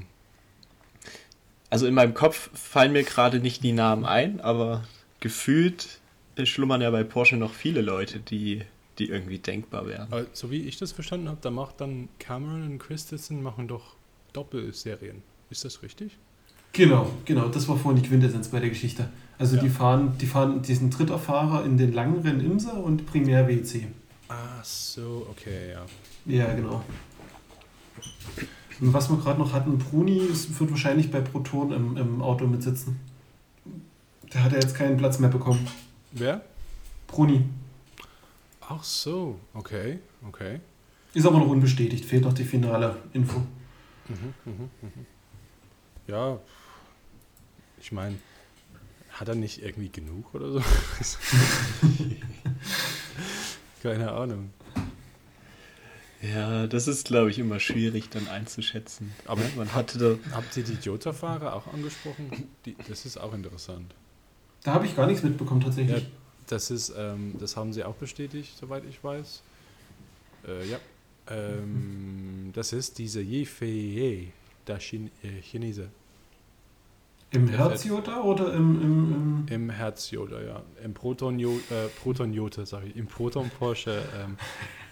Also 1.71 1.87
in 1.87 1.95
meinem 1.95 2.15
Kopf 2.15 2.51
fallen 2.53 2.93
mir 2.93 3.03
gerade 3.03 3.41
nicht 3.41 3.63
die 3.63 3.73
Namen 3.73 4.05
ein, 4.05 4.41
aber 4.41 4.85
gefühlt 5.21 6.01
schlummern 6.45 6.81
ja 6.81 6.91
bei 6.91 7.05
Porsche 7.05 7.37
noch 7.37 7.53
viele 7.53 7.81
Leute, 7.81 8.19
die, 8.21 8.63
die 8.99 9.09
irgendwie 9.09 9.39
denkbar 9.39 9.87
wären. 9.87 10.13
Aber 10.13 10.27
so 10.33 10.51
wie 10.51 10.63
ich 10.63 10.79
das 10.79 10.93
verstanden 10.93 11.29
habe, 11.29 11.39
da 11.41 11.51
macht 11.51 11.81
dann 11.81 12.09
Cameron 12.19 12.63
und 12.65 12.79
Christensen 12.79 13.43
machen 13.43 13.69
doch 13.69 13.97
Doppelserien. 14.33 15.23
Ist 15.51 15.65
das 15.65 15.83
richtig? 15.83 16.19
Genau, 16.73 17.11
genau, 17.27 17.49
das 17.49 17.69
war 17.69 17.77
vorhin 17.77 18.03
die 18.03 18.09
Quintessenz 18.09 18.49
bei 18.49 18.59
der 18.59 18.71
Geschichte. 18.71 19.09
Also 19.39 19.57
ja. 19.57 19.63
die 19.63 19.69
fahren, 19.69 20.17
die 20.19 20.27
fahren 20.27 20.63
diesen 20.63 20.91
dritter 20.91 21.19
Fahrer 21.19 21.65
in 21.65 21.77
den 21.77 21.93
langen 21.93 22.23
Rennen 22.23 22.41
Imsa 22.41 22.73
und 22.73 23.07
Primär 23.07 23.47
WC. 23.47 23.89
Ah, 24.29 24.63
so, 24.63 25.27
okay, 25.31 25.73
ja. 25.73 25.85
Ja, 26.25 26.55
genau. 26.55 26.83
Und 28.81 28.93
was 28.93 29.11
wir 29.11 29.17
gerade 29.17 29.39
noch 29.39 29.53
hatten, 29.53 29.79
Bruni 29.79 30.21
wird 30.29 30.71
wahrscheinlich 30.71 31.11
bei 31.11 31.21
Proton 31.21 31.73
im, 31.73 31.97
im 31.97 32.23
Auto 32.23 32.47
mitsitzen. 32.47 32.99
Der 34.33 34.45
hat 34.45 34.53
ja 34.53 34.59
jetzt 34.59 34.75
keinen 34.75 34.97
Platz 34.97 35.19
mehr 35.19 35.31
bekommen. 35.31 35.67
Wer? 36.11 36.43
Bruni. 37.07 37.45
Ach 38.61 38.83
so, 38.83 39.39
okay, 39.55 39.99
okay. 40.27 40.61
Ist 41.15 41.27
aber 41.27 41.39
noch 41.39 41.49
unbestätigt, 41.49 42.05
fehlt 42.05 42.25
noch 42.25 42.33
die 42.33 42.45
finale 42.45 42.97
Info. 43.13 43.39
Mhm, 44.09 44.35
mh, 44.45 44.53
mh. 44.81 44.91
Ja, 46.07 46.39
ich 47.79 47.93
meine, 47.93 48.17
hat 49.11 49.29
er 49.29 49.35
nicht 49.35 49.63
irgendwie 49.63 49.91
genug 49.91 50.35
oder 50.35 50.53
so? 50.53 50.63
Keine 53.83 54.11
Ahnung. 54.11 54.51
Ja, 56.23 56.69
das 56.69 56.87
ist, 56.87 57.09
glaube 57.09 57.31
ich, 57.31 57.39
immer 57.41 57.59
schwierig 57.59 58.09
dann 58.11 58.29
einzuschätzen. 58.29 59.13
Aber 59.27 59.43
ja, 59.43 59.49
man 59.57 59.75
hatte 59.75 59.99
da 59.99 60.37
habt 60.37 60.57
ihr 60.57 60.63
die 60.63 60.79
Jota-Fahrer 60.81 61.55
auch 61.55 61.67
angesprochen? 61.73 62.31
Die, 62.65 62.77
das 62.89 63.05
ist 63.05 63.17
auch 63.19 63.35
interessant. 63.35 63.93
Da 64.63 64.75
habe 64.75 64.87
ich 64.87 64.95
gar 64.95 65.09
nichts 65.09 65.25
mitbekommen 65.25 65.61
tatsächlich. 65.61 66.03
Ja, 66.03 66.09
das 66.47 66.71
ist, 66.71 66.95
ähm, 66.97 67.35
das 67.41 67.57
haben 67.57 67.73
sie 67.73 67.83
auch 67.83 67.97
bestätigt, 67.97 68.57
soweit 68.57 68.85
ich 68.89 69.03
weiß. 69.03 69.43
Äh, 70.47 70.69
ja. 70.69 70.79
Ähm, 71.29 72.51
das 72.53 72.73
ist 72.73 72.99
diese 72.99 73.21
Ye 73.21 73.45
Fei 73.45 74.33
der 74.69 74.79
Chin 74.79 75.11
äh, 75.25 75.41
Chinese. 75.41 75.89
Im 77.31 77.49
Herz-Jota 77.49 78.21
oder 78.21 78.53
im, 78.53 78.81
im, 78.83 79.13
im 79.13 79.47
Im 79.49 79.71
Herz-Jota, 79.71 80.41
ja. 80.43 80.63
Im 80.85 80.93
Proton-Jota, 80.93 81.87
äh, 81.87 81.89
Proton 81.89 82.67
sage 82.67 82.89
ich, 82.89 82.97
im 82.97 83.07
Proton-Porsche 83.07 84.03
ähm, 84.21 84.37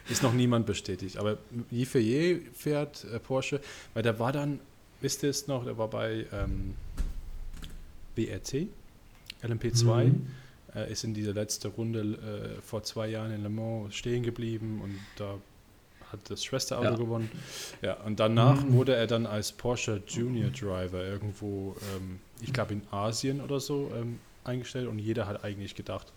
ist 0.08 0.22
noch 0.22 0.32
niemand 0.32 0.66
bestätigt. 0.66 1.16
Aber 1.16 1.38
je 1.70 1.84
für 1.84 1.98
je 1.98 2.40
fährt 2.54 3.04
äh, 3.04 3.18
Porsche, 3.18 3.60
weil 3.94 4.02
der 4.02 4.18
war 4.18 4.32
dann, 4.32 4.60
wisst 5.00 5.22
ihr 5.22 5.30
es 5.30 5.46
noch, 5.46 5.64
der 5.64 5.78
war 5.78 5.88
bei 5.88 6.26
ähm, 6.32 6.74
BRC, 8.16 8.68
LMP2, 9.42 10.04
mhm. 10.04 10.26
äh, 10.74 10.90
ist 10.90 11.04
in 11.04 11.14
dieser 11.14 11.32
letzten 11.32 11.68
Runde 11.68 12.00
äh, 12.58 12.60
vor 12.62 12.82
zwei 12.82 13.08
Jahren 13.08 13.32
in 13.32 13.42
Le 13.42 13.48
Mans 13.48 13.94
stehen 13.94 14.22
geblieben 14.22 14.80
und 14.82 14.98
da 15.16 15.38
hat 16.12 16.28
das 16.28 16.44
Schwesterauto 16.44 16.90
ja. 16.90 16.96
gewonnen. 16.96 17.30
Ja, 17.82 17.94
und 18.02 18.18
danach 18.18 18.64
mhm. 18.64 18.72
wurde 18.72 18.94
er 18.94 19.06
dann 19.06 19.26
als 19.26 19.52
Porsche 19.52 20.02
Junior 20.06 20.50
Driver 20.50 21.04
irgendwo, 21.04 21.76
ähm, 21.96 22.18
ich 22.40 22.52
glaube 22.52 22.74
in 22.74 22.82
Asien 22.90 23.40
oder 23.40 23.60
so, 23.60 23.90
ähm, 23.94 24.18
eingestellt 24.44 24.88
und 24.88 24.98
jeder 24.98 25.26
hat 25.26 25.44
eigentlich 25.44 25.74
gedacht, 25.74 26.12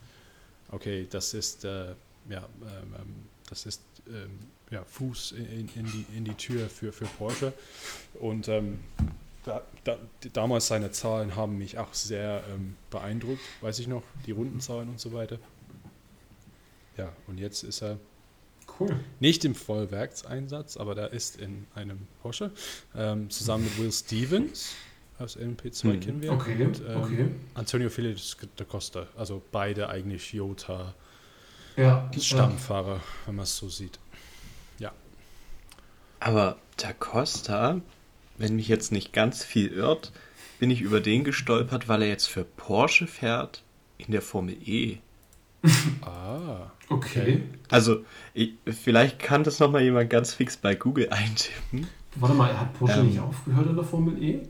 okay, 0.71 1.07
das 1.09 1.33
ist 1.33 1.65
äh, 1.65 1.93
ja, 2.29 2.47
ähm, 2.61 2.95
ähm 2.97 3.32
das 3.49 3.65
ist 3.65 3.81
ähm, 4.07 4.39
ja, 4.71 4.83
Fuß 4.83 5.33
in, 5.33 5.69
in, 5.75 5.85
die, 5.85 6.05
in 6.15 6.25
die 6.25 6.33
Tür 6.33 6.69
für, 6.69 6.91
für 6.91 7.05
Porsche. 7.05 7.53
Und 8.15 8.47
ähm, 8.47 8.79
da, 9.43 9.61
da, 9.83 9.97
damals 10.33 10.67
seine 10.67 10.91
Zahlen 10.91 11.35
haben 11.35 11.57
mich 11.57 11.77
auch 11.77 11.93
sehr 11.93 12.43
ähm, 12.53 12.75
beeindruckt, 12.89 13.41
weiß 13.61 13.79
ich 13.79 13.87
noch, 13.87 14.03
die 14.25 14.31
Rundenzahlen 14.31 14.89
und 14.89 14.99
so 14.99 15.13
weiter. 15.13 15.37
Ja, 16.97 17.11
und 17.27 17.39
jetzt 17.39 17.63
ist 17.63 17.81
er 17.81 17.99
cool. 18.79 18.99
nicht 19.19 19.45
im 19.45 19.55
Vollwerkseinsatz, 19.55 20.77
aber 20.77 20.95
da 20.95 21.07
ist 21.07 21.39
in 21.39 21.65
einem 21.75 22.07
Porsche 22.21 22.51
ähm, 22.95 23.29
zusammen 23.29 23.65
mit 23.65 23.77
Will 23.77 23.91
Stevens 23.91 24.75
aus 25.19 25.37
MP2 25.37 25.83
hm. 25.83 25.99
kennen 25.99 26.21
wir 26.21 26.31
okay, 26.31 26.63
und 26.63 26.81
ähm, 26.87 27.01
okay. 27.01 27.27
Antonio 27.53 27.89
Felix 27.89 28.35
da 28.55 28.63
Costa, 28.63 29.07
also 29.15 29.41
beide 29.51 29.89
eigentlich 29.89 30.33
Jota 30.33 30.93
ja, 31.75 32.09
Stammfahrer, 32.17 32.95
ja. 32.95 33.01
wenn 33.25 33.35
man 33.35 33.43
es 33.43 33.57
so 33.57 33.69
sieht. 33.69 33.99
Ja. 34.79 34.91
Aber 36.19 36.57
Da 36.77 36.93
Costa, 36.93 37.81
wenn 38.37 38.55
mich 38.55 38.67
jetzt 38.67 38.91
nicht 38.91 39.13
ganz 39.13 39.43
viel 39.43 39.67
irrt, 39.67 40.11
bin 40.59 40.71
ich 40.71 40.81
über 40.81 41.01
den 41.01 41.23
gestolpert, 41.23 41.87
weil 41.87 42.03
er 42.03 42.07
jetzt 42.07 42.27
für 42.27 42.43
Porsche 42.43 43.07
fährt 43.07 43.63
in 43.97 44.11
der 44.11 44.21
Formel 44.21 44.57
E. 44.65 44.97
ah, 46.01 46.71
okay. 46.89 47.43
Also, 47.69 48.05
ich, 48.33 48.53
vielleicht 48.65 49.19
kann 49.19 49.43
das 49.43 49.59
nochmal 49.59 49.83
jemand 49.83 50.09
ganz 50.09 50.33
fix 50.33 50.57
bei 50.57 50.75
Google 50.75 51.09
eintippen. 51.09 51.87
Warte 52.15 52.35
mal, 52.35 52.59
hat 52.59 52.73
Porsche 52.73 52.99
ähm, 52.99 53.07
nicht 53.07 53.19
aufgehört 53.19 53.67
in 53.67 53.75
der 53.75 53.85
Formel 53.85 54.21
E? 54.21 54.41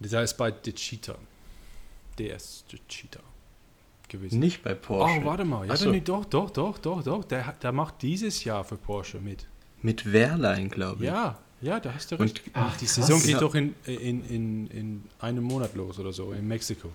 Der 0.00 0.22
ist 0.22 0.36
bei 0.36 0.50
De 0.50 0.72
Cheetah. 0.72 1.18
DS 2.18 2.64
De 2.70 2.78
Cheetah 2.88 3.33
gewesen. 4.14 4.38
Nicht 4.38 4.62
bei 4.62 4.74
Porsche. 4.74 5.20
Oh, 5.22 5.24
warte 5.24 5.44
mal. 5.44 5.66
Ja, 5.66 5.76
so. 5.76 5.92
doch, 5.92 6.24
doch, 6.24 6.50
doch, 6.50 6.78
doch, 6.78 7.02
doch. 7.02 7.24
Der, 7.24 7.54
der 7.62 7.72
macht 7.72 8.02
dieses 8.02 8.44
Jahr 8.44 8.64
für 8.64 8.76
Porsche 8.76 9.18
mit. 9.20 9.46
Mit 9.82 10.12
Wehrlein, 10.12 10.70
glaube 10.70 11.04
ich. 11.04 11.10
Ja, 11.10 11.38
ja, 11.60 11.80
da 11.80 11.94
hast 11.94 12.10
du 12.12 12.16
recht. 12.16 12.42
Und, 12.46 12.52
Ach, 12.54 12.76
die 12.76 12.86
Saison 12.86 13.22
geht 13.22 13.40
doch 13.40 13.54
in, 13.54 13.74
in, 13.86 14.24
in, 14.28 14.66
in 14.68 15.04
einem 15.18 15.44
Monat 15.44 15.74
los 15.74 15.98
oder 15.98 16.12
so, 16.12 16.32
in 16.32 16.46
Mexiko. 16.46 16.90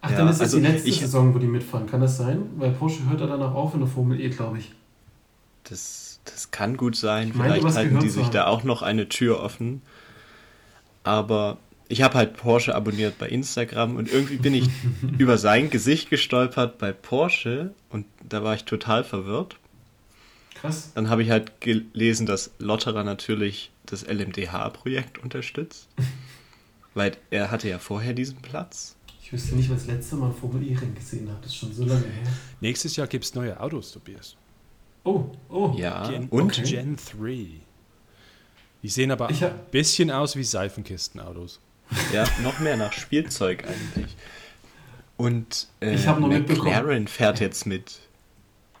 Ach, 0.00 0.10
ja, 0.10 0.18
dann 0.18 0.28
ist 0.28 0.40
das 0.40 0.52
also 0.52 0.58
die 0.58 0.66
letzte 0.66 0.88
ich, 0.88 1.00
Saison, 1.00 1.34
wo 1.34 1.38
die 1.38 1.46
mitfahren. 1.46 1.86
Kann 1.86 2.00
das 2.00 2.16
sein? 2.16 2.50
Weil 2.56 2.72
Porsche 2.72 3.08
hört 3.08 3.20
er 3.20 3.26
danach 3.26 3.54
auf 3.54 3.74
in 3.74 3.80
der 3.80 3.88
Formel 3.88 4.20
E, 4.20 4.28
glaube 4.28 4.58
ich. 4.58 4.72
Das, 5.64 6.20
das 6.24 6.50
kann 6.50 6.76
gut 6.76 6.94
sein. 6.94 7.32
Meine, 7.34 7.54
Vielleicht 7.54 7.76
halten 7.76 8.00
die 8.00 8.10
sich 8.10 8.28
da 8.28 8.46
auch 8.46 8.64
noch 8.64 8.82
eine 8.82 9.08
Tür 9.08 9.40
offen. 9.40 9.82
Aber 11.02 11.58
ich 11.88 12.02
habe 12.02 12.14
halt 12.14 12.36
Porsche 12.36 12.74
abonniert 12.74 13.18
bei 13.18 13.28
Instagram 13.28 13.96
und 13.96 14.10
irgendwie 14.10 14.36
bin 14.36 14.54
ich 14.54 14.68
über 15.18 15.38
sein 15.38 15.70
Gesicht 15.70 16.10
gestolpert 16.10 16.78
bei 16.78 16.92
Porsche 16.92 17.74
und 17.90 18.06
da 18.28 18.42
war 18.42 18.54
ich 18.54 18.64
total 18.64 19.04
verwirrt. 19.04 19.56
Krass. 20.54 20.92
Dann 20.94 21.10
habe 21.10 21.22
ich 21.22 21.30
halt 21.30 21.60
gelesen, 21.60 22.26
dass 22.26 22.52
Lotterer 22.58 23.04
natürlich 23.04 23.70
das 23.86 24.06
LMDH-Projekt 24.06 25.18
unterstützt, 25.18 25.88
weil 26.94 27.16
er 27.30 27.50
hatte 27.50 27.68
ja 27.68 27.78
vorher 27.78 28.14
diesen 28.14 28.36
Platz. 28.36 28.96
Ich 29.22 29.32
wüsste 29.32 29.54
nicht, 29.54 29.70
was 29.70 29.86
das 29.86 29.94
letzte 29.94 30.16
Mal 30.16 30.32
Formel 30.32 30.62
E-Rennen 30.62 30.94
gesehen 30.94 31.28
habe. 31.28 31.38
Das 31.42 31.50
ist 31.50 31.56
schon 31.56 31.72
so 31.72 31.84
lange 31.84 32.02
her. 32.02 32.28
Nächstes 32.60 32.96
Jahr 32.96 33.06
gibt 33.06 33.24
es 33.24 33.34
neue 33.34 33.58
Autos, 33.58 33.92
Tobias. 33.92 34.36
Oh, 35.02 35.26
oh. 35.48 35.74
Ja, 35.76 36.08
Gen, 36.08 36.28
und 36.28 36.58
okay. 36.58 36.62
Gen 36.62 36.96
3. 36.96 37.46
Die 38.82 38.88
sehen 38.88 39.10
aber 39.10 39.30
Ich 39.30 39.42
ein 39.42 39.54
bisschen 39.70 40.10
aus 40.10 40.36
wie 40.36 40.44
Seifenkistenautos. 40.44 41.60
Ja, 42.12 42.24
noch 42.42 42.58
mehr 42.60 42.76
nach 42.76 42.92
Spielzeug 42.92 43.64
eigentlich. 43.66 44.16
Und 45.16 45.68
äh, 45.80 45.94
Ich 45.94 46.06
mitbekommen- 46.38 46.70
McLaren 46.72 47.08
fährt 47.08 47.40
jetzt 47.40 47.66
mit. 47.66 48.00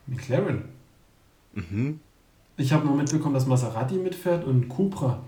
McLaren. 0.06 0.64
Mhm. 1.54 2.00
Ich 2.56 2.72
habe 2.72 2.86
nur 2.86 2.96
mitbekommen, 2.96 3.34
dass 3.34 3.46
Maserati 3.46 3.94
mitfährt 3.94 4.44
und 4.44 4.68
Cupra. 4.68 5.22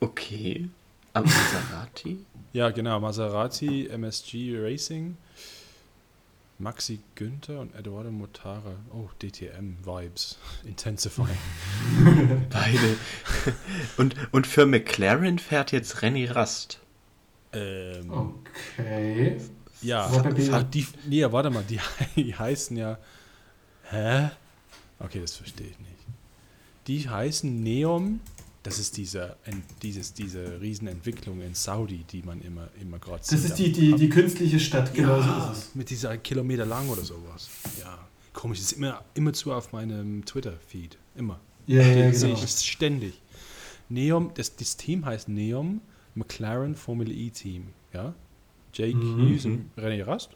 Okay. 0.00 0.68
Am 1.12 1.24
Maserati? 1.24 2.18
Ja, 2.52 2.70
genau. 2.70 3.00
Maserati, 3.00 3.88
MSG 3.88 4.56
Racing, 4.58 5.16
Maxi 6.58 7.00
Günther 7.14 7.60
und 7.60 7.74
Eduardo 7.74 8.10
Motara. 8.10 8.76
Oh, 8.92 9.08
DTM-Vibes. 9.20 10.38
Intensifying. 10.64 11.36
Beide. 12.50 12.96
Und, 13.98 14.14
und 14.32 14.46
für 14.46 14.64
McLaren 14.66 15.38
fährt 15.38 15.72
jetzt 15.72 16.02
Renny 16.02 16.24
Rast. 16.26 16.80
ähm, 17.52 18.10
Okay. 18.78 19.36
Ja, 19.82 20.08
die, 20.62 20.86
nee, 21.06 21.22
warte 21.30 21.50
mal, 21.50 21.62
die, 21.62 21.78
die 22.16 22.34
heißen 22.34 22.76
ja. 22.78 22.98
Hä? 23.90 24.30
Okay, 24.98 25.20
das 25.20 25.36
verstehe 25.36 25.66
ich 25.68 25.78
nicht. 25.78 25.92
Die 26.86 27.08
heißen 27.08 27.62
Neom. 27.62 28.20
Das 28.66 28.80
ist 28.80 28.96
diese, 28.96 29.36
dieses, 29.80 30.12
diese 30.12 30.60
Riesenentwicklung 30.60 31.40
in 31.40 31.54
Saudi, 31.54 32.04
die 32.10 32.22
man 32.22 32.40
immer, 32.42 32.68
immer 32.80 32.98
gerade 32.98 33.20
Das 33.20 33.44
ist 33.44 33.54
die, 33.54 33.70
die, 33.70 33.94
die 33.94 34.08
künstliche 34.08 34.58
Stadt, 34.58 34.92
genau 34.92 35.20
so 35.22 35.28
ja, 35.28 35.52
ist 35.52 35.58
es. 35.58 35.74
mit 35.76 35.88
dieser 35.88 36.18
Kilometer 36.18 36.66
lang 36.66 36.88
oder 36.88 37.02
sowas. 37.04 37.48
Ja, 37.78 37.96
komisch. 38.32 38.58
Das 38.58 38.72
ist 38.72 38.78
immer, 38.78 39.04
immer 39.14 39.32
zu 39.32 39.52
auf 39.52 39.72
meinem 39.72 40.24
Twitter-Feed. 40.24 40.98
Immer. 41.14 41.38
Ja, 41.68 41.82
ja, 41.82 41.94
Den 41.94 41.98
ja, 42.06 42.12
sehe 42.12 42.34
genau. 42.34 42.42
ich 42.42 42.50
ständig. 42.50 43.22
Neom, 43.88 44.32
das, 44.34 44.56
das 44.56 44.76
Team 44.76 45.04
heißt 45.04 45.28
Neom 45.28 45.80
McLaren 46.16 46.74
Formel 46.74 47.10
E 47.12 47.30
Team. 47.30 47.68
Ja? 47.92 48.14
Jake 48.72 48.96
Mhm. 48.96 49.30
Hughes 49.30 49.44
und 49.44 49.70
René 49.78 50.04
Rast. 50.04 50.30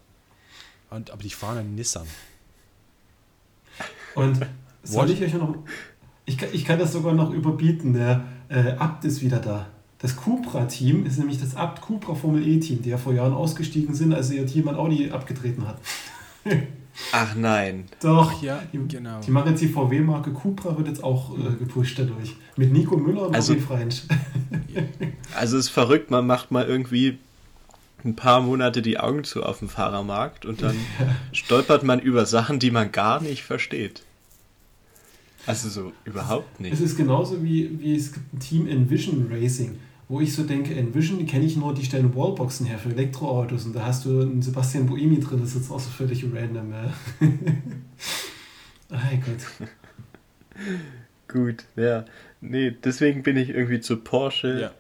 Und, 0.91 1.11
aber 1.11 1.23
die 1.23 1.31
fahren 1.31 1.59
einen 1.59 1.75
Nissan. 1.75 2.07
Und 4.15 4.41
soll 4.83 5.09
What? 5.09 5.11
ich 5.11 5.23
euch 5.23 5.35
noch. 5.35 5.57
Ich 6.31 6.39
kann, 6.39 6.49
ich 6.53 6.65
kann 6.65 6.79
das 6.79 6.93
sogar 6.93 7.13
noch 7.13 7.33
überbieten. 7.33 7.93
Der 7.93 8.23
äh, 8.49 8.77
Abt 8.79 9.05
ist 9.05 9.21
wieder 9.21 9.41
da. 9.41 9.67
Das 9.99 10.15
Cupra-Team 10.17 11.05
ist 11.05 11.19
nämlich 11.19 11.41
das 11.41 11.57
Abt 11.57 11.81
Cupra 11.81 12.15
Formel 12.15 12.47
E-Team, 12.47 12.83
die 12.83 12.91
ja 12.91 12.99
vor 12.99 13.13
Jahren 13.13 13.33
ausgestiegen 13.33 13.97
sind, 13.97 14.15
als 14.15 14.31
ihr 14.31 14.47
Team 14.47 14.69
an 14.69 14.77
Audi 14.77 15.11
abgetreten 15.11 15.67
hat. 15.67 15.79
Ach 17.13 17.35
nein. 17.35 17.87
Doch. 18.01 18.33
Ach 18.37 18.43
ja, 18.43 18.63
die, 18.73 18.79
genau. 18.87 19.19
Die 19.27 19.31
machen 19.33 19.51
jetzt 19.51 19.61
die 19.61 19.69
VW-Marke 19.69 20.31
Cupra, 20.33 20.77
wird 20.79 20.87
jetzt 20.87 21.03
auch 21.03 21.37
äh, 21.37 21.57
gepusht 21.59 21.99
dadurch. 21.99 22.37
Mit 22.57 22.73
Nico 22.73 22.97
Müller 22.97 23.27
und 23.27 23.35
Also- 23.35 23.55
Robin 23.55 23.67
French. 23.67 24.03
Also 25.37 25.57
es 25.59 25.67
ist 25.67 25.71
verrückt, 25.71 26.11
man 26.13 26.27
macht 26.27 26.51
mal 26.53 26.65
irgendwie 26.65 27.19
ein 28.05 28.15
paar 28.15 28.41
Monate 28.41 28.83
die 28.83 28.99
Augen 29.01 29.25
zu 29.25 29.43
auf 29.43 29.59
dem 29.59 29.69
Fahrermarkt 29.69 30.45
und 30.47 30.63
dann 30.63 30.77
stolpert 31.33 31.83
man 31.83 31.99
über 31.99 32.25
Sachen, 32.27 32.59
die 32.61 32.71
man 32.71 32.93
gar 32.93 33.21
nicht 33.21 33.43
versteht. 33.43 34.03
Also 35.47 35.69
so 35.69 35.93
überhaupt 36.05 36.47
Es 36.55 36.61
nicht. 36.61 36.81
ist 36.81 36.97
genauso 36.97 37.43
wie, 37.43 37.79
wie 37.81 37.97
es 37.97 38.13
gibt 38.13 38.33
ein 38.35 38.41
Team 38.41 38.67
Envision 38.69 39.29
Racing, 39.33 39.79
wo 40.09 40.21
ich 40.21 40.35
so 40.35 40.43
denke, 40.43 40.75
Envision, 40.75 41.25
kenne 41.27 41.45
ich 41.45 41.57
nur, 41.57 41.75
die 41.75 41.85
stellen 41.85 42.15
Wallboxen 42.15 42.67
her 42.67 42.79
für 42.79 42.91
Elektroautos 42.91 43.65
und 43.65 43.75
da 43.75 43.87
hast 43.87 44.05
du 44.05 44.21
einen 44.21 44.43
Sebastian 44.43 44.87
Buemi 44.87 45.19
drin, 45.21 45.41
das 45.41 45.51
ist 45.51 45.57
jetzt 45.63 45.71
auch 45.71 45.81
so 45.81 45.91
völlig 45.91 46.25
random. 46.25 46.73
Ja. 46.73 46.93
Ay 48.91 49.21
Gott. 49.25 49.69
Gut, 51.29 51.65
ja. 51.77 52.05
Nee, 52.41 52.73
deswegen 52.85 53.23
bin 53.23 53.37
ich 53.37 53.51
irgendwie 53.51 53.81
zu 53.81 53.97
Porsche, 53.99 54.61
Ja. 54.61 54.71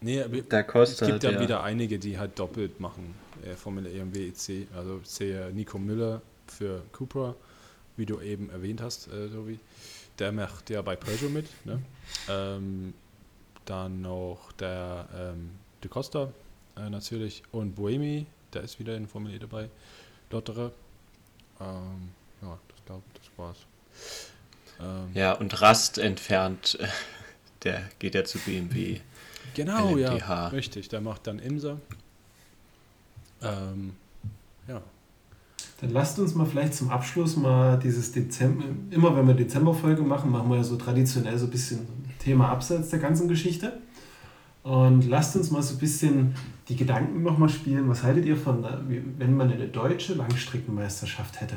Nee, 0.00 0.20
aber 0.20 0.42
da 0.42 0.60
es 0.60 0.66
Costa. 0.66 1.06
gibt 1.06 1.22
ja 1.22 1.30
der, 1.30 1.40
wieder 1.40 1.62
einige, 1.62 1.98
die 1.98 2.18
halt 2.18 2.38
doppelt 2.38 2.78
machen. 2.78 3.14
Äh, 3.42 3.54
Formel 3.54 3.86
E 3.86 4.02
und 4.02 4.14
WEC. 4.14 4.66
Also 4.76 5.00
ich 5.02 5.08
sehe 5.08 5.50
Nico 5.54 5.78
Müller 5.78 6.20
für 6.46 6.82
Cupra, 6.92 7.34
wie 7.96 8.04
du 8.04 8.20
eben 8.20 8.50
erwähnt 8.50 8.82
hast, 8.82 9.08
äh, 9.08 9.28
Tobi. 9.28 9.58
Der 10.18 10.32
macht 10.32 10.70
ja 10.70 10.82
bei 10.82 10.96
Peugeot 10.96 11.28
mit. 11.30 11.46
Ne? 11.66 11.82
Ähm, 12.28 12.94
dann 13.64 14.02
noch 14.02 14.52
der 14.52 15.08
ähm, 15.14 15.50
De 15.82 15.90
Costa 15.90 16.30
äh, 16.76 16.88
natürlich 16.90 17.42
und 17.52 17.74
Boemi, 17.74 18.26
der 18.52 18.62
ist 18.62 18.78
wieder 18.78 18.96
in 18.96 19.06
Formel 19.08 19.34
E 19.34 19.38
dabei. 19.38 19.68
Lotterer. 20.30 20.72
Ähm, 21.60 22.10
ja, 22.42 22.58
das 22.68 22.84
glaube 22.86 23.02
das 23.14 23.24
war's. 23.36 23.56
Ähm, 24.80 25.10
Ja, 25.14 25.32
und 25.32 25.60
Rast 25.60 25.98
entfernt, 25.98 26.78
äh, 26.80 26.88
der 27.62 27.88
geht 27.98 28.14
ja 28.14 28.24
zu 28.24 28.38
BMW. 28.38 29.00
Genau, 29.54 29.96
ja, 29.96 30.10
LMDH. 30.12 30.48
richtig. 30.48 30.88
Der 30.88 31.00
macht 31.00 31.26
dann 31.26 31.38
Imsa. 31.38 31.78
Ähm, 33.42 33.88
ja. 33.88 34.03
Dann 35.84 35.92
lasst 35.92 36.18
uns 36.18 36.34
mal 36.34 36.46
vielleicht 36.46 36.72
zum 36.72 36.88
Abschluss 36.88 37.36
mal 37.36 37.78
dieses 37.78 38.10
Dezember, 38.10 38.64
immer 38.90 39.14
wenn 39.14 39.26
wir 39.26 39.34
Dezemberfolge 39.34 40.00
machen, 40.00 40.30
machen 40.30 40.48
wir 40.48 40.56
ja 40.56 40.64
so 40.64 40.76
traditionell 40.76 41.36
so 41.36 41.44
ein 41.44 41.50
bisschen 41.50 41.80
Thema 42.18 42.48
abseits 42.48 42.88
der 42.88 43.00
ganzen 43.00 43.28
Geschichte. 43.28 43.80
Und 44.62 45.06
lasst 45.06 45.36
uns 45.36 45.50
mal 45.50 45.62
so 45.62 45.74
ein 45.74 45.78
bisschen 45.78 46.36
die 46.70 46.76
Gedanken 46.76 47.22
nochmal 47.22 47.50
spielen. 47.50 47.86
Was 47.90 48.02
haltet 48.02 48.24
ihr 48.24 48.38
von, 48.38 48.64
wenn 49.18 49.36
man 49.36 49.52
eine 49.52 49.68
deutsche 49.68 50.14
Langstreckenmeisterschaft 50.14 51.42
hätte? 51.42 51.56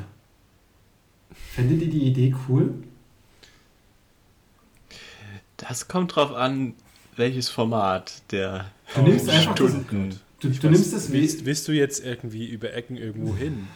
Fändet 1.32 1.80
ihr 1.80 1.88
die 1.88 2.04
Idee 2.04 2.34
cool? 2.50 2.74
Das 5.56 5.88
kommt 5.88 6.16
drauf 6.16 6.34
an, 6.34 6.74
welches 7.16 7.48
Format 7.48 8.20
der 8.30 8.66
Du 8.94 9.00
nimmst 9.00 9.30
einfach 9.30 9.54
das, 9.54 9.70
Stunden. 9.70 10.20
du, 10.40 10.48
Ich 10.48 10.60
du 10.60 10.66
weiß, 10.68 10.72
nimmst 10.74 10.92
das 10.92 11.10
willst, 11.12 11.46
willst 11.46 11.66
du 11.66 11.72
jetzt 11.72 12.04
irgendwie 12.04 12.46
über 12.46 12.74
Ecken 12.74 12.98
irgendwo 12.98 13.34
hin? 13.34 13.66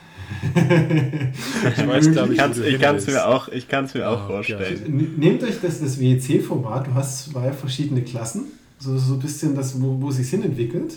Ich 0.44 1.86
weiß, 1.86 2.10
glaube 2.12 2.32
Ich 2.34 2.40
ich, 2.74 2.80
kann 2.80 2.96
es 2.96 3.06
mir 3.06 3.26
auch, 3.28 3.48
ich 3.48 3.68
kann's 3.68 3.94
mir 3.94 4.08
auch 4.08 4.24
Oh, 4.24 4.32
vorstellen. 4.32 5.14
Nehmt 5.18 5.42
euch 5.42 5.60
das, 5.60 5.80
das 5.80 6.00
WEC-Format, 6.00 6.86
du 6.88 6.94
hast 6.94 7.30
zwei 7.30 7.52
verschiedene 7.52 8.02
Klassen, 8.02 8.44
so, 8.78 8.96
so 8.98 9.14
ein 9.14 9.20
bisschen 9.20 9.54
das, 9.54 9.80
wo, 9.80 10.00
wo 10.00 10.08
es 10.10 10.16
sich 10.16 10.28
hin 10.30 10.42
entwickelt. 10.42 10.94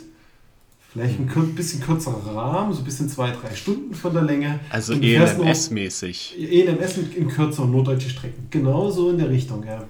Vielleicht 0.92 1.20
ein 1.20 1.56
bisschen 1.56 1.82
kürzerer 1.82 2.22
Rahmen, 2.36 2.72
so 2.74 2.80
ein 2.80 2.86
bisschen 2.86 3.10
zwei, 3.10 3.30
drei 3.32 3.54
Stunden 3.54 3.94
von 3.94 4.14
der 4.14 4.24
Länge. 4.24 4.60
Also 4.70 4.94
ELMS-mäßig. 4.94 6.36
ELMS 6.40 6.98
mit 6.98 7.16
in 7.16 7.28
kürzer, 7.28 7.66
nur 7.66 7.84
deutsche 7.84 8.10
Strecken. 8.10 8.48
Genau 8.50 8.90
so 8.90 9.10
in 9.10 9.18
der 9.18 9.30
Richtung, 9.30 9.64
ja. 9.66 9.84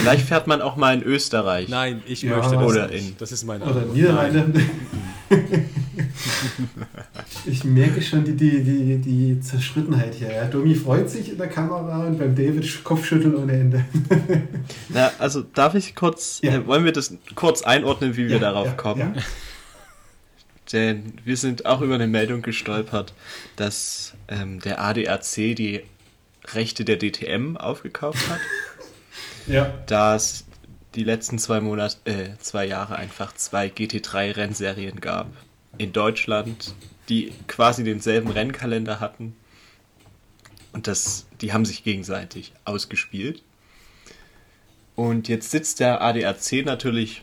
Vielleicht 0.00 0.26
fährt 0.26 0.46
man 0.46 0.62
auch 0.62 0.76
mal 0.76 0.94
in 0.94 1.02
Österreich. 1.02 1.68
Nein, 1.68 2.00
ich 2.06 2.22
Ja. 2.22 2.36
möchte 2.36 2.54
das 2.54 2.64
Oder 2.64 2.86
nicht. 2.88 3.08
in- 3.10 3.14
Das 3.18 3.32
ist 3.32 3.44
meine 3.44 3.64
Oder 3.64 3.74
Antwort. 3.80 3.94
Niederlande. 3.96 4.62
ich 7.46 7.64
merke 7.64 8.02
schon 8.02 8.24
die, 8.24 8.34
die, 8.36 8.62
die, 8.62 8.96
die 8.98 9.40
Zerschrittenheit 9.40 10.14
hier. 10.14 10.32
Ja. 10.32 10.44
Domi 10.46 10.74
freut 10.74 11.08
sich 11.10 11.30
in 11.30 11.38
der 11.38 11.48
Kamera 11.48 12.06
und 12.06 12.18
beim 12.18 12.34
David 12.34 12.84
Kopfschütteln 12.84 13.34
ohne 13.36 13.52
Ende. 13.52 13.84
Na, 14.88 15.10
also 15.18 15.42
darf 15.42 15.74
ich 15.74 15.94
kurz, 15.94 16.40
Ja. 16.42 16.52
äh, 16.54 16.66
wollen 16.66 16.84
wir 16.84 16.92
das 16.92 17.14
kurz 17.34 17.62
einordnen, 17.62 18.16
wie 18.16 18.26
wir 18.28 18.36
Ja, 18.36 18.38
darauf 18.38 18.76
kommen? 18.76 19.16
Denn 20.72 21.14
wir 21.24 21.36
sind 21.38 21.64
auch 21.64 21.80
über 21.80 21.94
eine 21.94 22.06
Meldung 22.08 22.42
gestolpert, 22.42 23.14
dass 23.56 24.12
ähm, 24.28 24.60
der 24.60 24.82
ADAC 24.82 25.54
die 25.56 25.80
Rechte 26.52 26.84
der 26.84 26.98
DTM 26.98 27.56
aufgekauft 27.56 28.28
hat, 28.28 28.40
Ja. 29.46 29.72
da 29.86 30.14
es 30.14 30.44
die 30.94 31.04
letzten 31.04 31.38
zwei 31.38 31.60
Monate, 31.60 31.96
äh, 32.04 32.36
zwei 32.38 32.66
Jahre 32.66 32.96
einfach 32.96 33.34
zwei 33.34 33.68
GT3-Rennserien 33.68 35.00
gab 35.00 35.28
in 35.78 35.92
Deutschland, 35.92 36.74
die 37.08 37.32
quasi 37.46 37.84
denselben 37.84 38.30
Rennkalender 38.30 39.00
hatten. 39.00 39.34
Und 40.72 40.86
das, 40.86 41.26
die 41.40 41.52
haben 41.52 41.64
sich 41.64 41.82
gegenseitig 41.82 42.52
ausgespielt. 42.64 43.42
Und 44.94 45.28
jetzt 45.28 45.50
sitzt 45.50 45.80
der 45.80 46.02
ADAC 46.02 46.64
natürlich 46.64 47.22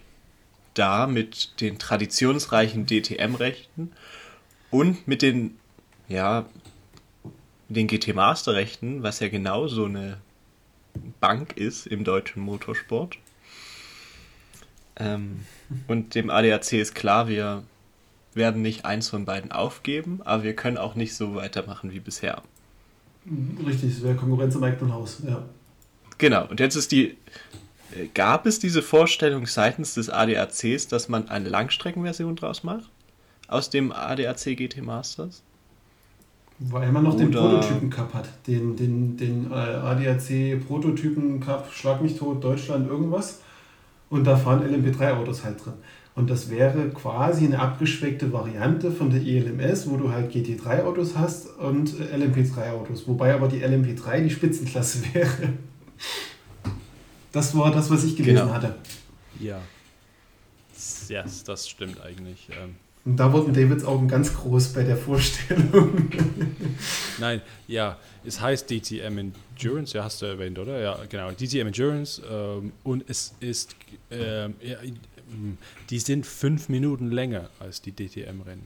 da 0.73 1.07
mit 1.07 1.61
den 1.61 1.77
traditionsreichen 1.77 2.85
DTM-Rechten 2.85 3.91
und 4.71 5.07
mit 5.07 5.21
den, 5.21 5.57
ja, 6.07 6.45
den 7.69 7.87
GT 7.87 8.13
Master-Rechten, 8.13 9.03
was 9.03 9.19
ja 9.19 9.29
genau 9.29 9.67
so 9.67 9.85
eine 9.85 10.17
Bank 11.19 11.57
ist 11.57 11.87
im 11.87 12.03
deutschen 12.03 12.41
Motorsport. 12.41 13.17
Ähm, 14.97 15.45
und 15.87 16.15
dem 16.15 16.29
ADAC 16.29 16.73
ist 16.73 16.95
klar, 16.95 17.27
wir 17.27 17.63
werden 18.35 18.61
nicht 18.61 18.85
eins 18.85 19.09
von 19.09 19.25
beiden 19.25 19.51
aufgeben, 19.51 20.19
aber 20.25 20.43
wir 20.43 20.55
können 20.55 20.77
auch 20.77 20.95
nicht 20.95 21.15
so 21.15 21.35
weitermachen 21.35 21.91
wie 21.91 21.99
bisher. 21.99 22.41
Richtig, 23.65 23.93
es 23.93 24.03
wäre 24.03 24.15
Konkurrenz 24.15 24.55
im 24.55 24.63
eigenen 24.63 24.93
Haus. 24.93 25.21
Ja. 25.25 25.41
Genau, 26.17 26.45
und 26.47 26.59
jetzt 26.59 26.75
ist 26.75 26.91
die. 26.91 27.17
äh, 27.95 28.07
Gab 28.13 28.45
es 28.45 28.59
diese 28.59 28.81
Vorstellung 28.81 29.47
seitens 29.47 29.95
des 29.95 30.09
ADACs, 30.09 30.87
dass 30.87 31.09
man 31.09 31.29
eine 31.29 31.49
Langstreckenversion 31.49 32.35
draus 32.35 32.63
macht? 32.63 32.89
Aus 33.47 33.69
dem 33.69 33.91
ADAC 33.91 34.55
GT 34.57 34.81
Masters? 34.83 35.41
Weil 36.59 36.91
man 36.91 37.03
noch 37.03 37.17
den 37.17 37.29
Oder- 37.29 37.59
Prototypen 37.59 37.89
Cup 37.89 38.13
hat. 38.13 38.29
Den, 38.47 38.75
den, 38.75 39.17
den 39.17 39.51
äh, 39.51 39.55
ADAC 39.55 40.65
Prototypen 40.67 41.39
Cup, 41.39 41.71
Schlag 41.73 42.01
mich 42.01 42.17
tot, 42.17 42.43
Deutschland, 42.43 42.87
irgendwas. 42.87 43.41
Und 44.09 44.23
da 44.25 44.37
fahren 44.37 44.61
LMP3-Autos 44.63 45.43
halt 45.43 45.63
drin. 45.65 45.73
Und 46.15 46.29
das 46.29 46.49
wäre 46.49 46.89
quasi 46.91 47.45
eine 47.45 47.59
abgeschweckte 47.59 48.31
Variante 48.31 48.89
von 48.91 49.09
der 49.09 49.21
ELMS, 49.21 49.89
wo 49.89 49.97
du 49.97 50.11
halt 50.13 50.31
GT3-Autos 50.33 51.15
hast 51.17 51.47
und 51.57 51.99
äh, 51.99 52.15
LMP3-Autos. 52.15 53.05
Wobei 53.07 53.33
aber 53.33 53.49
die 53.49 53.61
LMP3 53.63 54.21
die 54.23 54.29
Spitzenklasse 54.29 54.99
wäre. 55.13 55.49
Das 57.33 57.55
war 57.57 57.69
das, 57.71 57.89
was 57.91 58.05
ich 58.05 58.15
gelesen 58.15 58.43
Genau. 58.43 58.53
hatte. 58.53 58.75
Ja. 59.39 59.59
Ja, 61.09 61.25
das 61.45 61.67
stimmt 61.69 61.99
eigentlich. 62.01 62.47
Ähm, 62.49 62.75
Und 63.03 63.17
da 63.17 63.31
wurden 63.33 63.53
Davids 63.53 63.83
Augen 63.83 64.07
ganz 64.07 64.33
groß 64.33 64.69
bei 64.69 64.83
der 64.83 64.95
Vorstellung. 64.97 66.09
nein, 67.19 67.41
ja, 67.67 67.97
es 68.23 68.39
heißt 68.39 68.69
DTM 68.69 69.17
Endurance, 69.57 69.95
ja, 69.97 70.03
hast 70.05 70.21
du 70.21 70.25
erwähnt, 70.27 70.57
oder? 70.59 70.79
Ja, 70.79 70.97
genau, 71.09 71.31
DTM 71.31 71.67
Endurance 71.67 72.21
ähm, 72.29 72.71
und 72.83 73.03
es 73.09 73.33
ist, 73.41 73.75
ähm, 74.09 74.55
die 75.89 75.99
sind 75.99 76.25
fünf 76.25 76.69
Minuten 76.69 77.11
länger 77.11 77.49
als 77.59 77.81
die 77.81 77.91
DTM-Rennen. 77.91 78.63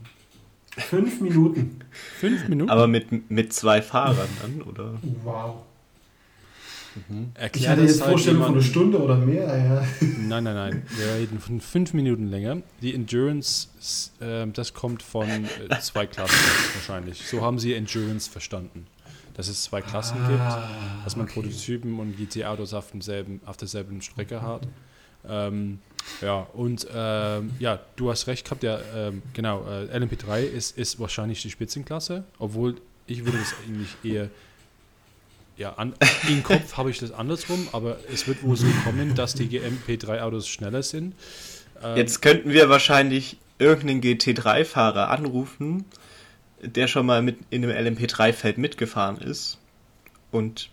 Fünf 0.78 1.20
Minuten. 1.22 1.80
Fünf 2.20 2.48
Minuten? 2.48 2.70
Aber 2.70 2.88
mit, 2.88 3.30
mit 3.32 3.54
zwei 3.54 3.82
Fahrern 3.82 4.28
dann, 4.42 4.62
oder? 4.62 4.94
Wow. 5.24 5.64
Ich 6.96 7.42
Erklär 7.42 7.70
hatte 7.72 7.82
jetzt 7.84 8.02
halt 8.02 8.10
Vorstellung 8.12 8.44
von 8.44 8.54
einer 8.54 8.62
Stunde 8.64 9.02
oder 9.02 9.16
mehr. 9.16 9.46
Ja. 9.58 9.84
Nein, 10.02 10.44
nein, 10.44 10.56
nein. 10.56 10.84
Wir 10.98 11.16
reden 11.16 11.40
von 11.40 11.62
fünf 11.62 11.94
Minuten 11.94 12.28
länger. 12.28 12.62
Die 12.82 12.94
Endurance, 12.94 13.68
ähm, 14.22 14.54
das 14.54 14.74
kommt 14.74 15.02
von 15.04 15.28
äh, 15.30 15.80
zwei 15.82 16.08
Klassen 16.08 16.36
wahrscheinlich. 16.76 17.26
So 17.28 17.42
haben 17.42 17.60
sie 17.60 17.74
Endurance 17.74 18.30
verstanden. 18.30 18.88
Dass 19.36 19.48
es 19.48 19.64
zwei 19.64 19.82
Klassen 19.82 20.18
gibt, 20.28 20.40
dass 20.40 21.16
man 21.16 21.28
Ah, 21.28 21.30
okay. 21.30 21.42
Prototypen 21.42 22.00
und 22.00 22.18
GT-Autos 22.18 22.74
auf, 22.74 22.92
demselben- 22.92 23.40
auf 23.46 23.56
derselben 23.56 24.02
Strecke 24.02 24.42
hat. 24.42 24.68
Ähm, 25.28 25.80
ja, 26.22 26.48
und 26.54 26.88
ähm, 26.94 27.52
ja, 27.60 27.80
du 27.96 28.10
hast 28.10 28.28
recht 28.28 28.46
gehabt, 28.46 28.64
ja, 28.64 28.80
ähm, 28.96 29.22
genau, 29.34 29.66
äh, 29.68 29.98
LMP3 29.98 30.42
ist, 30.42 30.78
ist 30.78 31.00
wahrscheinlich 31.00 31.42
die 31.42 31.50
Spitzenklasse, 31.52 32.24
obwohl 32.40 32.76
ich 33.08 33.26
würde 33.26 33.38
das 33.38 33.54
eigentlich 33.66 33.96
eher, 34.04 34.30
ja, 35.58 35.74
an, 35.74 35.94
im 36.30 36.44
Kopf 36.44 36.78
habe 36.78 36.92
ich 36.92 37.00
das 37.00 37.12
andersrum, 37.12 37.68
aber 37.72 37.98
es 38.12 38.28
wird 38.28 38.44
wohl 38.44 38.56
so 38.56 38.68
kommen, 38.84 39.16
dass 39.16 39.34
die 39.34 39.60
MP3-Autos 39.60 40.48
schneller 40.48 40.84
sind. 40.84 41.16
Ähm, 41.84 41.98
Jetzt 41.98 42.22
könnten 42.22 42.52
wir 42.52 42.70
wahrscheinlich 42.70 43.38
irgendeinen 43.58 44.02
GT3-Fahrer 44.02 45.10
anrufen, 45.10 45.86
der 46.62 46.88
schon 46.88 47.06
mal 47.06 47.22
mit 47.22 47.38
in 47.50 47.64
einem 47.64 47.96
LMP3-Feld 47.96 48.58
mitgefahren 48.58 49.18
ist 49.18 49.58
und 50.32 50.70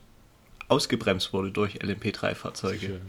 ausgebremst 0.68 1.32
wurde 1.32 1.50
durch 1.52 1.76
LMP3-Fahrzeuge. 1.80 3.00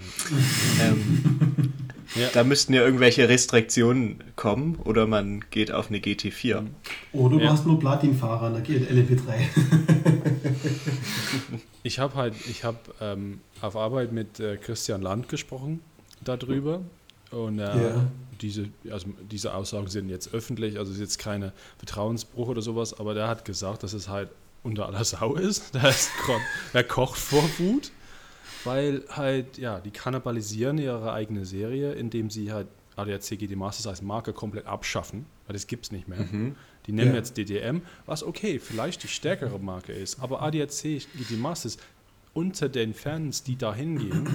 Ähm, 0.82 1.74
Ja. 2.16 2.30
Da 2.34 2.44
müssten 2.44 2.74
ja 2.74 2.82
irgendwelche 2.84 3.28
Restriktionen 3.30 4.24
kommen 4.36 4.76
oder 4.84 5.08
man 5.08 5.44
geht 5.52 5.72
auf 5.72 5.90
eine 5.90 6.00
GT4. 6.00 6.66
Oder 7.14 7.38
du 7.38 7.44
Ja. 7.44 7.52
hast 7.52 7.66
nur 7.66 7.80
Platinfahrer, 7.80 8.50
da 8.52 8.60
geht 8.60 8.90
LMP3. 8.90 9.34
Ich 11.84 12.00
habe 12.00 12.16
halt, 12.16 12.34
ich 12.50 12.64
habe 12.66 12.78
ähm, 13.00 13.40
auf 13.62 13.76
Arbeit 13.78 14.12
mit 14.12 14.40
äh, 14.42 14.58
Christian 14.58 15.02
Land 15.02 15.30
gesprochen 15.30 15.80
darüber 16.22 16.82
und 17.32 17.60
äh, 17.60 17.64
Ja. 17.64 18.08
diese, 18.42 18.68
also 18.92 19.08
diese 19.32 19.54
Aussagen 19.54 19.88
sind 19.88 20.10
jetzt 20.10 20.34
öffentlich, 20.34 20.78
also 20.78 20.92
es 20.92 20.98
ist 20.98 21.02
jetzt 21.02 21.20
keine 21.20 21.54
Vertrauensbruch 21.78 22.50
oder 22.50 22.62
sowas, 22.62 23.00
aber 23.00 23.14
der 23.14 23.28
hat 23.30 23.46
gesagt, 23.46 23.84
dass 23.84 23.94
es 23.94 24.10
halt 24.10 24.30
unter 24.64 24.86
aller 24.88 25.04
Sau 25.06 25.36
ist. 25.36 25.74
Der, 25.76 25.88
ist 25.90 26.10
der 26.74 26.84
kocht 26.84 27.18
vor 27.18 27.44
Wut, 27.58 27.92
weil 28.68 29.04
halt, 29.10 29.58
ja, 29.58 29.80
die 29.80 29.92
kannibalisieren 29.92 30.78
ihre 30.78 31.12
eigene 31.14 31.46
Serie, 31.46 31.94
indem 31.94 32.30
sie 32.30 32.52
halt 32.52 32.68
ADAC 32.96 33.38
GT 33.40 33.56
Masters 33.56 33.88
als 33.88 34.02
Marke 34.02 34.34
komplett 34.34 34.66
abschaffen, 34.66 35.26
weil 35.46 35.54
das 35.54 35.68
gibt 35.68 35.86
es 35.86 35.92
nicht 35.92 36.08
mehr. 36.08 36.20
Die 36.88 36.92
nehmen 36.92 37.12
Ja. 37.12 37.18
jetzt 37.18 37.38
DTM, 37.38 37.82
was 38.06 38.24
okay, 38.24 38.60
vielleicht 38.60 39.04
die 39.04 39.08
stärkere 39.08 39.60
Marke 39.60 39.92
ist, 39.94 40.20
aber 40.22 40.42
ADAC 40.42 40.68
GT 41.18 41.38
Masters 41.40 41.78
unter 42.34 42.70
den 42.70 42.94
Fans, 42.94 43.44
die 43.44 43.56
da 43.58 43.74
hingehen, 43.74 44.28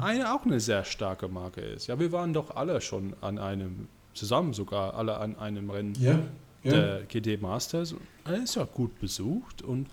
eine 0.00 0.34
auch 0.34 0.44
eine 0.44 0.58
sehr 0.60 0.84
starke 0.84 1.28
Marke 1.28 1.60
ist. 1.60 1.86
Ja, 1.86 1.98
wir 2.00 2.10
waren 2.12 2.32
doch 2.32 2.54
alle 2.56 2.80
schon 2.80 3.14
an 3.20 3.38
einem, 3.38 3.86
zusammen 4.14 4.52
sogar, 4.52 4.94
alle 4.94 5.18
an 5.18 5.36
einem 5.38 5.70
Rennen 5.70 5.94
Ja. 6.00 6.18
ja. 6.64 6.70
der 6.72 7.02
GT 7.04 7.40
Masters. 7.40 7.94
Er 8.24 8.42
ist 8.42 8.56
ja 8.56 8.64
gut 8.64 8.98
besucht 9.00 9.62
und 9.62 9.86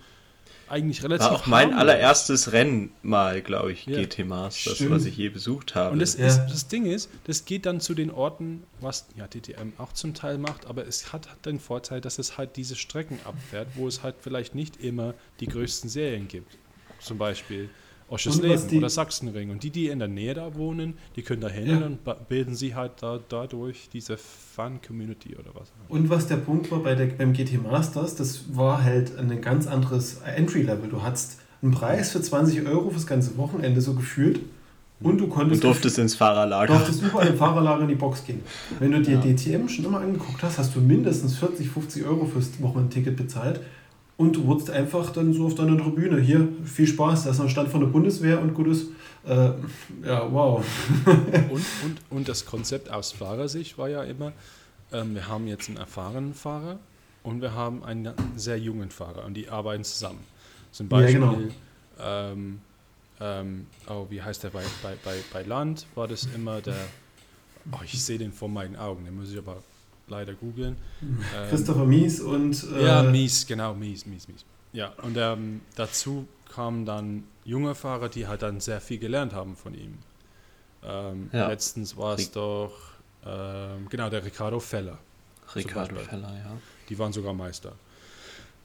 eigentlich 0.70 1.04
relativ 1.04 1.26
War 1.28 1.34
auch 1.34 1.46
mein 1.46 1.68
harmlos. 1.70 1.80
allererstes 1.82 2.52
Rennen 2.52 2.92
mal, 3.02 3.42
glaube 3.42 3.72
ich, 3.72 3.86
Ja. 3.86 4.00
GT 4.00 4.24
Masters, 4.26 4.76
Stimmt. 4.76 4.92
was 4.92 5.06
ich 5.06 5.18
je 5.18 5.30
besucht 5.30 5.76
habe. 5.76 5.92
Und 5.94 6.00
das, 6.00 6.18
Ja. 6.18 6.28
ist, 6.28 6.42
das 6.48 6.68
Ding 6.68 6.86
ist, 6.86 7.10
das 7.26 7.46
geht 7.46 7.66
dann 7.66 7.80
zu 7.80 7.94
den 7.94 8.10
Orten, 8.12 8.64
was 8.82 9.06
ja 9.16 9.28
DTM 9.28 9.74
auch 9.78 9.94
zum 9.94 10.14
Teil 10.14 10.38
macht, 10.38 10.66
aber 10.66 10.88
es 10.88 11.12
hat, 11.14 11.30
hat 11.30 11.46
den 11.46 11.60
Vorteil, 11.60 12.02
dass 12.02 12.18
es 12.20 12.38
halt 12.38 12.56
diese 12.56 12.76
Strecken 12.76 13.20
abfährt, 13.26 13.68
wo 13.76 13.88
es 13.88 14.04
halt 14.04 14.16
vielleicht 14.22 14.56
nicht 14.56 14.78
immer 14.78 15.14
die 15.40 15.48
größten 15.48 15.90
Serien 15.90 16.28
gibt. 16.28 16.58
Zum 17.00 17.18
Beispiel 17.18 17.70
Oschersleben 18.10 18.78
oder 18.78 18.90
Sachsenring. 18.90 19.50
Und 19.50 19.64
die, 19.64 19.70
die 19.72 19.88
in 19.88 20.00
der 20.00 20.08
Nähe 20.08 20.34
da 20.34 20.56
wohnen, 20.56 20.96
die 21.16 21.22
können 21.22 21.42
da 21.42 21.50
hin 21.50 21.68
Ja. 21.68 21.86
und 21.86 22.00
bilden 22.30 22.56
sie 22.56 22.76
halt 22.76 22.92
da, 23.02 23.20
dadurch 23.30 23.90
diese 23.92 24.18
Fun-Community 24.18 25.36
oder 25.36 25.52
was. 25.54 25.72
Und 25.90 26.10
was 26.10 26.28
der 26.28 26.38
Punkt 26.38 26.70
war 26.72 26.80
bei 26.80 26.96
der, 26.96 27.08
beim 27.08 27.34
GT 27.34 27.62
Masters, 27.64 28.16
das 28.16 28.56
war 28.56 28.84
halt 28.84 29.18
ein 29.18 29.42
ganz 29.42 29.68
anderes 29.68 30.22
Entry-Level. 30.26 30.90
Du 30.90 31.02
hattest 31.02 31.40
einen 31.62 31.72
Preis 31.72 32.12
für 32.12 32.22
20 32.22 32.68
Euro 32.68 32.90
fürs 32.90 33.08
ganze 33.08 33.36
Wochenende 33.38 33.82
so 33.82 33.94
gefühlt 33.94 34.42
und 35.02 35.18
du 35.18 35.28
konntest, 35.28 35.64
und 35.64 35.70
durftest 35.70 35.98
ins 35.98 36.16
Fahrerlager. 36.16 36.76
durftest 36.76 37.02
überall 37.02 37.28
im 37.28 37.38
Fahrerlager 37.38 37.82
in 37.84 37.88
die 37.90 37.96
Box 37.96 38.26
gehen. 38.26 38.42
Wenn 38.80 38.92
du 38.92 39.02
dir 39.02 39.16
Ja. 39.16 39.22
DTM 39.22 39.68
schon 39.68 39.86
immer 39.86 40.00
angeguckt 40.02 40.42
hast, 40.44 40.58
hast 40.60 40.76
du 40.76 40.80
mindestens 40.82 41.38
40, 41.38 41.70
50 41.70 42.06
Euro 42.06 42.26
fürs 42.26 42.50
Wochenendticket 42.62 43.16
bezahlt 43.18 43.60
und 44.18 44.36
du 44.36 44.46
wurdest 44.46 44.70
einfach 44.70 45.12
dann 45.12 45.34
so 45.34 45.46
auf 45.48 45.56
deiner 45.56 45.78
Tribüne, 45.78 46.20
hier, 46.20 46.48
viel 46.66 46.88
Spaß, 46.88 47.24
da 47.26 47.32
ist 47.32 47.40
ein 47.40 47.50
Stand 47.50 47.70
von 47.70 47.82
der 47.82 47.88
Bundeswehr 47.88 48.40
und 48.42 48.54
gutes, 48.54 48.88
äh, 49.26 49.52
ja, 50.06 50.32
wow. 50.32 50.64
Und, 51.06 51.52
und, 51.52 52.02
und 52.10 52.28
das 52.30 52.46
Konzept 52.46 52.92
aus 52.92 53.12
Fahrersicht 53.14 53.78
war 53.78 53.90
ja 53.90 54.04
immer, 54.04 54.34
ähm, 54.92 55.16
wir 55.16 55.28
haben 55.28 55.48
jetzt 55.48 55.70
einen 55.70 55.78
erfahrenen 55.78 56.34
Fahrer 56.34 56.78
und 57.24 57.42
wir 57.42 57.54
haben 57.54 57.84
einen 57.84 58.14
sehr 58.36 58.58
jungen 58.60 58.92
Fahrer 58.92 59.26
und 59.26 59.34
die 59.36 59.50
arbeiten 59.50 59.84
zusammen. 59.84 60.20
Zum 60.72 60.88
Ja, 60.88 60.98
Beispiel, 60.98 61.20
genau. 61.20 61.38
ähm, 62.02 62.60
ähm, 63.22 63.68
oh, 63.88 64.08
wie 64.10 64.22
heißt 64.22 64.44
der 64.44 64.50
bei, 64.50 64.64
bei, 64.82 64.96
bei, 65.04 65.16
bei 65.32 65.44
Land, 65.44 65.86
war 65.96 66.08
das 66.08 66.28
immer 66.36 66.62
der, 66.62 66.76
oh, 67.72 67.78
ich 67.84 68.04
sehe 68.04 68.18
den 68.18 68.34
vor 68.34 68.50
meinen 68.50 68.76
Augen, 68.76 69.06
den 69.06 69.16
muss 69.16 69.32
ich 69.32 69.38
aber 69.38 69.58
leider 70.08 70.34
googeln. 70.34 70.78
Ähm, 71.02 71.50
Christopher 71.50 71.86
Mies 71.86 72.20
und 72.20 72.64
äh, 72.74 72.86
ja, 72.86 73.04
Mies, 73.04 73.46
genau, 73.48 73.74
Mies, 73.74 74.06
Mies, 74.06 74.28
Mies. 74.28 74.46
Ja, 74.74 74.94
und 75.04 75.16
ähm, 75.18 75.62
dazu 75.76 76.28
kamen 76.54 76.86
dann 76.86 77.24
junge 77.46 77.76
Fahrer, 77.76 78.10
die 78.10 78.28
halt 78.28 78.42
dann 78.42 78.60
sehr 78.60 78.82
viel 78.82 78.98
gelernt 79.00 79.34
haben 79.34 79.56
von 79.56 79.74
ihm. 79.74 79.98
Ähm, 80.84 81.30
Ja. 81.32 81.48
Letztens 81.48 81.96
war 81.98 82.16
es 82.16 82.32
doch, 82.32 82.74
ähm, 83.26 83.88
genau, 83.90 84.10
der 84.10 84.24
Ricardo 84.26 84.60
Feller. 84.60 84.98
Ricardo. 85.56 85.96
Feller, 85.98 86.34
ja. 86.36 86.58
Die 86.90 86.98
waren 86.98 87.14
sogar 87.14 87.34
Meister. 87.34 87.74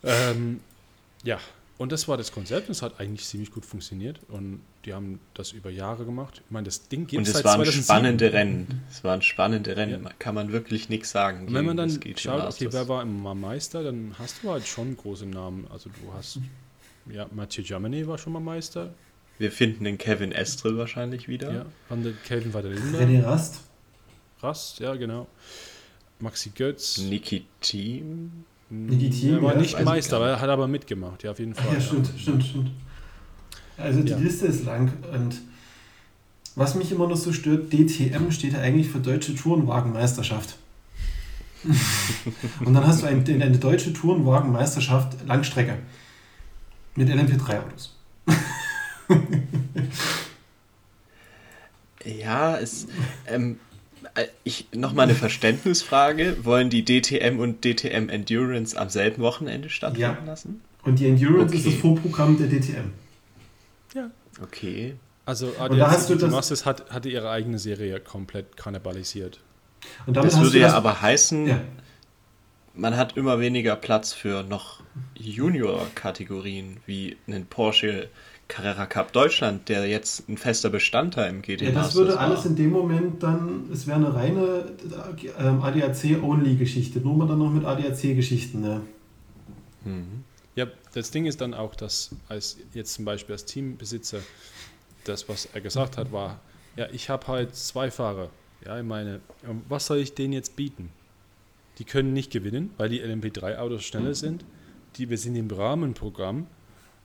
Ähm, 0.03 0.61
ja, 1.23 1.39
und 1.79 1.93
das 1.93 2.09
war 2.09 2.17
das 2.17 2.33
Konzept. 2.33 2.69
Es 2.69 2.83
hat 2.83 2.99
eigentlich 2.99 3.25
ziemlich 3.25 3.53
gut 3.53 3.65
funktioniert 3.65 4.19
und 4.29 4.61
die 4.85 4.93
haben 4.93 5.21
das 5.35 5.53
über 5.53 5.71
Jahre 5.71 6.05
gemacht. 6.05 6.43
Ich 6.45 6.51
meine, 6.51 6.65
das 6.65 6.89
Ding 6.89 7.07
gibt 7.07 7.19
Und 7.19 7.23
es 7.23 7.29
es 7.29 7.35
seit 7.37 7.45
waren 7.45 7.65
2007. 7.65 7.85
spannende 7.85 8.33
Rennen. 8.33 8.83
Es 8.91 9.05
waren 9.05 9.23
spannende 9.23 9.77
Rennen. 9.77 10.03
Ja. 10.03 10.11
Kann 10.19 10.35
man 10.35 10.51
wirklich 10.51 10.89
nichts 10.89 11.11
sagen. 11.11 11.47
Und 11.47 11.55
wenn 11.55 11.65
man 11.65 11.77
dann 11.77 11.91
schaut, 12.17 12.53
okay, 12.53 12.69
wer 12.73 12.89
war 12.89 13.03
immer 13.03 13.37
Meister, 13.37 13.85
dann 13.85 14.15
hast 14.19 14.43
du 14.43 14.51
halt 14.51 14.67
schon 14.67 14.97
große 14.97 15.27
Namen. 15.27 15.69
Also 15.71 15.89
du 15.89 16.13
hast, 16.13 16.41
ja, 17.13 17.29
Mathieu 17.31 17.63
Germany 17.63 18.07
war 18.09 18.19
schon 18.19 18.33
mal 18.33 18.41
Meister. 18.41 18.93
Wir 19.39 19.53
finden 19.53 19.85
den 19.85 19.99
Kevin 19.99 20.33
Estrel 20.33 20.77
wahrscheinlich 20.79 21.29
wieder. 21.29 21.53
Ja, 21.53 21.67
Kelvin 22.25 22.53
war 22.53 22.63
der 22.63 22.73
Linder. 22.73 22.99
René 22.99 23.25
Rast. 23.25 23.61
Rast, 24.41 24.81
ja, 24.81 24.97
genau. 24.97 25.29
Maxi 26.19 26.51
Götz. 26.51 26.99
Niki 26.99 27.47
Team. 27.61 28.45
Niki 28.71 29.11
Thiem, 29.11 29.37
Er 29.37 29.43
war 29.43 29.53
ja, 29.55 29.61
nicht 29.61 29.79
ich 29.79 29.85
Meister, 29.85 30.17
aber 30.17 30.29
er 30.31 30.41
hat 30.41 30.51
aber 30.51 30.69
mitgemacht, 30.69 31.23
ja, 31.23 31.31
auf 31.31 31.39
jeden 31.39 31.55
Fall. 31.55 31.73
Ja, 31.75 31.81
stimmt, 31.81 32.11
stimmt, 32.19 32.45
stimmt. 32.45 32.71
Also 33.77 34.03
die 34.03 34.11
Ja. 34.11 34.17
Liste 34.19 34.47
ist 34.47 34.65
lang 34.65 34.93
und 35.13 35.41
was 36.57 36.75
mich 36.75 36.91
immer 36.91 37.07
noch 37.07 37.17
so 37.17 37.33
stört, 37.33 37.73
DTM 37.73 38.31
steht 38.33 38.53
ja 38.53 38.61
eigentlich 38.61 38.89
für 38.89 38.99
Deutsche 38.99 39.35
Tourenwagenmeisterschaft. 39.35 40.57
und 42.65 42.75
dann 42.75 42.87
hast 42.87 43.03
du 43.03 43.07
ein, 43.07 43.25
eine 43.27 43.59
deutsche 43.59 43.93
Tourenwagenmeisterschaft 43.93 45.27
Langstrecke 45.27 45.79
mit 46.97 47.09
LMP3-Autos. 47.09 47.97
Ja, 52.05 52.57
es. 52.59 52.87
Ähm, 53.27 53.53
Äh, 53.53 53.68
ich, 54.45 54.67
noch 54.75 54.93
mal 54.93 55.03
eine 55.05 55.15
Verständnisfrage. 55.15 56.45
Wollen 56.45 56.71
die 56.71 56.85
DTM 56.85 57.39
und 57.39 57.65
DTM 57.65 58.09
Endurance 58.09 58.79
am 58.79 58.89
selben 58.89 59.23
Wochenende 59.23 59.71
stattfinden 59.71 60.01
Ja. 60.19 60.25
lassen? 60.27 60.61
Und 60.83 60.99
die 61.01 61.07
Endurance 61.09 61.55
ist 61.55 61.63
Okay. 61.63 61.73
das 61.73 61.81
Vorprogramm 61.81 62.39
der 62.39 62.49
DTM. 62.49 62.93
Ja. 63.95 64.11
Okay. 64.43 64.95
Also 65.27 65.49
Und 65.59 65.77
da 65.79 65.91
hast 65.91 66.09
du 66.09 66.15
die 66.15 66.21
das- 66.23 66.31
Masters 66.31 66.65
hat, 66.65 66.91
hatte 66.91 67.09
ihre 67.11 67.31
eigene 67.31 67.59
Serie 67.59 68.01
komplett 68.01 68.57
kannibalisiert. 68.57 69.41
Und 70.07 70.17
damit 70.17 70.29
Das 70.33 70.37
hast 70.37 70.43
würde 70.45 70.55
du 70.55 70.61
ja 70.61 70.67
das, 70.69 70.75
aber 70.77 71.03
heißen, 71.03 71.47
Ja. 71.47 71.61
man 72.75 72.97
hat 72.97 73.17
immer 73.17 73.39
weniger 73.41 73.77
Platz 73.77 74.13
für 74.13 74.43
noch 74.45 74.81
Junior-Kategorien 75.17 76.79
wie 76.87 77.17
einen 77.27 77.47
Porsche 77.47 78.09
Carrera 78.49 78.87
Cup 78.87 79.13
Deutschland, 79.13 79.69
der 79.69 79.87
jetzt 79.87 80.29
ein 80.29 80.39
fester 80.39 80.71
Bestandteil 80.71 81.29
im 81.31 81.43
GT 81.43 81.63
Ja, 81.63 81.71
das 81.71 81.95
würde 81.95 82.15
war. 82.15 82.21
alles 82.21 82.47
in 82.47 82.57
dem 82.57 82.71
Moment 82.71 83.23
dann, 83.23 83.69
es 83.71 83.87
wäre 83.87 83.97
eine 83.97 84.15
reine 84.15 84.73
ähm, 85.39 85.61
ADAC-Only-Geschichte, 85.63 87.01
nur 87.01 87.15
mal 87.17 87.29
dann 87.29 87.39
noch 87.39 87.51
mit 87.53 87.65
ADAC-Geschichten. 87.65 88.61
Ne? 88.63 88.81
Mhm. 89.85 90.25
Ja, 90.57 90.67
das 90.95 91.11
Ding 91.11 91.27
ist 91.27 91.41
dann 91.41 91.53
auch, 91.55 91.75
dass 91.75 92.11
als 92.29 92.57
jetzt 92.75 92.95
zum 92.95 93.05
Beispiel 93.05 93.35
als 93.35 93.45
Teambesitzer 93.45 94.21
das, 95.05 95.29
was 95.29 95.47
er 95.53 95.61
gesagt 95.61 95.99
hat, 95.99 96.11
war, 96.11 96.41
ja, 96.77 96.87
ich 96.93 97.11
habe 97.11 97.27
halt 97.27 97.55
zwei 97.55 97.91
Fahrer. 97.91 98.31
Ja, 98.65 98.79
ich 98.79 98.85
meine, 98.85 99.21
was 99.69 99.87
soll 99.87 99.99
ich 99.99 100.15
denen 100.15 100.33
jetzt 100.33 100.57
bieten? 100.57 100.91
Die 101.79 101.85
können 101.85 102.13
nicht 102.13 102.33
gewinnen, 102.33 102.71
weil 102.77 102.89
die 102.89 103.01
LMP3-Autos 103.03 103.85
schneller 103.85 104.15
sind. 104.15 104.45
Die, 104.97 105.11
wir 105.11 105.19
sind 105.19 105.37
im 105.37 105.49
Rahmenprogramm. 105.49 106.47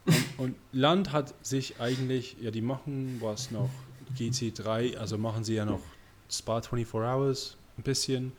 Und, 0.05 0.15
und 0.37 0.55
Land 0.71 1.11
hat 1.11 1.33
sich 1.45 1.79
eigentlich, 1.79 2.35
ja, 2.41 2.51
die 2.51 2.61
machen 2.61 3.17
was 3.21 3.51
noch, 3.51 3.69
GC3, 4.17 4.97
also 4.97 5.17
machen 5.17 5.43
sie 5.43 5.55
ja 5.55 5.65
noch 5.65 5.79
Spa 6.29 6.61
24 6.61 6.93
Hours 6.93 7.57
ein 7.77 7.83
bisschen 7.83 8.31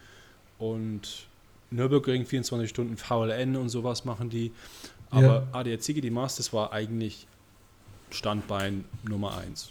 und 0.58 1.26
Nürburgring 1.70 2.26
24 2.26 2.68
Stunden 2.70 2.96
VLN 2.96 3.56
und 3.56 3.68
sowas 3.70 4.04
machen 4.04 4.30
die. 4.30 4.52
Aber 5.10 5.46
ADAC, 5.52 6.00
die 6.02 6.10
Masters 6.10 6.52
war 6.52 6.72
eigentlich 6.72 7.26
Standbein 8.10 8.84
Nummer 9.08 9.36
1. 9.38 9.70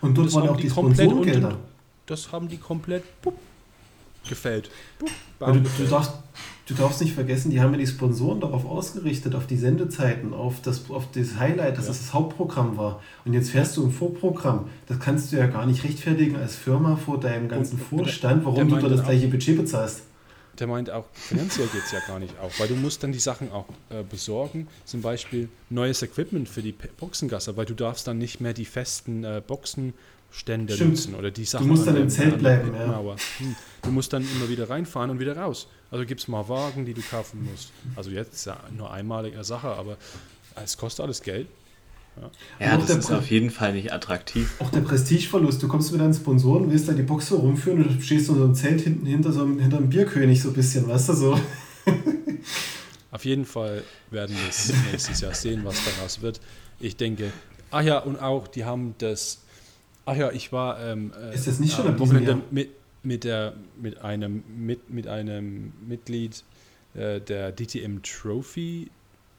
Und 0.00 0.14
dort 0.16 0.28
Das 0.28 0.34
waren 0.34 0.42
haben 0.44 0.50
auch 0.50 0.56
die 0.56 0.62
die 0.62 0.68
komplett 0.68 1.10
Sponsorengelder. 1.10 1.48
unten- 1.48 1.60
Das 2.06 2.32
haben 2.32 2.48
die 2.48 2.56
komplett 2.58 3.04
gefällt. 4.28 4.70
Du, 4.98 5.06
du, 5.78 5.84
darfst, 5.88 6.12
du 6.66 6.74
darfst 6.74 7.00
nicht 7.00 7.14
vergessen, 7.14 7.50
die 7.50 7.60
haben 7.60 7.72
ja 7.72 7.78
die 7.78 7.86
Sponsoren 7.86 8.40
darauf 8.40 8.64
ausgerichtet, 8.64 9.34
auf 9.34 9.46
die 9.46 9.56
Sendezeiten, 9.56 10.32
auf 10.34 10.60
das, 10.62 10.88
auf 10.90 11.10
das 11.12 11.36
Highlight, 11.38 11.76
dass 11.78 11.86
Ja. 11.86 11.90
das 11.92 11.98
das 12.00 12.14
Hauptprogramm 12.14 12.76
war. 12.76 13.02
Und 13.24 13.32
jetzt 13.34 13.50
fährst 13.50 13.76
du 13.76 13.82
im 13.84 13.90
Vorprogramm. 13.90 14.68
Das 14.86 15.00
kannst 15.00 15.32
du 15.32 15.36
ja 15.36 15.46
gar 15.46 15.66
nicht 15.66 15.84
rechtfertigen 15.84 16.36
als 16.36 16.54
Firma 16.56 16.96
vor 16.96 17.18
deinem 17.18 17.48
ganzen 17.48 17.78
Und- 17.80 17.86
Vorstand, 17.86 18.44
warum 18.44 18.68
du 18.68 18.76
da 18.76 18.88
das 18.88 19.02
gleiche 19.04 19.28
Budget 19.28 19.56
bezahlst. 19.56 20.02
Der 20.58 20.66
meint 20.66 20.90
auch, 20.90 21.06
finanziell 21.14 21.66
geht 21.68 21.82
es 21.82 21.92
ja 21.92 22.00
gar 22.06 22.18
nicht 22.18 22.38
auf, 22.38 22.60
weil 22.60 22.68
du 22.68 22.74
musst 22.74 23.02
dann 23.02 23.10
die 23.10 23.18
Sachen 23.18 23.50
auch 23.50 23.64
äh, 23.88 24.02
besorgen, 24.02 24.68
zum 24.84 25.00
Beispiel 25.00 25.48
neues 25.70 26.02
Equipment 26.02 26.46
für 26.46 26.60
die 26.60 26.72
Boxengasse, 26.72 27.56
weil 27.56 27.64
du 27.64 27.72
darfst 27.72 28.06
dann 28.06 28.18
nicht 28.18 28.42
mehr 28.42 28.52
die 28.52 28.66
festen 28.66 29.24
äh, 29.24 29.40
Boxenstände 30.32 30.74
Stimmt. 30.74 30.90
nutzen 30.92 31.14
oder 31.14 31.30
die 31.30 31.44
Sachen. 31.44 31.68
musst 31.68 31.86
an 31.86 31.94
dann 31.94 32.04
im 32.04 32.08
Zelt 32.10 32.38
bleiben, 32.38 32.72
ja. 32.74 32.98
Hm. 33.38 33.54
Du 33.82 33.90
musst 33.90 34.12
dann 34.12 34.22
immer 34.22 34.48
wieder 34.48 34.68
reinfahren 34.70 35.10
und 35.10 35.20
wieder 35.20 35.36
raus. 35.36 35.68
Also 35.90 36.06
gibt 36.06 36.20
es 36.22 36.28
mal 36.28 36.48
Wagen, 36.48 36.86
die 36.86 36.94
du 36.94 37.02
kaufen 37.02 37.46
musst. 37.50 37.70
Also 37.96 38.10
jetzt 38.10 38.32
ist 38.32 38.46
ja 38.46 38.58
nur 38.76 38.90
einmalige 38.90 39.44
Sache, 39.44 39.68
aber 39.68 39.98
es 40.62 40.76
kostet 40.78 41.04
alles 41.04 41.22
Geld. 41.22 41.48
Ja, 42.60 42.74
Und 42.74 42.82
auch 42.82 42.86
das 42.86 42.96
ist 42.98 43.06
Pre- 43.08 43.18
auf 43.18 43.30
jeden 43.30 43.50
Fall 43.50 43.72
nicht 43.74 43.92
attraktiv. 43.92 44.54
Auch 44.58 44.70
der 44.70 44.80
Prestigeverlust. 44.80 45.62
Du 45.62 45.68
kommst 45.68 45.92
mit 45.92 46.00
deinen 46.00 46.12
Sponsoren, 46.14 46.70
willst 46.70 46.88
da 46.88 46.92
die 46.92 47.02
Boxer 47.02 47.36
rumführen 47.36 47.84
und 47.84 47.96
du 47.98 48.02
stehst 48.02 48.28
in 48.28 48.36
so 48.36 48.44
einem 48.44 48.54
Zelt 48.54 48.80
hinten 48.82 49.06
hinter 49.06 49.32
so 49.32 49.42
einem, 49.42 49.58
hinter 49.58 49.78
einem 49.78 49.88
Bierkönig 49.88 50.40
so 50.42 50.48
ein 50.48 50.54
bisschen, 50.54 50.88
weißt 50.88 51.10
du 51.10 51.12
so. 51.14 51.40
Auf 53.10 53.24
jeden 53.26 53.44
Fall 53.44 53.82
werden 54.10 54.34
wir 54.36 54.48
es 54.48 54.72
nächstes 54.90 55.20
Jahr 55.20 55.34
sehen, 55.34 55.60
was 55.64 55.76
daraus 55.84 56.22
wird. 56.22 56.40
Ich 56.80 56.96
denke, 56.96 57.30
ach 57.70 57.82
ja, 57.82 57.98
und 57.98 58.20
auch, 58.20 58.48
die 58.48 58.64
haben 58.64 58.94
das, 58.98 59.41
ach 60.06 60.16
ja, 60.16 60.30
ich 60.32 60.52
war 60.52 60.80
ähm, 60.80 61.12
äh, 61.20 61.34
Ist 61.34 61.46
das 61.46 61.58
nicht 61.60 61.74
schon 61.74 61.86
am 61.86 61.98
Wochenende 61.98 62.40
mit, 62.50 62.70
mit, 63.02 63.24
der, 63.24 63.54
mit, 63.80 63.98
einem, 64.02 64.42
mit, 64.56 64.90
mit 64.90 65.06
einem 65.06 65.72
Mitglied 65.86 66.44
äh, 66.94 67.20
der 67.20 67.52
DTM 67.52 68.02
Trophy 68.02 68.90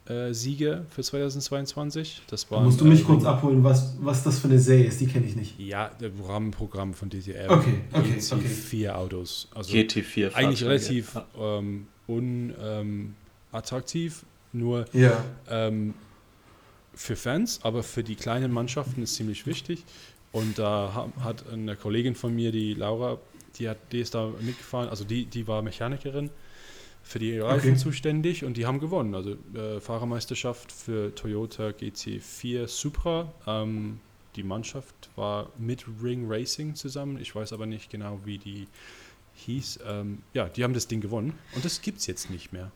äh, 0.07 0.33
Sieger 0.33 0.85
für 0.89 1.01
2022. 1.01 2.23
Das 2.27 2.45
Da 2.47 2.55
war 2.55 2.63
musst 2.63 2.81
du 2.81 2.85
mich 2.85 3.05
kurz 3.05 3.23
abholen, 3.23 3.63
was, 3.63 3.95
was 4.01 4.23
das 4.23 4.39
für 4.39 4.47
eine 4.47 4.59
Serie 4.59 4.85
ist, 4.85 4.99
die 4.99 5.07
kenne 5.07 5.25
ich 5.25 5.35
nicht. 5.35 5.57
Ja, 5.59 5.89
der 5.99 6.11
Rahmenprogramm 6.27 6.93
von 6.93 7.09
DTM. 7.09 7.49
Okay, 7.49 7.81
okay, 7.93 8.11
GT 8.17 8.33
okay. 8.33 8.47
Vier 8.47 8.97
Autos. 8.97 9.47
Also 9.55 9.73
GT4 9.73 10.33
eigentlich 10.33 10.63
relativ 10.63 11.17
ähm, 11.39 11.87
unattraktiv, 13.51 14.25
nur 14.51 14.85
Ja. 14.93 15.23
ähm, 15.49 15.93
für 16.95 17.15
Fans, 17.15 17.59
aber 17.63 17.81
für 17.81 18.03
die 18.03 18.15
kleinen 18.15 18.51
Mannschaften 18.51 19.01
ist 19.01 19.15
ziemlich 19.15 19.47
wichtig. 19.47 19.83
Und 20.33 20.59
da 20.59 20.91
ha- 20.93 21.23
hat 21.23 21.47
eine 21.49 21.75
Kollegin 21.77 22.15
von 22.15 22.35
mir, 22.35 22.51
die 22.51 22.73
Laura, 22.73 23.19
die, 23.57 23.69
hat, 23.69 23.77
die 23.93 23.99
ist 24.01 24.15
da 24.15 24.31
mitgefahren, 24.41 24.89
also 24.89 25.03
die, 25.05 25.25
die 25.25 25.47
war 25.47 25.61
Mechanikerin, 25.61 26.29
für 27.03 27.19
die 27.19 27.37
Reifen 27.39 27.69
Okay. 27.71 27.77
zuständig 27.77 28.43
und 28.43 28.57
die 28.57 28.65
haben 28.65 28.79
gewonnen. 28.79 29.13
Also 29.15 29.35
äh, 29.53 29.79
Fahrermeisterschaft 29.79 30.71
für 30.71 31.13
Toyota 31.15 31.67
GC4 31.69 32.67
Supra. 32.67 33.31
Ähm, 33.45 33.99
die 34.35 34.43
Mannschaft 34.43 34.95
war 35.15 35.49
mit 35.59 35.85
Ring 36.01 36.25
Racing 36.27 36.75
zusammen. 36.75 37.19
Ich 37.21 37.35
weiß 37.35 37.53
aber 37.53 37.65
nicht 37.67 37.89
genau, 37.91 38.19
wie 38.25 38.37
die 38.39 38.67
hieß. 39.35 39.79
Ähm, 39.85 40.19
ja, 40.33 40.49
die 40.49 40.63
haben 40.63 40.73
das 40.73 40.87
Ding 40.87 41.01
gewonnen 41.01 41.33
und 41.55 41.63
das 41.65 41.81
gibt 41.81 41.99
es 41.99 42.07
jetzt 42.07 42.29
nicht 42.29 42.53
mehr. 42.53 42.71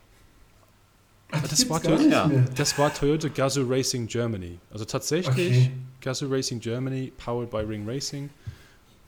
Ach, 1.31 1.47
das 1.47 1.69
war 1.69 1.81
mehr. 1.81 2.45
Das 2.55 2.77
war 2.77 2.93
Toyota 2.93 3.27
Gazoo 3.27 3.65
Racing 3.67 4.07
Germany. 4.07 4.59
Also 4.71 4.85
tatsächlich 4.85 5.27
Okay. 5.67 5.71
Gazoo 6.01 6.27
Racing 6.29 6.59
Germany, 6.59 7.11
powered 7.17 7.49
by 7.51 7.57
Ring 7.57 7.87
Racing. 7.87 8.29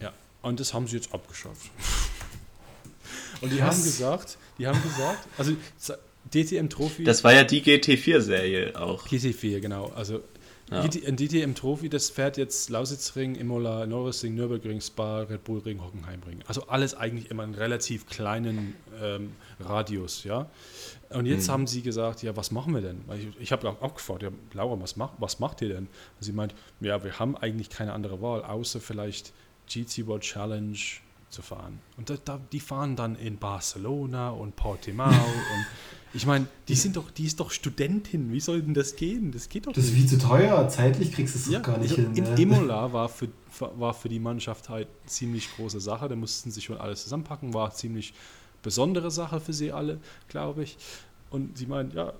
Ja, 0.01 0.11
und 0.41 0.59
das 0.59 0.73
haben 0.73 0.87
sie 0.87 0.97
jetzt 0.97 1.13
abgeschafft. 1.13 1.69
Und 3.41 3.53
die 3.53 3.57
Krass. 3.57 3.77
haben 3.77 3.83
gesagt, 3.85 4.37
die 4.57 4.67
haben 4.67 4.81
gesagt, 4.83 5.25
also 5.37 5.53
DTM 6.33 6.67
Trophy, 6.67 7.05
Das 7.05 7.23
war 7.23 7.33
ja 7.33 7.45
die 7.45 7.61
GT4-Serie 7.63 8.75
auch. 8.77 9.07
GT4, 9.07 9.61
genau. 9.61 9.93
Also 9.95 10.21
Ja. 10.71 10.81
Ein 10.81 11.17
DTM 11.17 11.55
Trophy, 11.55 11.89
das 11.89 12.09
fährt 12.11 12.37
jetzt 12.37 12.69
Lausitzring, 12.69 13.35
Imola, 13.35 13.87
Norrisring, 13.87 14.35
Nürburgring, 14.35 14.81
Spa, 14.81 15.21
Red 15.21 15.43
Bull 15.43 15.59
Ring, 15.59 15.81
Hockenheimring. 15.83 16.43
Also 16.47 16.67
alles 16.67 16.93
eigentlich 16.93 17.31
immer 17.31 17.43
einen 17.43 17.55
relativ 17.55 18.05
kleinen 18.07 18.75
ähm, 19.01 19.31
Radius, 19.59 20.23
ja. 20.23 20.47
Und 21.09 21.25
jetzt 21.25 21.47
Mhm. 21.47 21.51
haben 21.53 21.67
sie 21.67 21.81
gesagt, 21.81 22.21
ja, 22.21 22.35
was 22.37 22.51
machen 22.51 22.73
wir 22.75 22.81
denn? 22.81 23.01
Ich, 23.17 23.41
ich 23.41 23.51
habe 23.51 23.67
auch 23.67 23.95
gefragt, 23.95 24.21
ja, 24.21 24.29
Laura, 24.53 24.79
was, 24.79 24.95
macht, 24.95 25.13
was 25.17 25.39
macht 25.39 25.61
ihr 25.61 25.69
denn? 25.69 25.85
Und 25.87 26.21
sie 26.21 26.33
meint, 26.33 26.53
ja, 26.81 27.03
wir 27.03 27.17
haben 27.17 27.35
eigentlich 27.35 27.69
keine 27.69 27.93
andere 27.93 28.21
Wahl, 28.21 28.43
außer 28.43 28.79
vielleicht 28.79 29.33
GT 29.67 30.05
World 30.05 30.21
Challenge 30.21 30.77
zu 31.29 31.41
fahren. 31.41 31.79
Und 31.97 32.09
da, 32.09 32.15
da, 32.23 32.39
die 32.51 32.59
fahren 32.59 32.95
dann 32.95 33.15
in 33.15 33.37
Barcelona 33.37 34.29
und 34.31 34.55
Portimao 34.55 35.09
und 35.13 35.65
ich 36.13 36.25
meine, 36.25 36.47
die 36.67 36.75
sind 36.75 36.95
doch, 36.95 37.11
die 37.11 37.25
ist 37.25 37.39
doch 37.39 37.51
Studentin. 37.51 38.31
Wie 38.31 38.39
soll 38.39 38.61
denn 38.61 38.73
das 38.73 38.95
gehen? 38.95 39.31
Das 39.31 39.47
geht 39.49 39.67
doch 39.67 39.73
Das 39.73 39.85
ist 39.85 39.93
nicht. 39.93 40.09
viel 40.09 40.19
zu 40.19 40.27
teuer. 40.27 40.67
Zeitlich 40.69 41.11
kriegst 41.11 41.35
du 41.35 41.39
es 41.39 41.49
Ja, 41.49 41.59
doch 41.59 41.67
gar 41.67 41.77
nicht 41.77 41.91
also 41.91 42.01
hin. 42.03 42.15
in 42.15 42.23
ne? 42.23 42.41
Imola 42.41 42.91
war 42.93 43.09
für, 43.09 43.29
war 43.59 43.93
für 43.93 44.09
die 44.09 44.19
Mannschaft 44.19 44.69
halt 44.69 44.87
ziemlich 45.05 45.49
große 45.55 45.79
Sache. 45.79 46.07
Da 46.09 46.15
mussten 46.15 46.51
sie 46.51 46.61
schon 46.61 46.77
alles 46.77 47.03
zusammenpacken. 47.03 47.53
War 47.53 47.73
ziemlich 47.73 48.13
besondere 48.63 49.11
Sache 49.11 49.39
für 49.39 49.53
sie 49.53 49.71
alle, 49.71 49.99
glaube 50.29 50.63
ich. 50.63 50.77
Und 51.29 51.57
sie 51.57 51.67
meinen, 51.67 51.91
ja, 51.91 52.13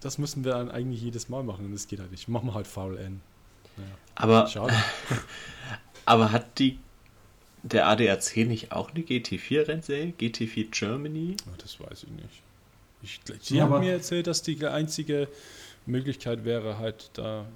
das 0.00 0.18
müssen 0.18 0.44
wir 0.44 0.52
dann 0.52 0.70
eigentlich 0.70 1.00
jedes 1.00 1.28
Mal 1.28 1.42
machen. 1.42 1.64
Und 1.66 1.72
das 1.72 1.88
geht 1.88 2.00
halt 2.00 2.10
nicht. 2.10 2.28
Machen 2.28 2.48
wir 2.48 2.54
halt 2.54 2.66
VLN. 2.66 3.20
Naja, 3.78 3.88
Aber, 4.14 4.46
schade. 4.48 4.74
aber 6.04 6.32
hat 6.32 6.58
die 6.58 6.78
der 7.62 7.86
ADAC 7.86 8.36
nicht 8.48 8.72
auch 8.72 8.90
eine 8.90 9.00
GT4-Rennserie? 9.04 10.12
GT4 10.18 10.66
Germany? 10.70 11.36
Ja, 11.46 11.52
das 11.58 11.78
weiß 11.80 12.02
ich 12.04 12.10
nicht. 12.10 12.42
Ich, 13.02 13.20
sie 13.40 13.56
Ja, 13.56 13.68
haben 13.68 13.80
mir 13.80 13.92
erzählt, 13.92 14.26
dass 14.26 14.42
die 14.42 14.64
einzige 14.66 15.28
Möglichkeit 15.86 16.44
wäre, 16.44 16.78
halt 16.78 17.10
da 17.14 17.46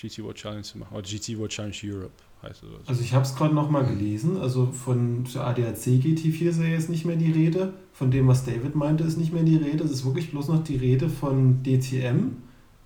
GT 0.00 0.22
World 0.22 0.36
Challenge 0.36 0.62
zu 0.62 0.78
machen. 0.78 0.94
Oder 0.96 1.02
GT 1.08 1.38
World 1.38 1.52
Challenge 1.52 1.76
Europe 1.84 2.12
heißt 2.42 2.62
es. 2.62 2.68
oder 2.68 2.78
so. 2.78 2.88
Also 2.88 3.02
ich 3.02 3.12
habe 3.14 3.24
es 3.24 3.34
gerade 3.36 3.54
nochmal 3.54 3.86
gelesen. 3.86 4.36
Also 4.36 4.66
von 4.66 5.24
der 5.32 5.46
ADAC 5.46 5.76
GT4-Serie 5.76 6.76
ist 6.76 6.90
nicht 6.90 7.04
mehr 7.04 7.16
die 7.16 7.30
Rede. 7.32 7.74
Von 7.92 8.10
dem, 8.10 8.26
was 8.26 8.44
David 8.44 8.74
meinte, 8.74 9.04
ist 9.04 9.16
nicht 9.16 9.32
mehr 9.32 9.44
die 9.44 9.56
Rede. 9.56 9.84
Es 9.84 9.90
ist 9.90 10.04
wirklich 10.04 10.30
bloß 10.30 10.48
noch 10.48 10.64
die 10.64 10.76
Rede 10.76 11.08
von 11.08 11.62
DTM 11.62 12.36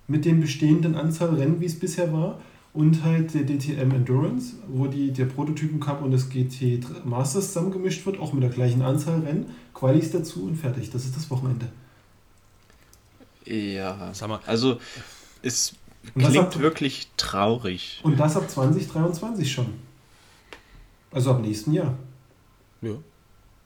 mit 0.07 0.25
den 0.25 0.39
bestehenden 0.41 0.95
Anzahl 0.95 1.33
Rennen, 1.35 1.59
wie 1.59 1.65
es 1.65 1.79
bisher 1.79 2.13
war. 2.13 2.39
Und 2.73 3.03
halt 3.03 3.33
der 3.33 3.45
DTM 3.45 3.91
Endurance, 3.91 4.53
wo 4.69 4.87
die, 4.87 5.11
der 5.11 5.25
Prototypen 5.25 5.81
Cup 5.81 6.01
und 6.01 6.11
das 6.11 6.29
GT 6.29 6.79
Masters 7.03 7.47
zusammengemischt 7.47 8.05
wird, 8.05 8.17
auch 8.19 8.31
mit 8.31 8.43
der 8.43 8.49
gleichen 8.49 8.81
Anzahl 8.81 9.19
Rennen, 9.21 9.47
Qualis 9.73 10.11
dazu 10.11 10.43
und 10.45 10.55
fertig. 10.55 10.89
Das 10.89 11.03
ist 11.03 11.15
das 11.17 11.29
Wochenende. 11.29 11.67
Ja. 13.45 14.13
Sag 14.13 14.29
mal, 14.29 14.39
Also, 14.45 14.79
es 15.41 15.73
klingt 16.13 16.35
hat- 16.37 16.59
wirklich 16.59 17.07
traurig. 17.17 17.99
Und 18.03 18.17
das 18.19 18.35
ab 18.37 18.49
2023 18.49 19.51
schon. 19.51 19.73
Also 21.11 21.31
ab 21.31 21.41
nächsten 21.41 21.73
Jahr. 21.73 21.97
Ja. 22.81 22.95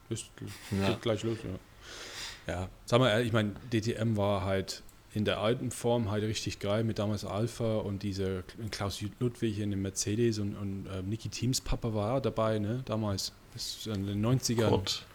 Ist, 0.09 0.26
ja. 0.71 0.89
Geht 0.89 1.01
gleich 1.01 1.23
los, 1.23 1.38
ja. 1.43 2.53
Ja, 2.53 2.69
sag 2.86 2.99
mal, 2.99 3.26
ich 3.26 3.34
meine, 3.34 3.53
DTM 3.73 4.17
war 4.17 4.43
halt 4.45 4.84
in 5.13 5.26
der 5.26 5.39
alten 5.39 5.71
Form 5.71 6.11
halt 6.11 6.23
richtig 6.23 6.59
geil 6.59 6.84
mit 6.84 6.99
damals 6.99 7.23
Alpha 7.26 7.78
und 7.78 8.03
diese 8.03 8.43
Klaus 8.69 9.01
Ludwig 9.19 9.57
in 9.59 9.71
dem 9.71 9.82
Mercedes 9.82 10.39
und, 10.39 10.55
und 10.55 10.86
äh, 10.88 11.01
Niki 11.01 11.30
Teams 11.30 11.61
Papa 11.61 11.93
war 11.93 12.21
dabei, 12.21 12.59
ne, 12.59 12.82
damals. 12.86 13.32
Das 13.53 13.88
in 13.88 14.05
den 14.05 14.23
90ern. 14.26 14.69
Gott. 14.69 15.05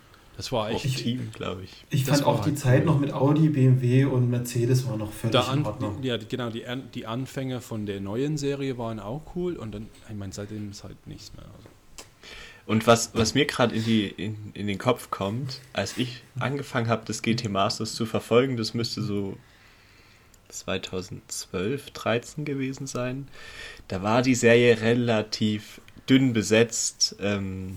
Das 0.40 0.52
war 0.52 0.70
echt 0.70 0.86
ich, 0.86 0.96
Team, 0.96 1.32
glaube 1.34 1.64
ich. 1.64 1.84
Ich 1.90 2.04
das 2.04 2.22
fand 2.22 2.28
auch 2.28 2.40
die 2.40 2.52
halt 2.52 2.58
Zeit 2.58 2.80
cool. 2.80 2.86
noch 2.86 2.98
mit 2.98 3.12
Audi, 3.12 3.50
BMW 3.50 4.06
und 4.06 4.30
Mercedes 4.30 4.88
war 4.88 4.96
noch 4.96 5.12
völlig 5.12 5.32
da 5.32 5.52
in 5.52 5.66
Ordnung. 5.66 6.02
Ja, 6.02 6.16
genau, 6.16 6.48
die, 6.48 6.64
die 6.94 7.06
Anfänge 7.06 7.60
von 7.60 7.84
der 7.84 8.00
neuen 8.00 8.38
Serie 8.38 8.78
waren 8.78 9.00
auch 9.00 9.20
cool 9.34 9.56
und 9.56 9.74
dann, 9.74 9.90
ich 10.08 10.16
meine, 10.16 10.32
seitdem 10.32 10.70
ist 10.70 10.82
halt 10.82 11.06
nichts 11.06 11.34
mehr. 11.34 11.44
Also. 11.44 11.68
Und 12.64 12.86
was, 12.86 13.14
was 13.14 13.34
mir 13.34 13.44
gerade 13.44 13.74
in, 13.76 13.84
in, 13.84 14.36
in 14.54 14.66
den 14.66 14.78
Kopf 14.78 15.10
kommt, 15.10 15.60
als 15.74 15.98
ich 15.98 16.22
angefangen 16.38 16.88
habe, 16.88 17.02
das 17.04 17.20
GT 17.20 17.50
Masters 17.50 17.94
zu 17.94 18.06
verfolgen, 18.06 18.56
das 18.56 18.72
müsste 18.72 19.02
so 19.02 19.36
2012, 20.48 21.90
13 21.90 22.46
gewesen 22.46 22.86
sein, 22.86 23.28
da 23.88 24.02
war 24.02 24.22
die 24.22 24.34
Serie 24.34 24.80
relativ 24.80 25.82
dünn 26.08 26.32
besetzt. 26.32 27.16
Ähm, 27.20 27.76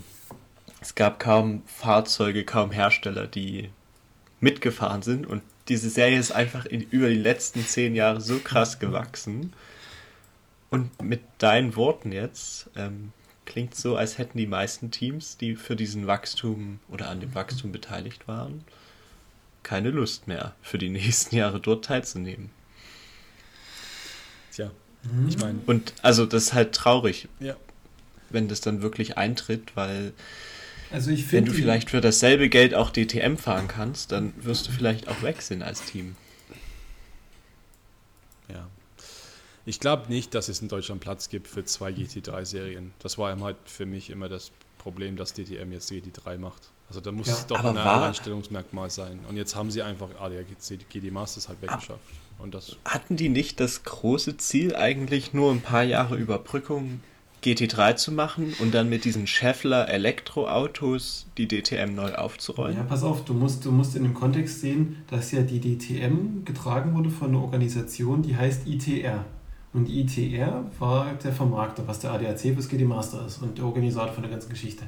es 0.84 0.96
gab 0.96 1.18
kaum 1.18 1.64
Fahrzeuge, 1.66 2.44
kaum 2.44 2.72
Hersteller, 2.72 3.26
die 3.26 3.70
mitgefahren 4.42 5.02
sind. 5.02 5.26
Und 5.26 5.42
diese 5.70 5.90
Serie 5.90 6.20
ist 6.20 6.34
einfach 6.34 6.66
in, 6.66 6.82
über 6.82 7.08
die 7.08 7.16
letzten 7.16 7.66
zehn 7.66 7.96
Jahre 7.96 8.20
so 8.20 8.40
krass 8.40 8.80
gewachsen. 8.80 9.54
Und 10.70 11.02
mit 11.02 11.22
deinen 11.38 11.78
Worten 11.78 12.12
jetzt 12.12 12.70
ähm, 12.76 13.14
klingt 13.46 13.76
so, 13.76 13.96
als 13.96 14.18
hätten 14.18 14.38
die 14.38 14.48
meisten 14.48 14.92
Teams, 14.92 15.38
die 15.38 15.56
für 15.56 15.78
diesen 15.78 16.06
Wachstum 16.06 16.80
oder 16.90 17.10
an 17.10 17.22
dem 17.22 17.34
Wachstum 17.34 17.72
beteiligt 17.72 18.28
waren, 18.28 18.66
keine 19.64 19.90
Lust 19.90 20.28
mehr, 20.28 20.54
für 20.62 20.78
die 20.78 20.90
nächsten 20.90 21.38
Jahre 21.38 21.62
dort 21.62 21.86
teilzunehmen. 21.86 22.50
Tja, 24.52 24.70
ich 25.30 25.38
meine. 25.38 25.60
Und 25.66 25.94
also 26.02 26.26
das 26.26 26.44
ist 26.44 26.54
halt 26.54 26.76
traurig, 26.76 27.30
ja. 27.40 27.56
wenn 28.30 28.50
das 28.50 28.60
dann 28.60 28.82
wirklich 28.82 29.18
eintritt, 29.18 29.78
weil 29.78 30.12
also 30.94 31.12
ich 31.12 31.32
Wenn 31.32 31.46
du 31.46 31.54
vielleicht 31.54 31.90
für 31.90 32.02
dasselbe 32.02 32.50
Geld 32.50 32.76
auch 32.76 32.92
DTM 32.92 33.36
fahren 33.36 33.68
kannst, 33.68 34.12
dann 34.12 34.34
wirst 34.38 34.68
du 34.68 34.72
vielleicht 34.72 35.08
auch 35.08 35.22
wechseln 35.24 35.64
als 35.64 35.84
Team. 35.84 36.16
Ja. 38.48 38.68
Ich 39.66 39.80
glaube 39.80 40.12
nicht, 40.12 40.36
dass 40.36 40.50
es 40.50 40.62
in 40.62 40.68
Deutschland 40.68 41.02
Platz 41.02 41.30
gibt 41.30 41.48
für 41.48 41.66
zwei 41.66 41.92
GT3-Serien. 41.92 42.94
Das 43.00 43.18
war 43.18 43.40
halt 43.40 43.58
für 43.66 43.86
mich 43.88 44.10
immer 44.12 44.30
das 44.30 44.52
Problem, 44.78 45.16
dass 45.16 45.34
DTM 45.34 45.72
jetzt 45.72 45.92
GT3 45.92 46.38
macht. 46.38 46.70
Also 46.90 47.02
da 47.02 47.12
muss 47.12 47.28
ja, 47.28 47.34
es 47.34 47.48
doch 47.48 47.64
ein 47.64 47.76
Alleinstellungsmerkmal 47.78 48.90
sein. 48.90 49.20
Und 49.28 49.36
jetzt 49.36 49.56
haben 49.56 49.72
sie 49.72 49.82
einfach 49.82 50.10
ADAC 50.20 50.46
GT 50.90 51.12
Masters 51.12 51.50
halt 51.50 51.62
weggeschafft. 51.62 52.04
Und 52.38 52.54
das 52.54 52.76
Hatten 52.86 53.16
die 53.16 53.30
nicht 53.30 53.60
das 53.60 53.84
große 53.84 54.38
Ziel, 54.38 54.76
eigentlich 54.76 55.34
nur 55.34 55.52
ein 55.52 55.62
paar 55.62 55.84
Jahre 55.84 56.18
Überbrückung 56.18 57.02
GT3 57.44 57.96
zu 57.96 58.12
machen 58.12 58.54
und 58.60 58.74
dann 58.74 58.90
mit 58.90 59.06
diesen 59.06 59.28
Scheffler 59.28 59.90
Elektroautos 59.90 61.28
die 61.38 61.48
DTM 61.48 61.94
neu 61.94 62.14
aufzurollen? 62.14 62.78
Ja, 62.78 62.84
pass 62.84 63.04
auf, 63.04 63.26
du 63.26 63.34
musst, 63.34 63.66
du 63.66 63.72
musst 63.72 63.96
in 63.96 64.04
dem 64.04 64.14
Kontext 64.14 64.62
sehen, 64.62 64.98
dass 65.10 65.32
ja 65.32 65.42
die 65.42 65.60
DTM 65.60 66.46
getragen 66.46 66.96
wurde 66.96 67.10
von 67.10 67.30
einer 67.30 67.42
Organisation, 67.42 68.22
die 68.22 68.36
heißt 68.36 68.68
ITR. 68.68 69.26
Und 69.74 69.90
ITR 69.90 70.66
war 70.80 71.14
der 71.24 71.32
Vermarkter, 71.32 71.88
was 71.88 72.00
der 72.00 72.12
ADAC 72.12 72.40
fürs 72.40 72.70
GT 72.70 72.88
Master 72.88 73.26
ist 73.26 73.42
und 73.42 73.58
der 73.58 73.66
Organisator 73.66 74.14
von 74.14 74.24
der 74.24 74.32
ganzen 74.32 74.50
Geschichte. 74.50 74.84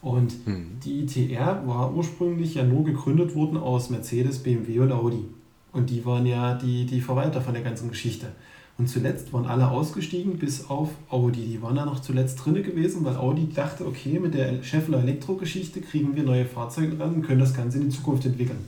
Und 0.00 0.34
hm. 0.44 0.78
die 0.84 1.00
ITR 1.00 1.66
war 1.66 1.92
ursprünglich 1.94 2.54
ja 2.54 2.62
nur 2.62 2.84
gegründet 2.84 3.34
worden 3.34 3.56
aus 3.56 3.90
Mercedes, 3.90 4.42
BMW 4.42 4.80
und 4.80 4.92
Audi. 4.92 5.24
Und 5.72 5.90
die 5.90 6.04
waren 6.04 6.26
ja 6.26 6.54
die, 6.54 6.86
die 6.86 7.00
Verwalter 7.00 7.40
von 7.40 7.54
der 7.54 7.62
ganzen 7.62 7.88
Geschichte. 7.88 8.32
Und 8.78 8.88
zuletzt 8.88 9.32
waren 9.32 9.46
alle 9.46 9.68
ausgestiegen, 9.68 10.38
bis 10.38 10.70
auf 10.70 10.90
Audi. 11.10 11.44
Die 11.44 11.62
waren 11.62 11.74
da 11.74 11.84
noch 11.84 12.00
zuletzt 12.00 12.36
drinne 12.44 12.62
gewesen, 12.62 13.04
weil 13.04 13.16
Audi 13.16 13.52
dachte, 13.52 13.84
okay, 13.84 14.20
mit 14.20 14.34
der 14.34 14.62
Scheffler 14.62 15.00
Elektro-Geschichte 15.00 15.80
kriegen 15.80 16.14
wir 16.14 16.22
neue 16.22 16.44
Fahrzeuge 16.44 16.98
ran 16.98 17.14
und 17.14 17.22
können 17.22 17.40
das 17.40 17.54
Ganze 17.54 17.78
in 17.78 17.90
die 17.90 17.96
Zukunft 17.96 18.24
entwickeln. 18.24 18.64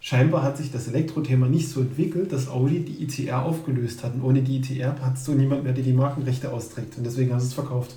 Scheinbar 0.00 0.42
hat 0.42 0.56
sich 0.56 0.72
das 0.72 0.88
Elektro-Thema 0.88 1.46
nicht 1.46 1.68
so 1.68 1.82
entwickelt, 1.82 2.32
dass 2.32 2.48
Audi 2.48 2.80
die 2.80 3.04
ITR 3.04 3.44
aufgelöst 3.44 4.02
hat. 4.02 4.14
Und 4.14 4.24
ohne 4.24 4.42
die 4.42 4.56
ITR 4.56 5.00
hat 5.00 5.14
es 5.14 5.24
so 5.24 5.34
niemand 5.34 5.62
mehr, 5.62 5.72
der 5.72 5.84
die 5.84 5.92
Markenrechte 5.92 6.52
austrägt. 6.52 6.98
Und 6.98 7.04
deswegen 7.04 7.30
haben 7.30 7.38
sie 7.38 7.46
es 7.46 7.54
verkauft. 7.54 7.94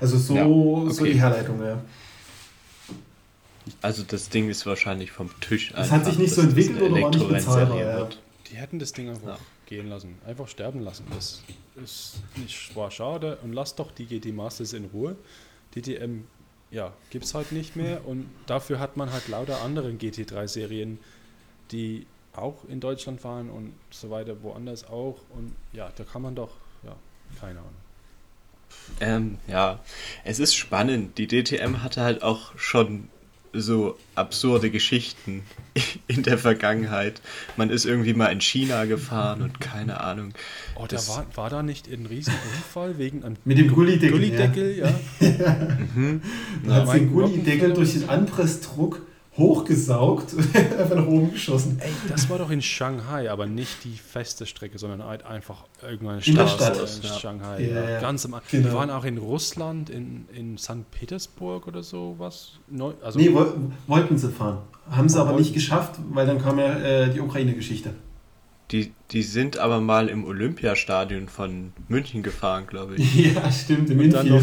Also 0.00 0.18
so, 0.18 0.34
ja, 0.34 0.44
okay. 0.44 0.92
so 0.92 1.04
die 1.04 1.20
Herleitung, 1.20 1.62
ja. 1.64 1.80
Also 3.80 4.02
das 4.02 4.28
Ding 4.28 4.48
ist 4.48 4.66
wahrscheinlich 4.66 5.12
vom 5.12 5.30
Tisch. 5.40 5.72
Es 5.76 5.92
hat 5.92 6.04
sich 6.04 6.18
nicht 6.18 6.34
so 6.34 6.40
entwickelt 6.40 6.82
oder 6.82 7.00
war 7.00 7.10
nicht 7.10 7.28
bezahlbar. 7.28 7.78
Ja. 7.78 8.08
Die 8.50 8.56
hätten 8.56 8.80
das 8.80 8.92
Ding 8.92 9.08
einfach 9.08 9.28
ja 9.28 9.38
gehen 9.72 9.88
lassen. 9.88 10.18
Einfach 10.26 10.48
sterben 10.48 10.80
lassen. 10.80 11.06
Das 11.14 11.42
ist 11.82 12.16
nicht, 12.36 12.76
war 12.76 12.90
schade. 12.90 13.38
Und 13.42 13.52
lasst 13.52 13.78
doch 13.78 13.90
die 13.90 14.06
GT 14.06 14.34
Masters 14.34 14.74
in 14.74 14.84
Ruhe. 14.86 15.16
DTM, 15.74 16.24
ja, 16.70 16.92
gibt 17.10 17.24
es 17.24 17.34
halt 17.34 17.52
nicht 17.52 17.74
mehr. 17.74 18.06
Und 18.06 18.28
dafür 18.46 18.78
hat 18.78 18.96
man 18.96 19.10
halt 19.10 19.28
lauter 19.28 19.62
andere 19.62 19.88
GT3-Serien, 19.90 20.98
die 21.70 22.06
auch 22.34 22.64
in 22.68 22.80
Deutschland 22.80 23.24
waren 23.24 23.48
und 23.50 23.72
so 23.90 24.10
weiter, 24.10 24.42
woanders 24.42 24.84
auch. 24.84 25.16
Und 25.30 25.54
ja, 25.72 25.90
da 25.96 26.04
kann 26.04 26.22
man 26.22 26.34
doch, 26.34 26.50
ja, 26.82 26.94
keine 27.40 27.60
Ahnung. 27.60 27.72
Ähm, 29.00 29.38
ja, 29.46 29.80
es 30.24 30.38
ist 30.38 30.54
spannend. 30.54 31.16
Die 31.16 31.26
DTM 31.26 31.82
hatte 31.82 32.02
halt 32.02 32.22
auch 32.22 32.58
schon 32.58 33.08
so 33.52 33.98
absurde 34.14 34.70
Geschichten 34.70 35.42
in 36.06 36.22
der 36.22 36.38
Vergangenheit. 36.38 37.20
Man 37.56 37.70
ist 37.70 37.84
irgendwie 37.84 38.14
mal 38.14 38.26
in 38.26 38.40
China 38.40 38.84
gefahren 38.84 39.42
und 39.42 39.60
keine 39.60 40.00
Ahnung. 40.00 40.32
Oh, 40.76 40.86
da 40.88 40.96
war, 41.08 41.26
war 41.34 41.50
da 41.50 41.62
nicht 41.62 41.88
ein 41.88 42.06
Riesenunfall 42.06 42.98
wegen 42.98 43.24
einem 43.24 43.36
Mit 43.44 43.58
dem 43.58 43.72
Gullideckel? 43.72 44.10
Gullideckel, 44.10 44.76
ja. 44.78 44.88
ja. 45.20 45.56
mhm. 45.94 46.22
Da 46.66 46.86
hat 46.86 46.94
den 46.94 47.12
Gullideckel 47.12 47.72
durch 47.74 47.92
den 47.92 48.08
Anpressdruck 48.08 49.02
hochgesaugt 49.36 50.34
und 50.34 50.54
einfach 50.78 50.96
nach 50.96 51.06
oben 51.06 51.32
geschossen. 51.32 51.78
Ey, 51.80 51.90
das 52.08 52.28
war 52.28 52.38
doch 52.38 52.50
in 52.50 52.60
Shanghai, 52.60 53.30
aber 53.30 53.46
nicht 53.46 53.84
die 53.84 53.96
feste 53.96 54.44
Strecke, 54.44 54.78
sondern 54.78 55.04
halt 55.04 55.24
einfach 55.24 55.64
irgendeine 55.82 56.20
Straße 56.20 57.00
in, 57.02 57.10
in 57.10 57.18
Shanghai. 57.18 57.62
Ja, 57.62 57.90
ja. 57.90 58.00
Ganz 58.00 58.26
am, 58.26 58.34
genau. 58.50 58.64
Wir 58.64 58.74
waren 58.74 58.90
auch 58.90 59.04
in 59.04 59.18
Russland, 59.18 59.88
in, 59.88 60.26
in 60.34 60.58
St. 60.58 60.90
Petersburg 60.90 61.66
oder 61.66 61.82
sowas. 61.82 62.58
Neu, 62.68 62.92
also 63.02 63.18
nee, 63.18 63.32
wollten 63.86 64.18
sie 64.18 64.30
fahren. 64.30 64.58
Haben 64.90 65.08
sie 65.08 65.20
aber 65.20 65.32
nicht 65.32 65.54
geschafft, 65.54 65.98
weil 66.10 66.26
dann 66.26 66.40
kam 66.40 66.58
ja 66.58 66.76
äh, 66.78 67.10
die 67.10 67.20
Ukraine-Geschichte. 67.20 67.94
Die, 68.70 68.92
die 69.10 69.22
sind 69.22 69.58
aber 69.58 69.80
mal 69.80 70.08
im 70.08 70.24
Olympiastadion 70.24 71.28
von 71.28 71.72
München 71.88 72.22
gefahren, 72.22 72.66
glaube 72.66 72.96
ich. 72.96 73.14
Ja, 73.34 73.50
stimmt, 73.52 73.90
in 73.90 73.96
München. 73.98 74.26
ja, 74.26 74.40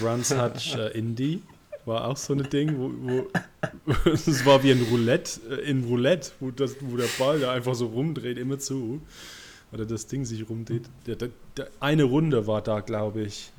Bruns 0.00 0.34
hat 0.34 0.74
äh, 0.74 0.98
Indy 0.98 1.42
war 1.86 2.06
auch 2.06 2.16
so 2.16 2.32
ein 2.32 2.48
Ding, 2.50 2.78
wo, 2.78 2.92
wo 3.00 4.10
es 4.10 4.44
war 4.44 4.62
wie 4.62 4.72
ein 4.72 4.82
Roulette, 4.90 5.40
äh, 5.50 5.70
in 5.70 5.84
Roulette, 5.84 6.32
wo, 6.40 6.50
das, 6.50 6.76
wo 6.80 6.96
der 6.96 7.08
Ball 7.18 7.40
da 7.40 7.52
einfach 7.52 7.74
so 7.74 7.86
rumdreht, 7.86 8.38
immer 8.38 8.58
zu. 8.58 9.00
Oder 9.72 9.86
das 9.86 10.06
Ding 10.06 10.24
sich 10.24 10.48
rumdreht. 10.48 10.82
Der, 11.06 11.16
der, 11.16 11.30
der 11.56 11.68
eine 11.78 12.02
Runde 12.04 12.46
war 12.46 12.60
da, 12.60 12.80
glaube 12.80 13.22
ich. 13.22 13.52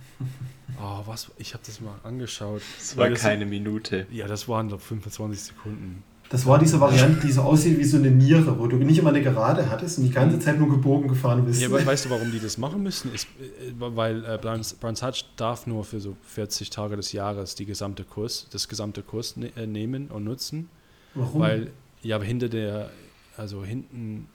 Oh, 0.79 1.01
was? 1.05 1.31
Ich 1.37 1.53
habe 1.53 1.63
das 1.65 1.79
mal 1.79 1.95
angeschaut. 2.03 2.61
Es 2.77 2.97
war 2.97 3.09
keine 3.11 3.45
Minute. 3.45 4.07
Ja, 4.11 4.27
das 4.27 4.47
waren 4.47 4.69
doch 4.69 4.81
25 4.81 5.41
Sekunden. 5.41 6.03
Das 6.31 6.45
war 6.45 6.57
diese 6.57 6.79
Variante, 6.79 7.27
die 7.27 7.31
so 7.33 7.41
aussieht 7.41 7.77
wie 7.77 7.83
so 7.83 7.97
eine 7.97 8.09
Niere, 8.09 8.57
wo 8.57 8.65
du 8.65 8.77
nicht 8.77 8.97
immer 8.97 9.09
eine 9.09 9.21
Gerade 9.21 9.69
hattest 9.69 9.97
und 9.97 10.05
die 10.05 10.11
ganze 10.11 10.39
Zeit 10.39 10.57
nur 10.57 10.69
gebogen 10.69 11.09
gefahren 11.09 11.43
bist. 11.43 11.59
Ja, 11.59 11.67
aber 11.67 11.85
weißt 11.85 12.05
du, 12.05 12.09
warum 12.09 12.31
die 12.31 12.39
das 12.39 12.57
machen 12.57 12.81
müssen? 12.81 13.13
Ist, 13.13 13.27
äh, 13.41 13.73
weil 13.77 14.23
äh, 14.23 14.37
Brands 14.37 15.01
Hatch 15.01 15.25
darf 15.35 15.67
nur 15.67 15.83
für 15.83 15.99
so 15.99 16.15
40 16.23 16.69
Tage 16.69 16.95
des 16.95 17.11
Jahres 17.11 17.55
die 17.55 17.65
gesamte 17.65 18.05
Kurs, 18.05 18.47
das 18.49 18.69
gesamte 18.69 19.03
Kurs 19.03 19.35
ne 19.35 19.51
äh, 19.57 19.67
nehmen 19.67 20.07
und 20.07 20.23
nutzen. 20.23 20.69
Warum? 21.15 21.41
Weil, 21.41 21.71
ja, 22.01 22.21
hinter 22.21 22.47
der, 22.47 22.91
also 23.35 23.65
hinten, 23.65 24.29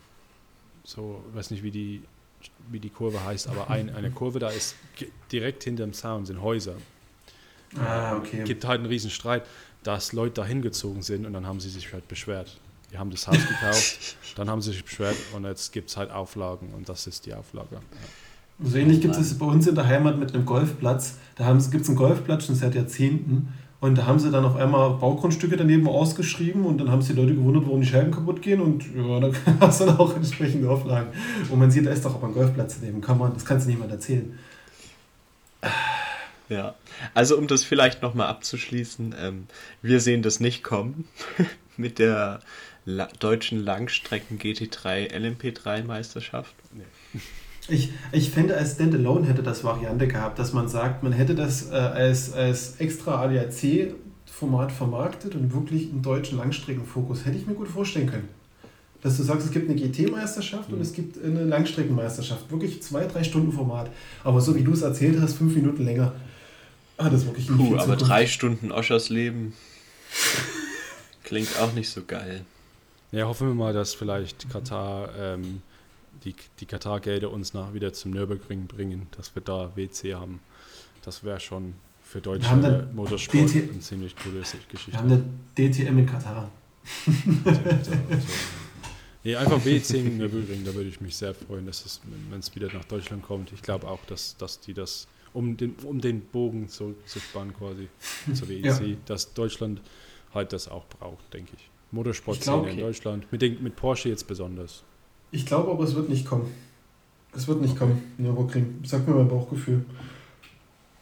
so, 0.84 1.24
ich 1.30 1.36
weiß 1.36 1.51
nicht, 1.51 1.62
wie 1.62 1.70
die, 1.70 2.03
wie 2.70 2.78
die 2.78 2.90
Kurve 2.90 3.24
heißt, 3.24 3.49
aber 3.49 3.70
ein, 3.70 3.88
eine 3.94 4.11
Kurve 4.11 4.38
da 4.38 4.51
ist 4.51 4.76
direkt 5.32 5.64
hinter 5.64 5.84
dem 5.84 5.94
Sound, 5.94 6.26
sind 6.26 6.42
Häuser. 6.42 6.74
Ah, 7.74 8.16
okay. 8.16 8.44
Gibt 8.44 8.64
halt 8.66 8.80
einen 8.80 8.88
riesen 8.88 9.11
Streit 9.11 9.44
dass 9.87 10.12
Leute 10.12 10.34
da 10.34 10.45
hingezogen 10.45 11.03
sind 11.03 11.26
und 11.26 11.32
dann 11.32 11.47
haben 11.47 11.61
sie 11.61 11.68
sich 11.68 11.93
halt 11.93 12.09
beschwert. 12.09 12.59
Die 12.93 12.99
haben 12.99 13.11
das 13.11 13.26
Haus 13.28 13.37
gekauft, 13.37 14.16
dann 14.37 14.51
haben 14.51 14.61
sie 14.61 14.72
sich 14.72 14.84
beschwert 14.84 15.16
und 15.34 15.45
jetzt 15.45 15.72
gibt 15.72 15.91
es 15.91 15.97
halt 15.97 16.11
Auflagen 16.11 16.70
und 16.74 16.89
das 16.89 17.07
ist 17.07 17.26
die 17.26 17.34
Auflage. 17.34 17.76
Ja. 17.76 18.68
So 18.68 18.78
ähnlich 18.78 19.01
gibt 19.01 19.16
es 19.16 19.39
bei 19.39 19.47
uns 19.47 19.66
in 19.66 19.74
der 19.74 19.87
Heimat 19.87 20.18
mit 20.18 20.34
einem 20.34 20.47
Golfplatz. 20.47 21.18
Da 21.37 21.53
gibt 21.53 21.82
es 21.82 21.89
einen 21.89 21.99
Golfplatz 21.99 22.47
schon 22.47 22.55
seit 22.55 22.74
Jahrzehnten 22.74 23.53
und 23.80 23.99
da 23.99 24.07
haben 24.07 24.18
sie 24.18 24.30
dann 24.30 24.45
auf 24.45 24.57
einmal 24.57 24.91
Baugrundstücke 24.95 25.57
daneben 25.57 25.87
ausgeschrieben 25.87 26.64
und 26.64 26.78
dann 26.78 26.91
haben 26.91 27.03
sich 27.03 27.14
die 27.14 27.20
Leute 27.20 27.34
gewundert, 27.34 27.66
warum 27.66 27.80
die 27.80 27.87
Scheiben 27.87 28.11
kaputt 28.11 28.41
gehen 28.41 28.61
und 28.61 28.82
ja, 28.95 29.20
da 29.20 29.28
gab 29.61 29.70
es 29.70 29.78
dann 29.78 29.97
auch 29.99 30.16
entsprechende 30.16 30.68
Auflagen. 30.70 31.09
Und 31.51 31.59
man 31.59 31.70
sieht, 31.70 31.87
da 31.87 31.91
ist 31.91 32.05
doch 32.05 32.14
auch 32.14 32.24
ein 32.24 32.32
Golfplatz 32.32 32.78
daneben. 32.80 33.01
Kann 33.01 33.18
man, 33.18 33.34
das 33.34 33.45
kannst 33.45 33.66
du 33.66 33.70
niemand 33.70 33.93
erzählen. 33.93 34.37
Ja, 36.49 36.74
also 37.14 37.36
um 37.36 37.47
das 37.47 37.64
vielleicht 37.64 38.03
nochmal 38.03 38.28
abzuschließen, 38.28 39.14
ähm, 39.20 39.47
wir 39.82 40.01
sehen 40.01 40.22
das 40.22 40.40
nicht 40.40 40.62
kommen 40.62 41.09
mit 41.76 41.99
der 41.99 42.40
La 42.84 43.09
deutschen 43.18 43.64
Langstrecken 43.64 44.38
GT3 44.38 45.12
LMP3 45.12 45.84
Meisterschaft. 45.84 46.55
Nee. 46.72 47.20
Ich, 47.68 47.92
ich 48.12 48.30
fände, 48.30 48.57
als 48.57 48.74
Standalone 48.74 49.26
hätte 49.26 49.42
das 49.42 49.64
Variante 49.64 50.07
gehabt, 50.07 50.38
dass 50.38 50.53
man 50.53 50.68
sagt, 50.68 51.03
man 51.03 51.12
hätte 51.12 51.34
das 51.34 51.70
äh, 51.70 51.74
als, 51.74 52.32
als 52.32 52.76
extra 52.76 53.20
ADAC-Format 53.24 54.70
vermarktet 54.70 55.34
und 55.34 55.53
wirklich 55.53 55.90
einen 55.90 56.03
deutschen 56.03 56.38
Langstreckenfokus. 56.38 57.24
Hätte 57.24 57.36
ich 57.36 57.47
mir 57.47 57.55
gut 57.55 57.68
vorstellen 57.68 58.09
können. 58.09 58.28
Dass 59.03 59.16
du 59.16 59.24
sagst, 59.24 59.47
es 59.47 59.53
gibt 59.53 59.68
eine 59.68 59.80
GT-Meisterschaft 59.80 60.68
mhm. 60.68 60.76
und 60.76 60.80
es 60.80 60.92
gibt 60.92 61.22
eine 61.22 61.44
Langstreckenmeisterschaft. 61.44 62.51
Wirklich 62.53 62.82
zwei, 62.82 63.05
drei 63.07 63.24
Stunden 63.24 63.51
Format. 63.51 63.90
Aber 64.22 64.40
so 64.40 64.55
wie 64.55 64.62
du 64.62 64.72
es 64.72 64.82
erzählt 64.82 65.20
hast, 65.20 65.34
fünf 65.34 65.57
Minuten 65.57 65.84
länger. 65.84 66.12
Ah, 66.99 67.11
das 67.11 67.22
ist 67.22 67.26
wirklich 67.26 67.49
Puh, 67.49 67.76
aber 67.76 67.97
drei 67.97 68.26
Stunden 68.26 68.72
Oschers 68.72 69.09
Leben 69.11 69.55
klingt 71.24 71.59
auch 71.61 71.72
nicht 71.72 71.90
so 71.90 72.03
geil. 72.05 72.44
Ja, 73.12 73.26
hoffen 73.26 73.49
wir 73.49 73.55
mal, 73.55 73.72
dass 73.72 73.94
vielleicht 73.94 74.49
Katar 74.51 75.11
ähm, 75.18 75.62
die, 76.24 76.34
die 76.61 76.66
Katar-Gelder 76.66 77.30
uns 77.30 77.55
nach 77.55 77.72
wieder 77.72 77.92
zum 77.92 78.11
Nürburgring 78.12 78.66
bringen, 78.66 79.07
dass 79.16 79.34
wir 79.34 79.42
da 79.42 79.70
WC 79.76 80.14
haben. 80.14 80.40
Das 81.03 81.22
wäre 81.22 81.40
schon 81.40 81.74
für 82.03 82.20
deutsche 82.20 82.88
Motorsport 82.94 83.55
DT 83.55 83.70
eine 83.70 83.80
ziemlich 83.80 84.14
coole 84.16 84.40
Geschichte. 84.40 84.92
Wir 84.92 84.99
haben 84.99 85.11
eine 85.11 85.24
DTM 85.57 85.99
in 85.99 86.07
Katar. 86.07 86.51
nee, 89.24 89.36
einfach 89.36 89.64
WC 89.64 89.99
in 89.99 90.18
Nürburgring, 90.18 90.64
da 90.64 90.74
würde 90.74 90.88
ich 90.88 91.01
mich 91.01 91.16
sehr 91.16 91.34
freuen, 91.34 91.66
dass 91.66 91.84
es, 91.84 92.01
wenn 92.30 92.40
es 92.40 92.55
wieder 92.55 92.72
nach 92.72 92.84
Deutschland 92.84 93.22
kommt. 93.22 93.53
Ich 93.53 93.62
glaube 93.62 93.88
auch, 93.88 94.05
dass, 94.07 94.36
dass 94.36 94.61
die 94.61 94.74
das, 94.74 95.09
um 95.37 95.57
den, 95.57 95.74
um 95.84 96.01
den 96.01 96.22
Bogen 96.22 96.68
zurückzuspannen 96.68 97.55
quasi 97.55 97.89
zur 98.34 98.49
WEC, 98.49 98.64
ja. 98.64 98.97
dass 99.05 99.34
Deutschland 99.34 99.82
halt 100.32 100.53
das 100.53 100.68
auch 100.68 100.87
braucht, 100.89 101.32
denke 101.32 101.53
ich. 101.57 101.70
Motorsport-Szene 101.93 102.57
okay. 102.57 102.70
in 102.70 102.78
Deutschland, 102.78 103.30
mit, 103.30 103.43
den, 103.43 103.62
mit 103.62 103.76
Porsche 103.76 104.09
jetzt 104.09 104.26
besonders. 104.26 104.82
Ich 105.30 105.45
glaube 105.47 105.70
aber, 105.70 105.84
es 105.84 105.95
wird 105.95 106.09
nicht 106.09 106.26
kommen. 106.26 106.53
Es 107.34 107.47
wird 107.47 107.61
nicht 107.61 107.76
kommen, 107.76 108.03
Nürburgring. 108.16 108.80
Sag 108.84 109.07
mir 109.07 109.14
mein 109.14 109.28
Bauchgefühl. 109.28 109.84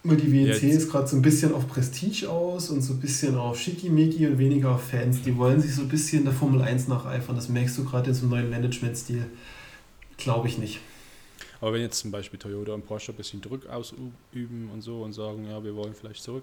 Weil 0.03 0.17
die 0.17 0.33
WEC 0.33 0.63
Jetzt. 0.63 0.63
ist 0.63 0.91
gerade 0.91 1.07
so 1.07 1.17
ein 1.17 1.23
bisschen 1.23 1.55
auf 1.55 1.67
Prestige 1.69 2.29
aus 2.29 2.69
und 2.69 2.83
so 2.83 2.93
ein 2.93 3.01
bisschen 3.01 3.37
auf 3.37 3.59
Schickimicki 3.59 4.27
und 4.27 4.37
weniger 4.37 4.73
auf 4.73 4.83
Fans. 4.83 5.23
Die 5.23 5.37
wollen 5.39 5.61
sich 5.61 5.75
so 5.75 5.83
ein 5.83 5.89
bisschen 5.89 6.25
der 6.25 6.35
Formel 6.35 6.61
1 6.61 6.89
nacheifern. 6.89 7.37
Das 7.37 7.49
merkst 7.49 7.79
du 7.79 7.85
gerade 7.85 8.11
in 8.11 8.15
so 8.15 8.23
einem 8.23 8.31
neuen 8.31 8.51
Management-Stil. 8.51 9.27
Glaube 10.19 10.49
ich 10.49 10.59
nicht. 10.59 10.81
Aber 11.65 11.73
wenn 11.73 11.81
jetzt 11.81 11.99
zum 11.99 12.11
Beispiel 12.11 12.39
Toyota 12.39 12.75
und 12.75 12.85
Porsche 12.85 13.13
ein 13.13 13.15
bisschen 13.15 13.41
Druck 13.41 13.67
ausüben 13.71 14.69
und 14.71 14.83
so 14.83 15.01
und 15.01 15.15
sagen, 15.15 15.47
ja, 15.49 15.65
wir 15.65 15.75
wollen 15.75 15.95
vielleicht 15.99 16.23
zurück, 16.23 16.43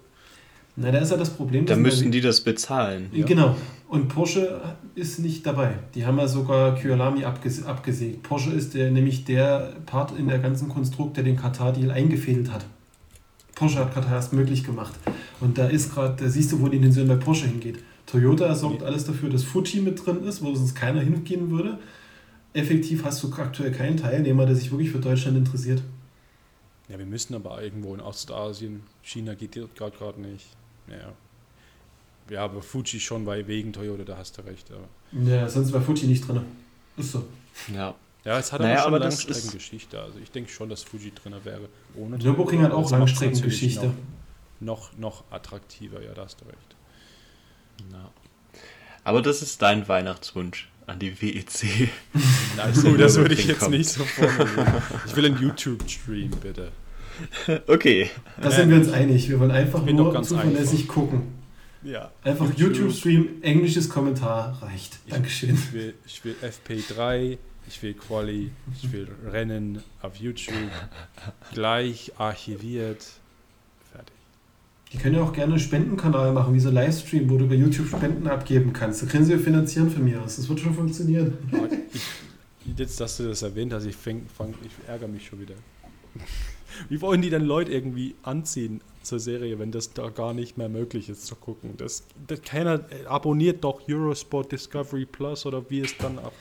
na, 0.74 0.90
da 0.90 0.98
ist 0.98 1.12
ja 1.12 1.16
das 1.16 1.30
Problem. 1.30 1.64
Da 1.64 1.76
müssen 1.76 2.10
die 2.10 2.20
das 2.20 2.40
bezahlen. 2.40 3.08
Ja. 3.12 3.24
Genau. 3.24 3.54
Und 3.88 4.08
Porsche 4.08 4.60
ist 4.96 5.20
nicht 5.20 5.46
dabei. 5.46 5.74
Die 5.94 6.06
haben 6.06 6.18
ja 6.18 6.26
sogar 6.26 6.74
Kyalami 6.74 7.24
abges 7.24 7.62
abgesägt. 7.64 8.24
Porsche 8.24 8.50
ist 8.50 8.74
der, 8.74 8.90
nämlich 8.90 9.24
der 9.24 9.74
Part 9.86 10.18
in 10.18 10.26
der 10.26 10.40
ganzen 10.40 10.68
Konstrukt, 10.68 11.16
der 11.16 11.22
den 11.22 11.36
Katar-Deal 11.36 11.92
eingefädelt 11.92 12.50
hat. 12.50 12.64
Porsche 13.54 13.78
hat 13.78 13.94
Katar 13.94 14.14
erst 14.14 14.32
möglich 14.32 14.64
gemacht. 14.64 14.94
Und 15.38 15.56
da 15.56 15.68
ist 15.68 15.94
gerade, 15.94 16.20
da 16.20 16.28
siehst 16.28 16.50
du, 16.50 16.60
wo 16.60 16.66
die 16.66 16.78
Intention 16.78 17.06
bei 17.06 17.16
Porsche 17.16 17.46
hingeht. 17.46 17.78
Toyota 18.06 18.52
sorgt 18.56 18.82
alles 18.82 19.04
dafür, 19.04 19.30
dass 19.30 19.44
Fuji 19.44 19.82
mit 19.82 20.04
drin 20.04 20.24
ist, 20.24 20.42
wo 20.42 20.52
sonst 20.52 20.74
keiner 20.74 21.00
hingehen 21.00 21.48
würde. 21.50 21.78
Effektiv 22.54 23.04
hast 23.04 23.22
du 23.22 23.32
aktuell 23.32 23.72
keinen 23.72 23.96
Teilnehmer, 23.96 24.44
der 24.44 24.54
sich 24.54 24.70
wirklich 24.70 24.90
für 24.90 24.98
Deutschland 24.98 25.36
interessiert. 25.38 25.82
Ja, 26.88 26.98
wir 26.98 27.06
müssen 27.06 27.34
aber 27.34 27.62
irgendwo 27.62 27.94
in 27.94 28.00
Ostasien. 28.00 28.82
China 29.02 29.34
geht 29.34 29.52
gerade 29.74 29.96
gerade 29.96 30.20
nicht. 30.20 30.46
Ja. 30.88 31.12
Ja, 32.28 32.44
aber 32.44 32.62
Fuji 32.62 33.00
schon 33.00 33.24
bei 33.24 33.46
wegen 33.46 33.72
Toyota, 33.72 34.04
da 34.04 34.16
hast 34.18 34.36
du 34.36 34.42
recht. 34.42 34.70
Aber. 34.70 34.88
Ja, 35.24 35.48
sonst 35.48 35.72
war 35.72 35.80
Fuji 35.80 36.06
nicht 36.06 36.26
drin. 36.26 36.42
Ist 36.96 37.12
so. 37.12 37.26
Ja. 37.74 37.94
Ja, 38.24 38.38
es 38.38 38.52
hat 38.52 38.60
naja, 38.60 38.76
aber 38.76 38.82
schon 38.82 38.94
eine 38.94 39.04
Langstreckengeschichte. 39.04 40.00
Also 40.00 40.18
ich 40.18 40.30
denke 40.30 40.50
schon, 40.50 40.68
dass 40.68 40.82
Fuji 40.82 41.12
drin 41.12 41.34
wäre. 41.42 41.68
Ohne 41.96 42.18
Nürburgring 42.18 42.62
hat 42.62 42.72
auch 42.72 42.90
Langstreckengeschichte. 42.90 43.92
Noch, 44.60 44.92
noch, 44.92 44.98
noch 44.98 45.24
attraktiver, 45.30 46.02
ja, 46.02 46.12
da 46.12 46.24
hast 46.24 46.40
du 46.40 46.44
recht. 46.44 46.76
Na. 47.90 48.10
Aber 49.02 49.22
das 49.22 49.42
ist 49.42 49.60
dein 49.60 49.88
Weihnachtswunsch 49.88 50.71
an 50.86 50.98
die 50.98 51.20
WEC. 51.20 51.88
Nein, 52.56 52.98
das 52.98 53.16
würde 53.16 53.34
ich 53.34 53.46
jetzt 53.46 53.60
kommt. 53.60 53.76
nicht 53.76 53.88
so 53.88 54.04
formulieren. 54.04 54.82
Ich 55.06 55.16
will 55.16 55.26
einen 55.26 55.40
YouTube-Stream, 55.40 56.30
bitte. 56.42 56.72
Okay. 57.66 58.10
Da 58.40 58.50
sind 58.50 58.70
wir 58.70 58.76
uns 58.76 58.90
einig. 58.90 59.28
Wir 59.28 59.38
wollen 59.38 59.50
einfach 59.50 59.84
nur 59.84 60.22
zuverlässig 60.22 60.82
einfach. 60.82 60.94
gucken. 60.94 61.22
Ja. 61.82 62.10
Einfach 62.22 62.46
YouTube-Stream, 62.56 63.22
YouTube 63.22 63.44
englisches 63.44 63.88
Kommentar 63.88 64.62
reicht. 64.62 64.98
Dankeschön. 65.08 65.54
Ich 65.54 65.72
will, 65.72 65.94
ich 66.06 66.24
will 66.24 66.36
FP3, 66.42 67.38
ich 67.68 67.82
will 67.82 67.94
Quali, 67.94 68.50
ich 68.80 68.92
will 68.92 69.08
Rennen 69.30 69.82
auf 70.00 70.16
YouTube, 70.16 70.54
gleich 71.52 72.12
archiviert. 72.18 73.04
Die 74.92 74.98
können 74.98 75.14
ja 75.14 75.22
auch 75.22 75.32
gerne 75.32 75.54
einen 75.54 75.60
Spendenkanal 75.60 76.32
machen, 76.32 76.52
wie 76.52 76.60
so 76.60 76.68
ein 76.68 76.74
Livestream, 76.74 77.30
wo 77.30 77.38
du 77.38 77.46
bei 77.48 77.54
YouTube 77.54 77.88
Spenden 77.88 78.26
abgeben 78.26 78.72
kannst. 78.72 79.02
Da 79.02 79.06
können 79.06 79.24
sie 79.24 79.32
ja 79.32 79.38
finanzieren 79.38 79.90
von 79.90 80.04
mir 80.04 80.20
aus. 80.22 80.36
Das 80.36 80.48
wird 80.48 80.60
schon 80.60 80.74
funktionieren. 80.74 81.34
Ich, 82.64 82.78
jetzt, 82.78 83.00
dass 83.00 83.16
du 83.16 83.24
das 83.24 83.42
erwähnt 83.42 83.72
hast, 83.72 83.86
ich, 83.86 83.96
fäng, 83.96 84.24
fang, 84.32 84.54
ich 84.64 84.88
ärgere 84.88 85.08
mich 85.08 85.26
schon 85.26 85.40
wieder. 85.40 85.56
Wie 86.88 87.00
wollen 87.00 87.20
die 87.20 87.28
denn 87.28 87.42
Leute 87.42 87.72
irgendwie 87.72 88.14
anziehen 88.22 88.80
zur 89.02 89.18
Serie, 89.18 89.58
wenn 89.58 89.72
das 89.72 89.92
da 89.94 90.10
gar 90.10 90.32
nicht 90.32 90.58
mehr 90.58 90.68
möglich 90.68 91.08
ist 91.08 91.26
zu 91.26 91.34
gucken? 91.34 91.74
Das, 91.76 92.04
das 92.28 92.40
keiner 92.42 92.74
äh, 92.74 93.06
abonniert 93.06 93.64
doch 93.64 93.88
Eurosport 93.88 94.52
Discovery 94.52 95.06
Plus 95.06 95.44
oder 95.44 95.68
wie 95.70 95.80
es 95.80 95.96
dann 95.98 96.20
ab. 96.20 96.32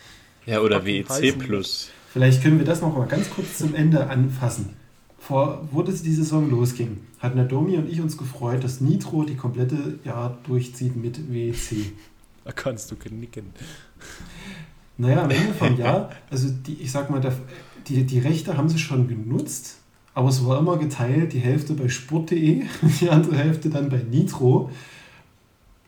Ja, 0.46 0.62
oder 0.62 0.86
WEC 0.86 1.40
Plus. 1.40 1.90
Vielleicht 2.14 2.44
können 2.44 2.60
wir 2.60 2.66
das 2.66 2.82
noch 2.82 2.96
mal 2.96 3.08
ganz 3.08 3.30
kurz 3.30 3.58
zum 3.58 3.74
Ende 3.74 4.08
anfassen. 4.08 4.76
Vor, 5.18 5.68
wo 5.72 5.82
das 5.82 6.04
die 6.04 6.14
Saison 6.14 6.50
losging, 6.50 7.02
hat 7.22 7.36
Nadomi 7.36 7.78
und 7.78 7.90
ich 7.90 8.02
uns 8.02 8.18
gefreut, 8.18 8.64
dass 8.64 8.82
Nitro 8.82 9.24
die 9.24 9.36
komplette 9.36 10.00
Jahr 10.04 10.38
durchzieht 10.46 10.96
mit 10.96 11.32
WEC. 11.32 11.94
Da 12.44 12.52
kannst 12.52 12.92
du 12.92 12.96
knicken. 12.96 13.54
Naja, 14.98 15.24
am 15.24 15.30
Ende 15.30 15.54
vom 15.54 15.78
Jahr, 15.78 16.12
also 16.30 16.50
die, 16.50 16.74
ich 16.74 16.92
sag 16.92 17.10
mal, 17.10 17.22
der, 17.22 17.34
die, 17.88 18.04
die 18.04 18.20
Rechte 18.20 18.58
haben 18.58 18.70
sie 18.70 18.80
schon 18.80 19.08
genutzt 19.08 19.78
aber 20.14 20.30
es 20.30 20.46
war 20.46 20.60
immer 20.60 20.78
geteilt, 20.78 21.34
die 21.34 21.40
Hälfte 21.40 21.74
bei 21.74 21.88
sport.de, 21.88 22.64
die 23.02 23.10
andere 23.10 23.38
Hälfte 23.38 23.70
dann 23.70 23.90
bei 23.90 23.98
Nitro. 23.98 24.70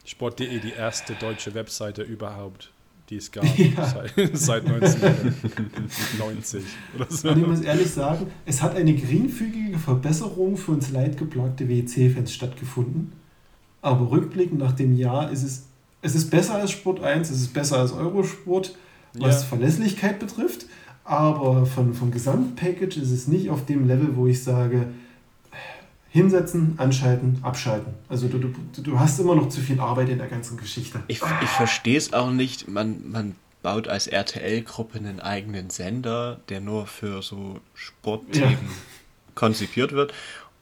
Sport.de, 0.06 0.60
die 0.60 0.72
erste 0.72 1.14
deutsche 1.14 1.54
Webseite 1.54 2.04
überhaupt, 2.04 2.73
die 3.14 3.18
es 3.18 3.32
gab 3.32 3.46
ja. 3.58 3.86
seit, 3.86 4.38
seit 4.38 4.66
1990 4.66 6.64
oder 6.96 7.06
so. 7.10 7.30
Und 7.30 7.38
ich 7.40 7.48
muss 7.48 7.62
ehrlich 7.62 7.90
sagen, 7.90 8.28
es 8.46 8.62
hat 8.62 8.76
eine 8.76 8.94
geringfügige 8.94 9.78
Verbesserung 9.78 10.58
für 10.58 10.72
uns 10.72 10.92
leidgeplagte 10.92 11.70
WEC-Fans 11.70 12.34
stattgefunden. 12.34 13.14
Aber 13.82 14.12
rückblickend 14.12 14.60
nach 14.60 14.74
dem 14.74 14.96
Jahr 14.98 15.32
ist 15.32 15.44
es, 15.44 15.66
es 16.02 16.16
ist 16.16 16.30
besser 16.30 16.56
als 16.56 16.72
Sport 16.72 17.04
1, 17.04 17.30
es 17.30 17.42
ist 17.42 17.54
besser 17.54 17.80
als 17.80 17.92
Eurosport, 17.92 18.76
was 19.14 19.42
ja. 19.42 19.48
Verlässlichkeit 19.48 20.20
betrifft. 20.20 20.66
Aber 21.04 21.66
von, 21.66 21.94
vom 21.94 22.12
Gesamtpackage 22.12 22.98
ist 22.98 23.12
es 23.12 23.28
nicht 23.28 23.50
auf 23.50 23.66
dem 23.66 23.88
Level, 23.88 24.16
wo 24.16 24.26
ich 24.28 24.42
sage, 24.42 24.88
hinsetzen, 26.14 26.76
anschalten, 26.78 27.40
abschalten. 27.42 27.92
Also 28.08 28.28
du, 28.28 28.38
du, 28.38 28.54
du 28.84 29.00
hast 29.00 29.20
immer 29.20 29.34
noch 29.34 29.50
zu 29.50 29.62
viel 29.62 29.80
Arbeit 29.80 30.10
in 30.10 30.20
der 30.20 30.28
ganzen 30.28 30.58
Geschichte. 30.58 31.00
Ich, 31.08 31.22
ich 31.42 31.50
verstehe 31.50 31.98
es 31.98 32.14
auch 32.14 32.30
nicht. 32.30 32.68
Man, 32.68 33.10
man 33.10 33.36
baut 33.64 33.88
als 33.88 34.06
RTL-Gruppe 34.06 35.00
einen 35.00 35.20
eigenen 35.20 35.72
Sender, 35.72 36.40
der 36.50 36.62
nur 36.62 36.86
für 36.86 37.24
so 37.24 37.62
Sportthemen 37.74 38.52
ja. 38.52 38.58
konzipiert 39.34 39.94
wird. 39.94 40.12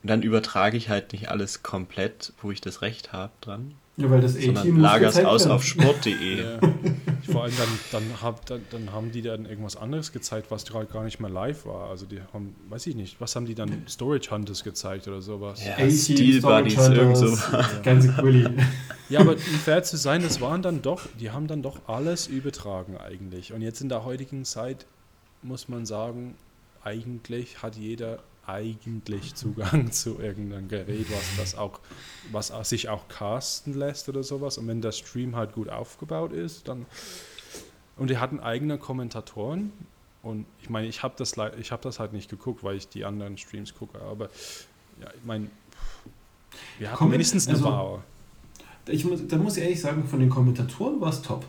Und 0.02 0.10
dann 0.10 0.22
übertrage 0.22 0.78
ich 0.78 0.88
halt 0.88 1.12
nicht 1.12 1.28
alles 1.28 1.64
komplett, 1.64 2.32
wo 2.42 2.52
ich 2.52 2.62
das 2.62 2.82
Recht 2.82 3.12
habe 3.12 3.34
dran. 3.42 3.74
Ja, 3.98 4.10
weil 4.10 4.22
das 4.22 4.38
A-Team 4.38 4.78
lagert 4.78 5.26
aus 5.26 5.48
auf 5.48 5.66
sport.de. 5.66 6.44
ja. 6.44 6.60
Vor 7.32 7.44
allem 7.44 7.54
dann, 7.58 7.80
dann, 7.92 8.22
hab, 8.22 8.46
dann, 8.46 8.62
dann, 8.70 8.92
haben 8.92 9.12
die 9.12 9.22
dann 9.22 9.46
irgendwas 9.46 9.76
anderes 9.76 10.12
gezeigt, 10.12 10.52
was 10.52 10.66
gerade 10.66 10.88
gar 10.88 11.04
nicht 11.04 11.20
mehr 11.20 11.30
live 11.30 11.66
war. 11.66 11.90
Also 11.90 12.06
die 12.06 12.22
haben, 12.34 12.56
weiß 12.70 12.88
ich 12.88 12.96
nicht, 12.96 13.20
was 13.22 13.36
haben 13.36 13.46
die 13.46 13.56
dann? 13.56 13.86
Storage 13.88 14.32
Hunters 14.32 14.64
gezeigt 14.64 15.08
oder 15.08 15.22
sowas? 15.22 15.62
Ja, 15.66 15.90
Steel 15.90 16.42
Buddies, 16.42 16.78
irgend 16.78 17.18
so. 17.18 17.38
Ganze 17.84 18.14
cool. 18.22 18.56
Ja, 19.10 19.20
aber 19.20 19.34
um 19.34 19.38
fair 19.38 19.84
zu 19.84 19.98
sein, 19.98 20.22
das 20.22 20.40
waren 20.42 20.62
dann 20.62 20.82
doch, 20.82 21.02
die 21.20 21.32
haben 21.32 21.48
dann 21.48 21.62
doch 21.62 21.88
alles 21.88 22.28
übertragen 22.28 22.98
eigentlich. 22.98 23.54
Und 23.54 23.62
jetzt 23.62 23.82
in 23.82 23.90
der 23.90 24.06
heutigen 24.06 24.46
Zeit 24.46 24.86
muss 25.42 25.68
man 25.68 25.86
sagen, 25.86 26.36
eigentlich 26.84 27.62
hat 27.62 27.76
jeder 27.76 28.20
eigentlich 28.48 29.36
Zugang 29.36 29.92
zu 29.92 30.20
irgendeinem 30.20 30.68
Gerät, 30.68 31.08
was 31.12 31.24
das 31.38 31.56
auch, 31.58 31.80
was 32.32 32.52
sich 32.68 32.90
auch 32.90 33.08
casten 33.08 33.74
lässt 33.74 34.10
oder 34.10 34.24
sowas. 34.24 34.58
Und 34.58 34.68
wenn 34.68 34.82
der 34.82 34.92
Stream 34.92 35.36
halt 35.36 35.54
gut 35.54 35.70
aufgebaut 35.70 36.32
ist, 36.34 36.68
dann 36.68 36.86
und 37.98 38.10
die 38.10 38.18
hatten 38.18 38.40
eigene 38.40 38.78
Kommentatoren. 38.78 39.72
Und 40.24 40.46
ich 40.62 40.70
meine, 40.70 40.88
ich 40.88 41.04
habe 41.04 41.14
das, 41.18 41.36
ich 41.60 41.72
hab 41.72 41.82
das 41.82 42.00
halt 42.00 42.14
nicht 42.14 42.30
geguckt, 42.30 42.64
weil 42.64 42.78
ich 42.78 42.88
die 42.88 43.06
anderen 43.06 43.38
Streams 43.38 43.74
gucke. 43.76 44.00
Aber 44.02 44.26
ja, 45.00 45.08
ich 45.16 45.26
meine, 45.26 45.48
Wir 46.80 46.90
hatten 46.90 46.98
Kommen- 46.98 47.12
wenigstens 47.14 47.48
eine 47.48 47.58
also- 47.58 47.70
Bar. 47.70 48.04
Ich 48.88 49.06
muss, 49.06 49.20
da 49.28 49.38
muss 49.38 49.58
ich 49.58 49.64
ehrlich 49.64 49.80
sagen, 49.80 50.08
von 50.08 50.20
den 50.20 50.30
Kommentatoren 50.30 51.00
war 51.00 51.10
es 51.10 51.22
top. 51.22 51.46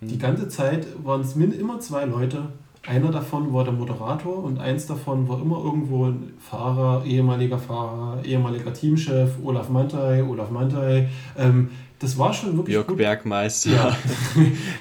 Hm. 0.00 0.08
Die 0.08 0.18
ganze 0.18 0.48
Zeit 0.48 0.86
waren 1.04 1.22
es 1.22 1.34
immer 1.34 1.80
zwei 1.80 2.04
Leute. 2.04 2.50
Einer 2.86 3.10
davon 3.10 3.52
war 3.52 3.64
der 3.64 3.72
Moderator 3.72 4.44
und 4.44 4.60
eins 4.60 4.86
davon 4.86 5.28
war 5.28 5.40
immer 5.40 5.58
irgendwo 5.62 6.06
ein 6.06 6.34
Fahrer, 6.38 7.04
ehemaliger 7.04 7.58
Fahrer, 7.58 8.24
ehemaliger 8.24 8.72
Teamchef, 8.72 9.30
Olaf 9.42 9.68
Mantai, 9.68 10.22
Olaf 10.22 10.50
Mantai. 10.50 11.08
Ähm, 11.36 11.70
das 11.98 12.18
war 12.18 12.32
schon 12.32 12.56
wirklich 12.56 12.74
Jörg 12.74 12.86
gut. 12.86 12.98
Bergmeister. 12.98 13.70
Ja. 13.70 13.96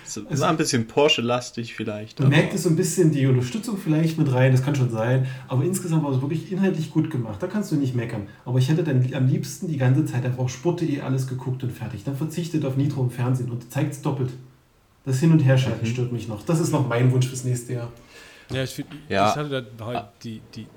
So, 0.08 0.22
war 0.30 0.49
ein 0.49 0.58
bisschen 0.58 0.86
Porsche-lastig 0.86 1.74
vielleicht. 1.74 2.20
Man 2.20 2.30
merkt 2.30 2.53
es 2.53 2.64
so 2.64 2.70
ein 2.70 2.76
bisschen 2.76 3.12
die 3.12 3.26
Unterstützung 3.26 3.78
vielleicht 3.78 4.18
mit 4.18 4.32
rein, 4.32 4.51
das 4.51 4.64
kann 4.64 4.76
schon 4.76 4.91
sein, 4.91 5.26
aber 5.47 5.64
insgesamt 5.64 6.03
war 6.03 6.12
es 6.12 6.22
wirklich 6.22 6.51
inhaltlich 6.51 6.91
gut 6.91 7.10
gemacht, 7.10 7.41
da 7.41 7.47
kannst 7.47 7.72
du 7.72 7.76
nicht 7.76 7.95
meckern. 7.95 8.28
Aber 8.45 8.60
ich 8.60 8.70
hätte 8.70 8.84
dann 8.84 9.06
am 9.14 9.28
liebsten 9.28 9.68
die 9.68 9.78
ganze 9.78 10.06
Zeit 10.06 10.24
einfach 10.26 10.39
auf 10.39 10.51
Sport.de 10.51 11.01
alles 11.01 11.28
geguckt 11.28 11.64
und 11.64 11.72
fertig. 11.72 12.03
Dann 12.03 12.16
verzichtet 12.16 12.66
auf 12.66 12.78
Nitro 12.78 13.01
im 13.01 13.10
Fernsehen 13.10 13.49
und 13.49 13.72
zeigt 13.72 13.93
es 13.93 14.01
doppelt. 14.01 14.32
Das 15.06 15.20
Hin- 15.20 15.32
und 15.32 15.39
Herschalten 15.39 15.86
Mhm. 15.86 15.91
stört 15.91 16.12
mich 16.12 16.28
noch. 16.28 16.43
Das 16.45 16.60
ist 16.60 16.72
noch 16.72 16.88
mein 16.88 17.12
Wunsch 17.12 17.28
fürs 17.28 17.43
nächste 17.43 17.74
Jahr. 17.74 17.91
Ja, 18.51 18.64
ich, 18.64 18.72
find, 18.72 18.88
Ja. 19.10 19.26
das 19.26 19.36
hatte 19.38 19.49
dann 19.64 19.86
halt 19.86 20.06
die, 20.24 20.41
die, 20.56 20.68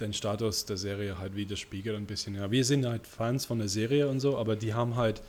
den 0.00 0.12
Status 0.12 0.64
der 0.64 0.76
Serie 0.78 1.18
halt 1.18 1.36
widerspiegelt 1.36 1.96
ein 1.96 2.06
bisschen. 2.06 2.34
Ja, 2.34 2.50
wir 2.50 2.64
sind 2.64 2.86
halt 2.86 3.06
Fans 3.06 3.44
von 3.46 3.58
der 3.58 3.68
Serie 3.68 4.08
und 4.08 4.20
so, 4.20 4.38
aber 4.38 4.56
die 4.56 4.72
haben 4.74 4.96
halt, 4.96 5.22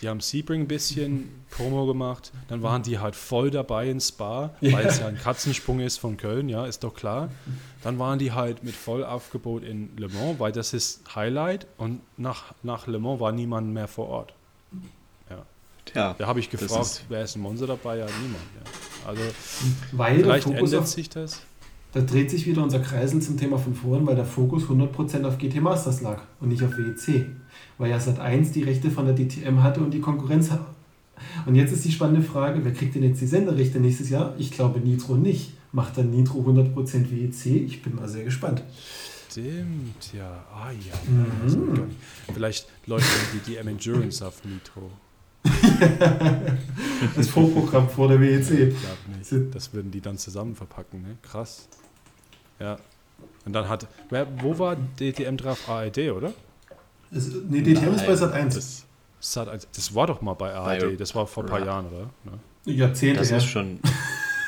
die 0.00 0.08
haben 0.08 0.20
Sebring 0.20 0.62
ein 0.62 0.68
bisschen 0.68 1.28
Promo 1.50 1.84
gemacht, 1.86 2.32
dann 2.48 2.62
waren 2.62 2.82
die 2.82 2.98
halt 2.98 3.14
voll 3.16 3.50
dabei 3.50 3.88
in 3.90 4.00
Spa, 4.00 4.54
weil 4.62 4.86
es 4.86 5.00
ja 5.00 5.06
ein 5.08 5.18
Katzensprung 5.18 5.80
ist 5.80 5.98
von 5.98 6.16
Köln, 6.16 6.48
ja, 6.48 6.64
ist 6.66 6.82
doch 6.84 6.94
klar. 6.94 7.30
Dann 7.82 7.98
waren 7.98 8.18
die 8.18 8.32
halt 8.32 8.64
mit 8.64 8.74
Vollaufgebot 8.74 9.62
in 9.62 9.94
Le 9.98 10.08
Mans, 10.08 10.38
weil 10.40 10.52
das 10.52 10.72
ist 10.72 11.02
Highlight 11.14 11.66
und 11.76 12.00
nach, 12.16 12.54
nach 12.62 12.86
Le 12.86 12.98
Mans 12.98 13.20
war 13.20 13.32
niemand 13.32 13.68
mehr 13.72 13.88
vor 13.88 14.08
Ort. 14.08 14.34
Tja, 15.86 16.14
Da 16.18 16.26
habe 16.26 16.40
ich 16.40 16.50
gefragt, 16.50 16.80
ist- 16.86 17.04
wer 17.08 17.22
ist 17.24 17.36
ein 17.36 17.42
Monster 17.42 17.66
dabei? 17.66 17.98
Ja, 17.98 18.06
niemand. 18.06 18.42
Ja. 18.56 19.08
Also 19.08 19.22
Weil 19.92 20.16
der 20.16 20.24
vielleicht 20.24 20.44
Fokus 20.44 20.58
ändert 20.60 20.80
auf, 20.80 20.86
sich 20.88 21.08
das. 21.10 21.42
da 21.92 22.00
dreht 22.00 22.30
sich 22.30 22.46
wieder 22.46 22.62
unser 22.62 22.80
Kreisel 22.80 23.20
zum 23.20 23.36
Thema 23.38 23.58
von 23.58 23.74
vorhin, 23.74 24.06
weil 24.06 24.16
der 24.16 24.24
Fokus 24.24 24.64
100% 24.64 25.24
auf 25.24 25.36
GT 25.38 25.60
Masters 25.60 26.00
lag 26.00 26.22
und 26.40 26.48
nicht 26.48 26.62
auf 26.62 26.70
WEC. 26.76 27.26
Weil 27.78 27.90
ja 27.90 28.00
Sat 28.00 28.18
1 28.18 28.52
die 28.52 28.62
Rechte 28.62 28.90
von 28.90 29.04
der 29.06 29.14
DTM 29.14 29.62
hatte 29.62 29.80
und 29.80 29.90
die 29.92 30.00
Konkurrenz 30.00 30.50
hat. 30.50 30.64
Und 31.46 31.54
jetzt 31.54 31.72
ist 31.72 31.84
die 31.84 31.92
spannende 31.92 32.22
Frage, 32.22 32.64
wer 32.64 32.72
kriegt 32.72 32.94
denn 32.94 33.02
jetzt 33.04 33.20
die 33.20 33.26
Senderrechte 33.26 33.78
nächstes 33.78 34.10
Jahr? 34.10 34.34
Ich 34.38 34.50
glaube 34.50 34.80
Nitro 34.80 35.14
nicht. 35.16 35.52
Macht 35.72 35.98
dann 35.98 36.10
Nitro 36.10 36.40
100% 36.40 37.10
WEC? 37.10 37.46
Ich 37.66 37.82
bin 37.82 37.96
mal 37.96 38.08
sehr 38.08 38.24
gespannt. 38.24 38.62
Stimmt, 39.30 40.12
ja. 40.16 40.44
Ah 40.52 40.70
ja. 40.70 40.94
Mhm. 41.10 41.90
Vielleicht 42.32 42.68
läuft 42.86 43.04
dann 43.06 43.40
die 43.46 43.52
DM 43.52 43.68
Endurance 43.68 44.24
auf 44.26 44.44
Nitro. 44.44 44.90
Das 47.16 47.28
Vorprogramm 47.28 47.88
vor 47.88 48.08
der 48.08 48.20
WEC. 48.20 48.74
Das 49.52 49.72
würden 49.74 49.90
die 49.90 50.00
dann 50.00 50.16
zusammen 50.16 50.54
verpacken, 50.54 51.02
ne? 51.02 51.16
Krass. 51.22 51.68
Ja. 52.58 52.78
Und 53.44 53.52
dann 53.52 53.68
hat. 53.68 53.86
Wer, 54.10 54.26
wo 54.42 54.58
war 54.58 54.76
DTM 54.98 55.36
drauf? 55.36 55.68
ARD, 55.68 55.98
oder? 56.10 56.32
Es, 57.12 57.30
nee, 57.48 57.60
DTM 57.60 57.94
ist 57.94 58.06
bei 58.06 58.08
Nein, 58.08 58.16
Sat 58.16 58.32
1. 58.32 58.54
Das, 58.54 58.84
Sat 59.20 59.48
1. 59.48 59.68
Das 59.74 59.94
war 59.94 60.06
doch 60.06 60.20
mal 60.22 60.34
bei 60.34 60.54
ARD. 60.54 60.98
Das 60.98 61.14
war 61.14 61.26
vor 61.26 61.44
ein 61.44 61.48
paar 61.50 61.60
Ja. 61.60 61.66
Jahren, 61.66 61.86
oder? 61.86 62.10
Ne? 62.24 62.72
Jahrzehnte 62.74 63.20
das 63.20 63.30
her. 63.30 63.38
ist 63.38 63.44
schon, 63.46 63.80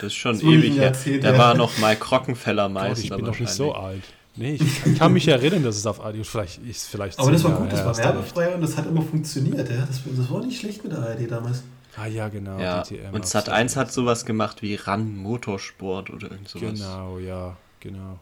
das 0.00 0.06
ist 0.08 0.14
schon 0.14 0.32
Das 0.40 0.42
ewig 0.42 0.78
her. 0.78 0.92
Da 1.20 1.36
war 1.36 1.54
noch 1.54 1.76
Mike 1.78 2.04
Rockenfeller 2.08 2.64
Gott, 2.64 2.72
Meister 2.72 3.04
ich 3.04 3.10
bin 3.10 3.24
doch 3.24 3.38
nicht 3.38 3.52
so 3.52 3.74
alt. 3.74 4.02
Nee, 4.36 4.54
ich, 4.54 4.86
ich 4.86 4.98
kann 4.98 5.12
mich 5.12 5.26
erinnern, 5.36 5.62
dass 5.62 5.76
es 5.76 5.86
auf 5.86 6.00
ARD 6.04 6.24
vielleicht 6.26 6.60
ist. 6.64 6.88
Vielleicht 6.88 7.18
Aber 7.18 7.32
das 7.32 7.42
war 7.44 7.52
gut, 7.52 7.72
das 7.72 7.84
war 7.84 7.96
werbefrei 7.96 8.54
und 8.54 8.60
das 8.60 8.76
hat 8.76 8.86
immer 8.86 9.02
funktioniert. 9.02 9.68
Ja? 9.70 9.86
Das, 9.86 10.00
das 10.04 10.30
war 10.30 10.44
nicht 10.44 10.60
schlecht 10.60 10.82
mit 10.84 10.92
der 10.92 11.00
ARD 11.00 11.30
damals. 11.30 11.62
Ah 11.96 12.06
ja, 12.06 12.28
genau. 12.28 12.58
Ja, 12.58 12.82
DTM 12.82 13.14
und 13.14 13.26
Sat 13.26 13.48
1 13.48 13.72
Sat. 13.72 13.86
hat 13.86 13.92
sowas 13.92 14.26
gemacht 14.26 14.60
wie 14.60 14.74
Run 14.74 15.16
Motorsport 15.16 16.10
oder 16.10 16.30
irgend 16.30 16.48
sowas. 16.48 16.74
Genau, 16.74 17.18
ja, 17.18 17.56
genau. 17.80 18.18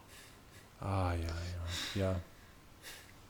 Ah, 0.79 1.11
ja, 1.13 1.17
ja, 1.95 2.01
ja. 2.01 2.15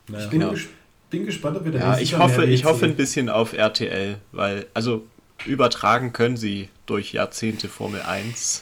Naja. 0.07 0.25
Ich 0.25 0.29
bin, 0.29 0.41
Ja. 0.41 0.49
ges 0.49 0.67
bin 1.09 1.25
gespannt, 1.25 1.57
ob 1.57 1.65
wir 1.65 1.71
da 1.71 1.79
Ja, 1.79 1.97
ich 1.97 2.17
hoffe, 2.17 2.45
ich 2.45 2.63
hoffe 2.65 2.85
ein 2.85 2.95
bisschen 2.95 3.29
auf 3.29 3.53
RTL, 3.53 4.17
weil, 4.33 4.67
also 4.75 5.07
übertragen 5.47 6.13
können 6.13 6.37
sie 6.37 6.69
durch 6.85 7.13
Jahrzehnte 7.13 7.67
Formel 7.67 8.01
1. 8.03 8.61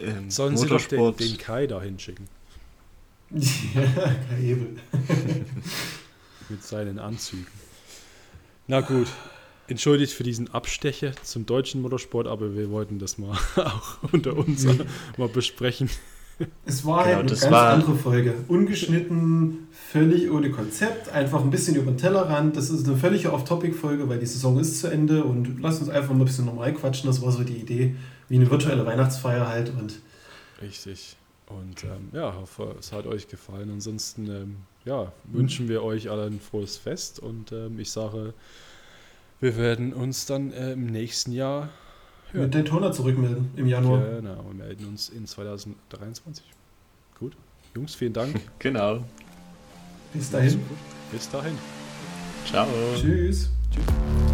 ähm, 0.00 0.30
Sollen 0.30 0.56
sie 0.56 0.68
doch 0.68 0.84
den, 0.84 0.98
Motorsport. 1.00 1.20
den 1.20 1.38
Kai 1.38 1.66
da 1.66 1.80
hinschicken 1.82 2.28
ja, 3.34 3.82
kein 4.28 4.36
Hebel. 4.38 4.76
mit 6.48 6.62
seinen 6.62 6.98
Anzügen. 6.98 7.46
Na 8.66 8.80
gut, 8.80 9.08
entschuldigt 9.68 10.12
für 10.12 10.22
diesen 10.22 10.52
Abstecher 10.52 11.12
zum 11.22 11.46
deutschen 11.46 11.82
Motorsport, 11.82 12.26
aber 12.26 12.54
wir 12.54 12.70
wollten 12.70 12.98
das 12.98 13.18
mal 13.18 13.36
auch 13.56 13.98
unter 14.12 14.36
uns 14.36 14.66
mal 15.16 15.28
besprechen. 15.28 15.90
Es 16.66 16.84
war 16.84 17.04
Genau, 17.04 17.16
halt 17.16 17.30
eine 17.30 17.40
ganz 17.40 17.50
war- 17.52 17.70
andere 17.74 17.94
Folge. 17.94 18.34
Ungeschnitten, 18.48 19.68
völlig 19.92 20.30
ohne 20.30 20.50
Konzept, 20.50 21.08
einfach 21.10 21.40
ein 21.42 21.50
bisschen 21.50 21.76
über 21.76 21.92
den 21.92 21.96
Tellerrand. 21.98 22.56
Das 22.56 22.70
ist 22.70 22.88
eine 22.88 22.96
völlige 22.96 23.32
Off-Topic-Folge, 23.32 24.08
weil 24.08 24.18
die 24.18 24.26
Saison 24.26 24.58
ist 24.58 24.80
zu 24.80 24.88
Ende 24.88 25.22
und 25.24 25.60
lasst 25.62 25.80
uns 25.80 25.90
einfach 25.90 26.10
mal 26.12 26.20
ein 26.20 26.24
bisschen 26.24 26.46
normal 26.46 26.74
quatschen. 26.74 27.06
Das 27.06 27.22
war 27.22 27.30
so 27.30 27.44
die 27.44 27.54
Idee, 27.58 27.94
wie 28.28 28.34
eine 28.36 28.50
virtuelle 28.50 28.84
Weihnachtsfeier 28.84 29.46
halt. 29.48 29.70
Und 29.78 30.00
Richtig. 30.60 31.16
Und 31.46 31.84
ähm, 31.84 32.08
ja, 32.12 32.34
hoffe, 32.34 32.74
es 32.78 32.92
hat 32.92 33.06
euch 33.06 33.28
gefallen. 33.28 33.70
Ansonsten 33.70 34.26
ähm, 34.30 34.56
ja, 34.84 35.12
wünschen 35.24 35.68
wir 35.68 35.82
euch 35.82 36.10
alle 36.10 36.26
ein 36.26 36.40
frohes 36.40 36.76
Fest 36.76 37.18
und 37.18 37.52
ähm, 37.52 37.78
ich 37.78 37.90
sage, 37.90 38.34
wir 39.40 39.56
werden 39.56 39.92
uns 39.92 40.26
dann 40.26 40.52
äh, 40.52 40.72
im 40.72 40.86
nächsten 40.86 41.32
Jahr 41.32 41.68
hören. 42.32 42.44
mit 42.44 42.54
Daytona 42.54 42.92
zurückmelden 42.92 43.50
im 43.56 43.66
Januar. 43.66 44.00
Genau, 44.20 44.44
wir 44.46 44.54
melden 44.54 44.86
uns 44.86 45.08
in 45.10 45.26
2023. 45.26 46.44
Gut. 47.18 47.36
Jungs, 47.74 47.94
vielen 47.94 48.12
Dank. 48.12 48.40
Genau. 48.58 49.04
Bis 50.12 50.30
dahin. 50.30 50.60
Bis 51.10 51.28
dahin. 51.28 51.58
Ciao. 52.46 52.68
Tschüss. 52.96 53.50
Tschüss. 53.72 54.33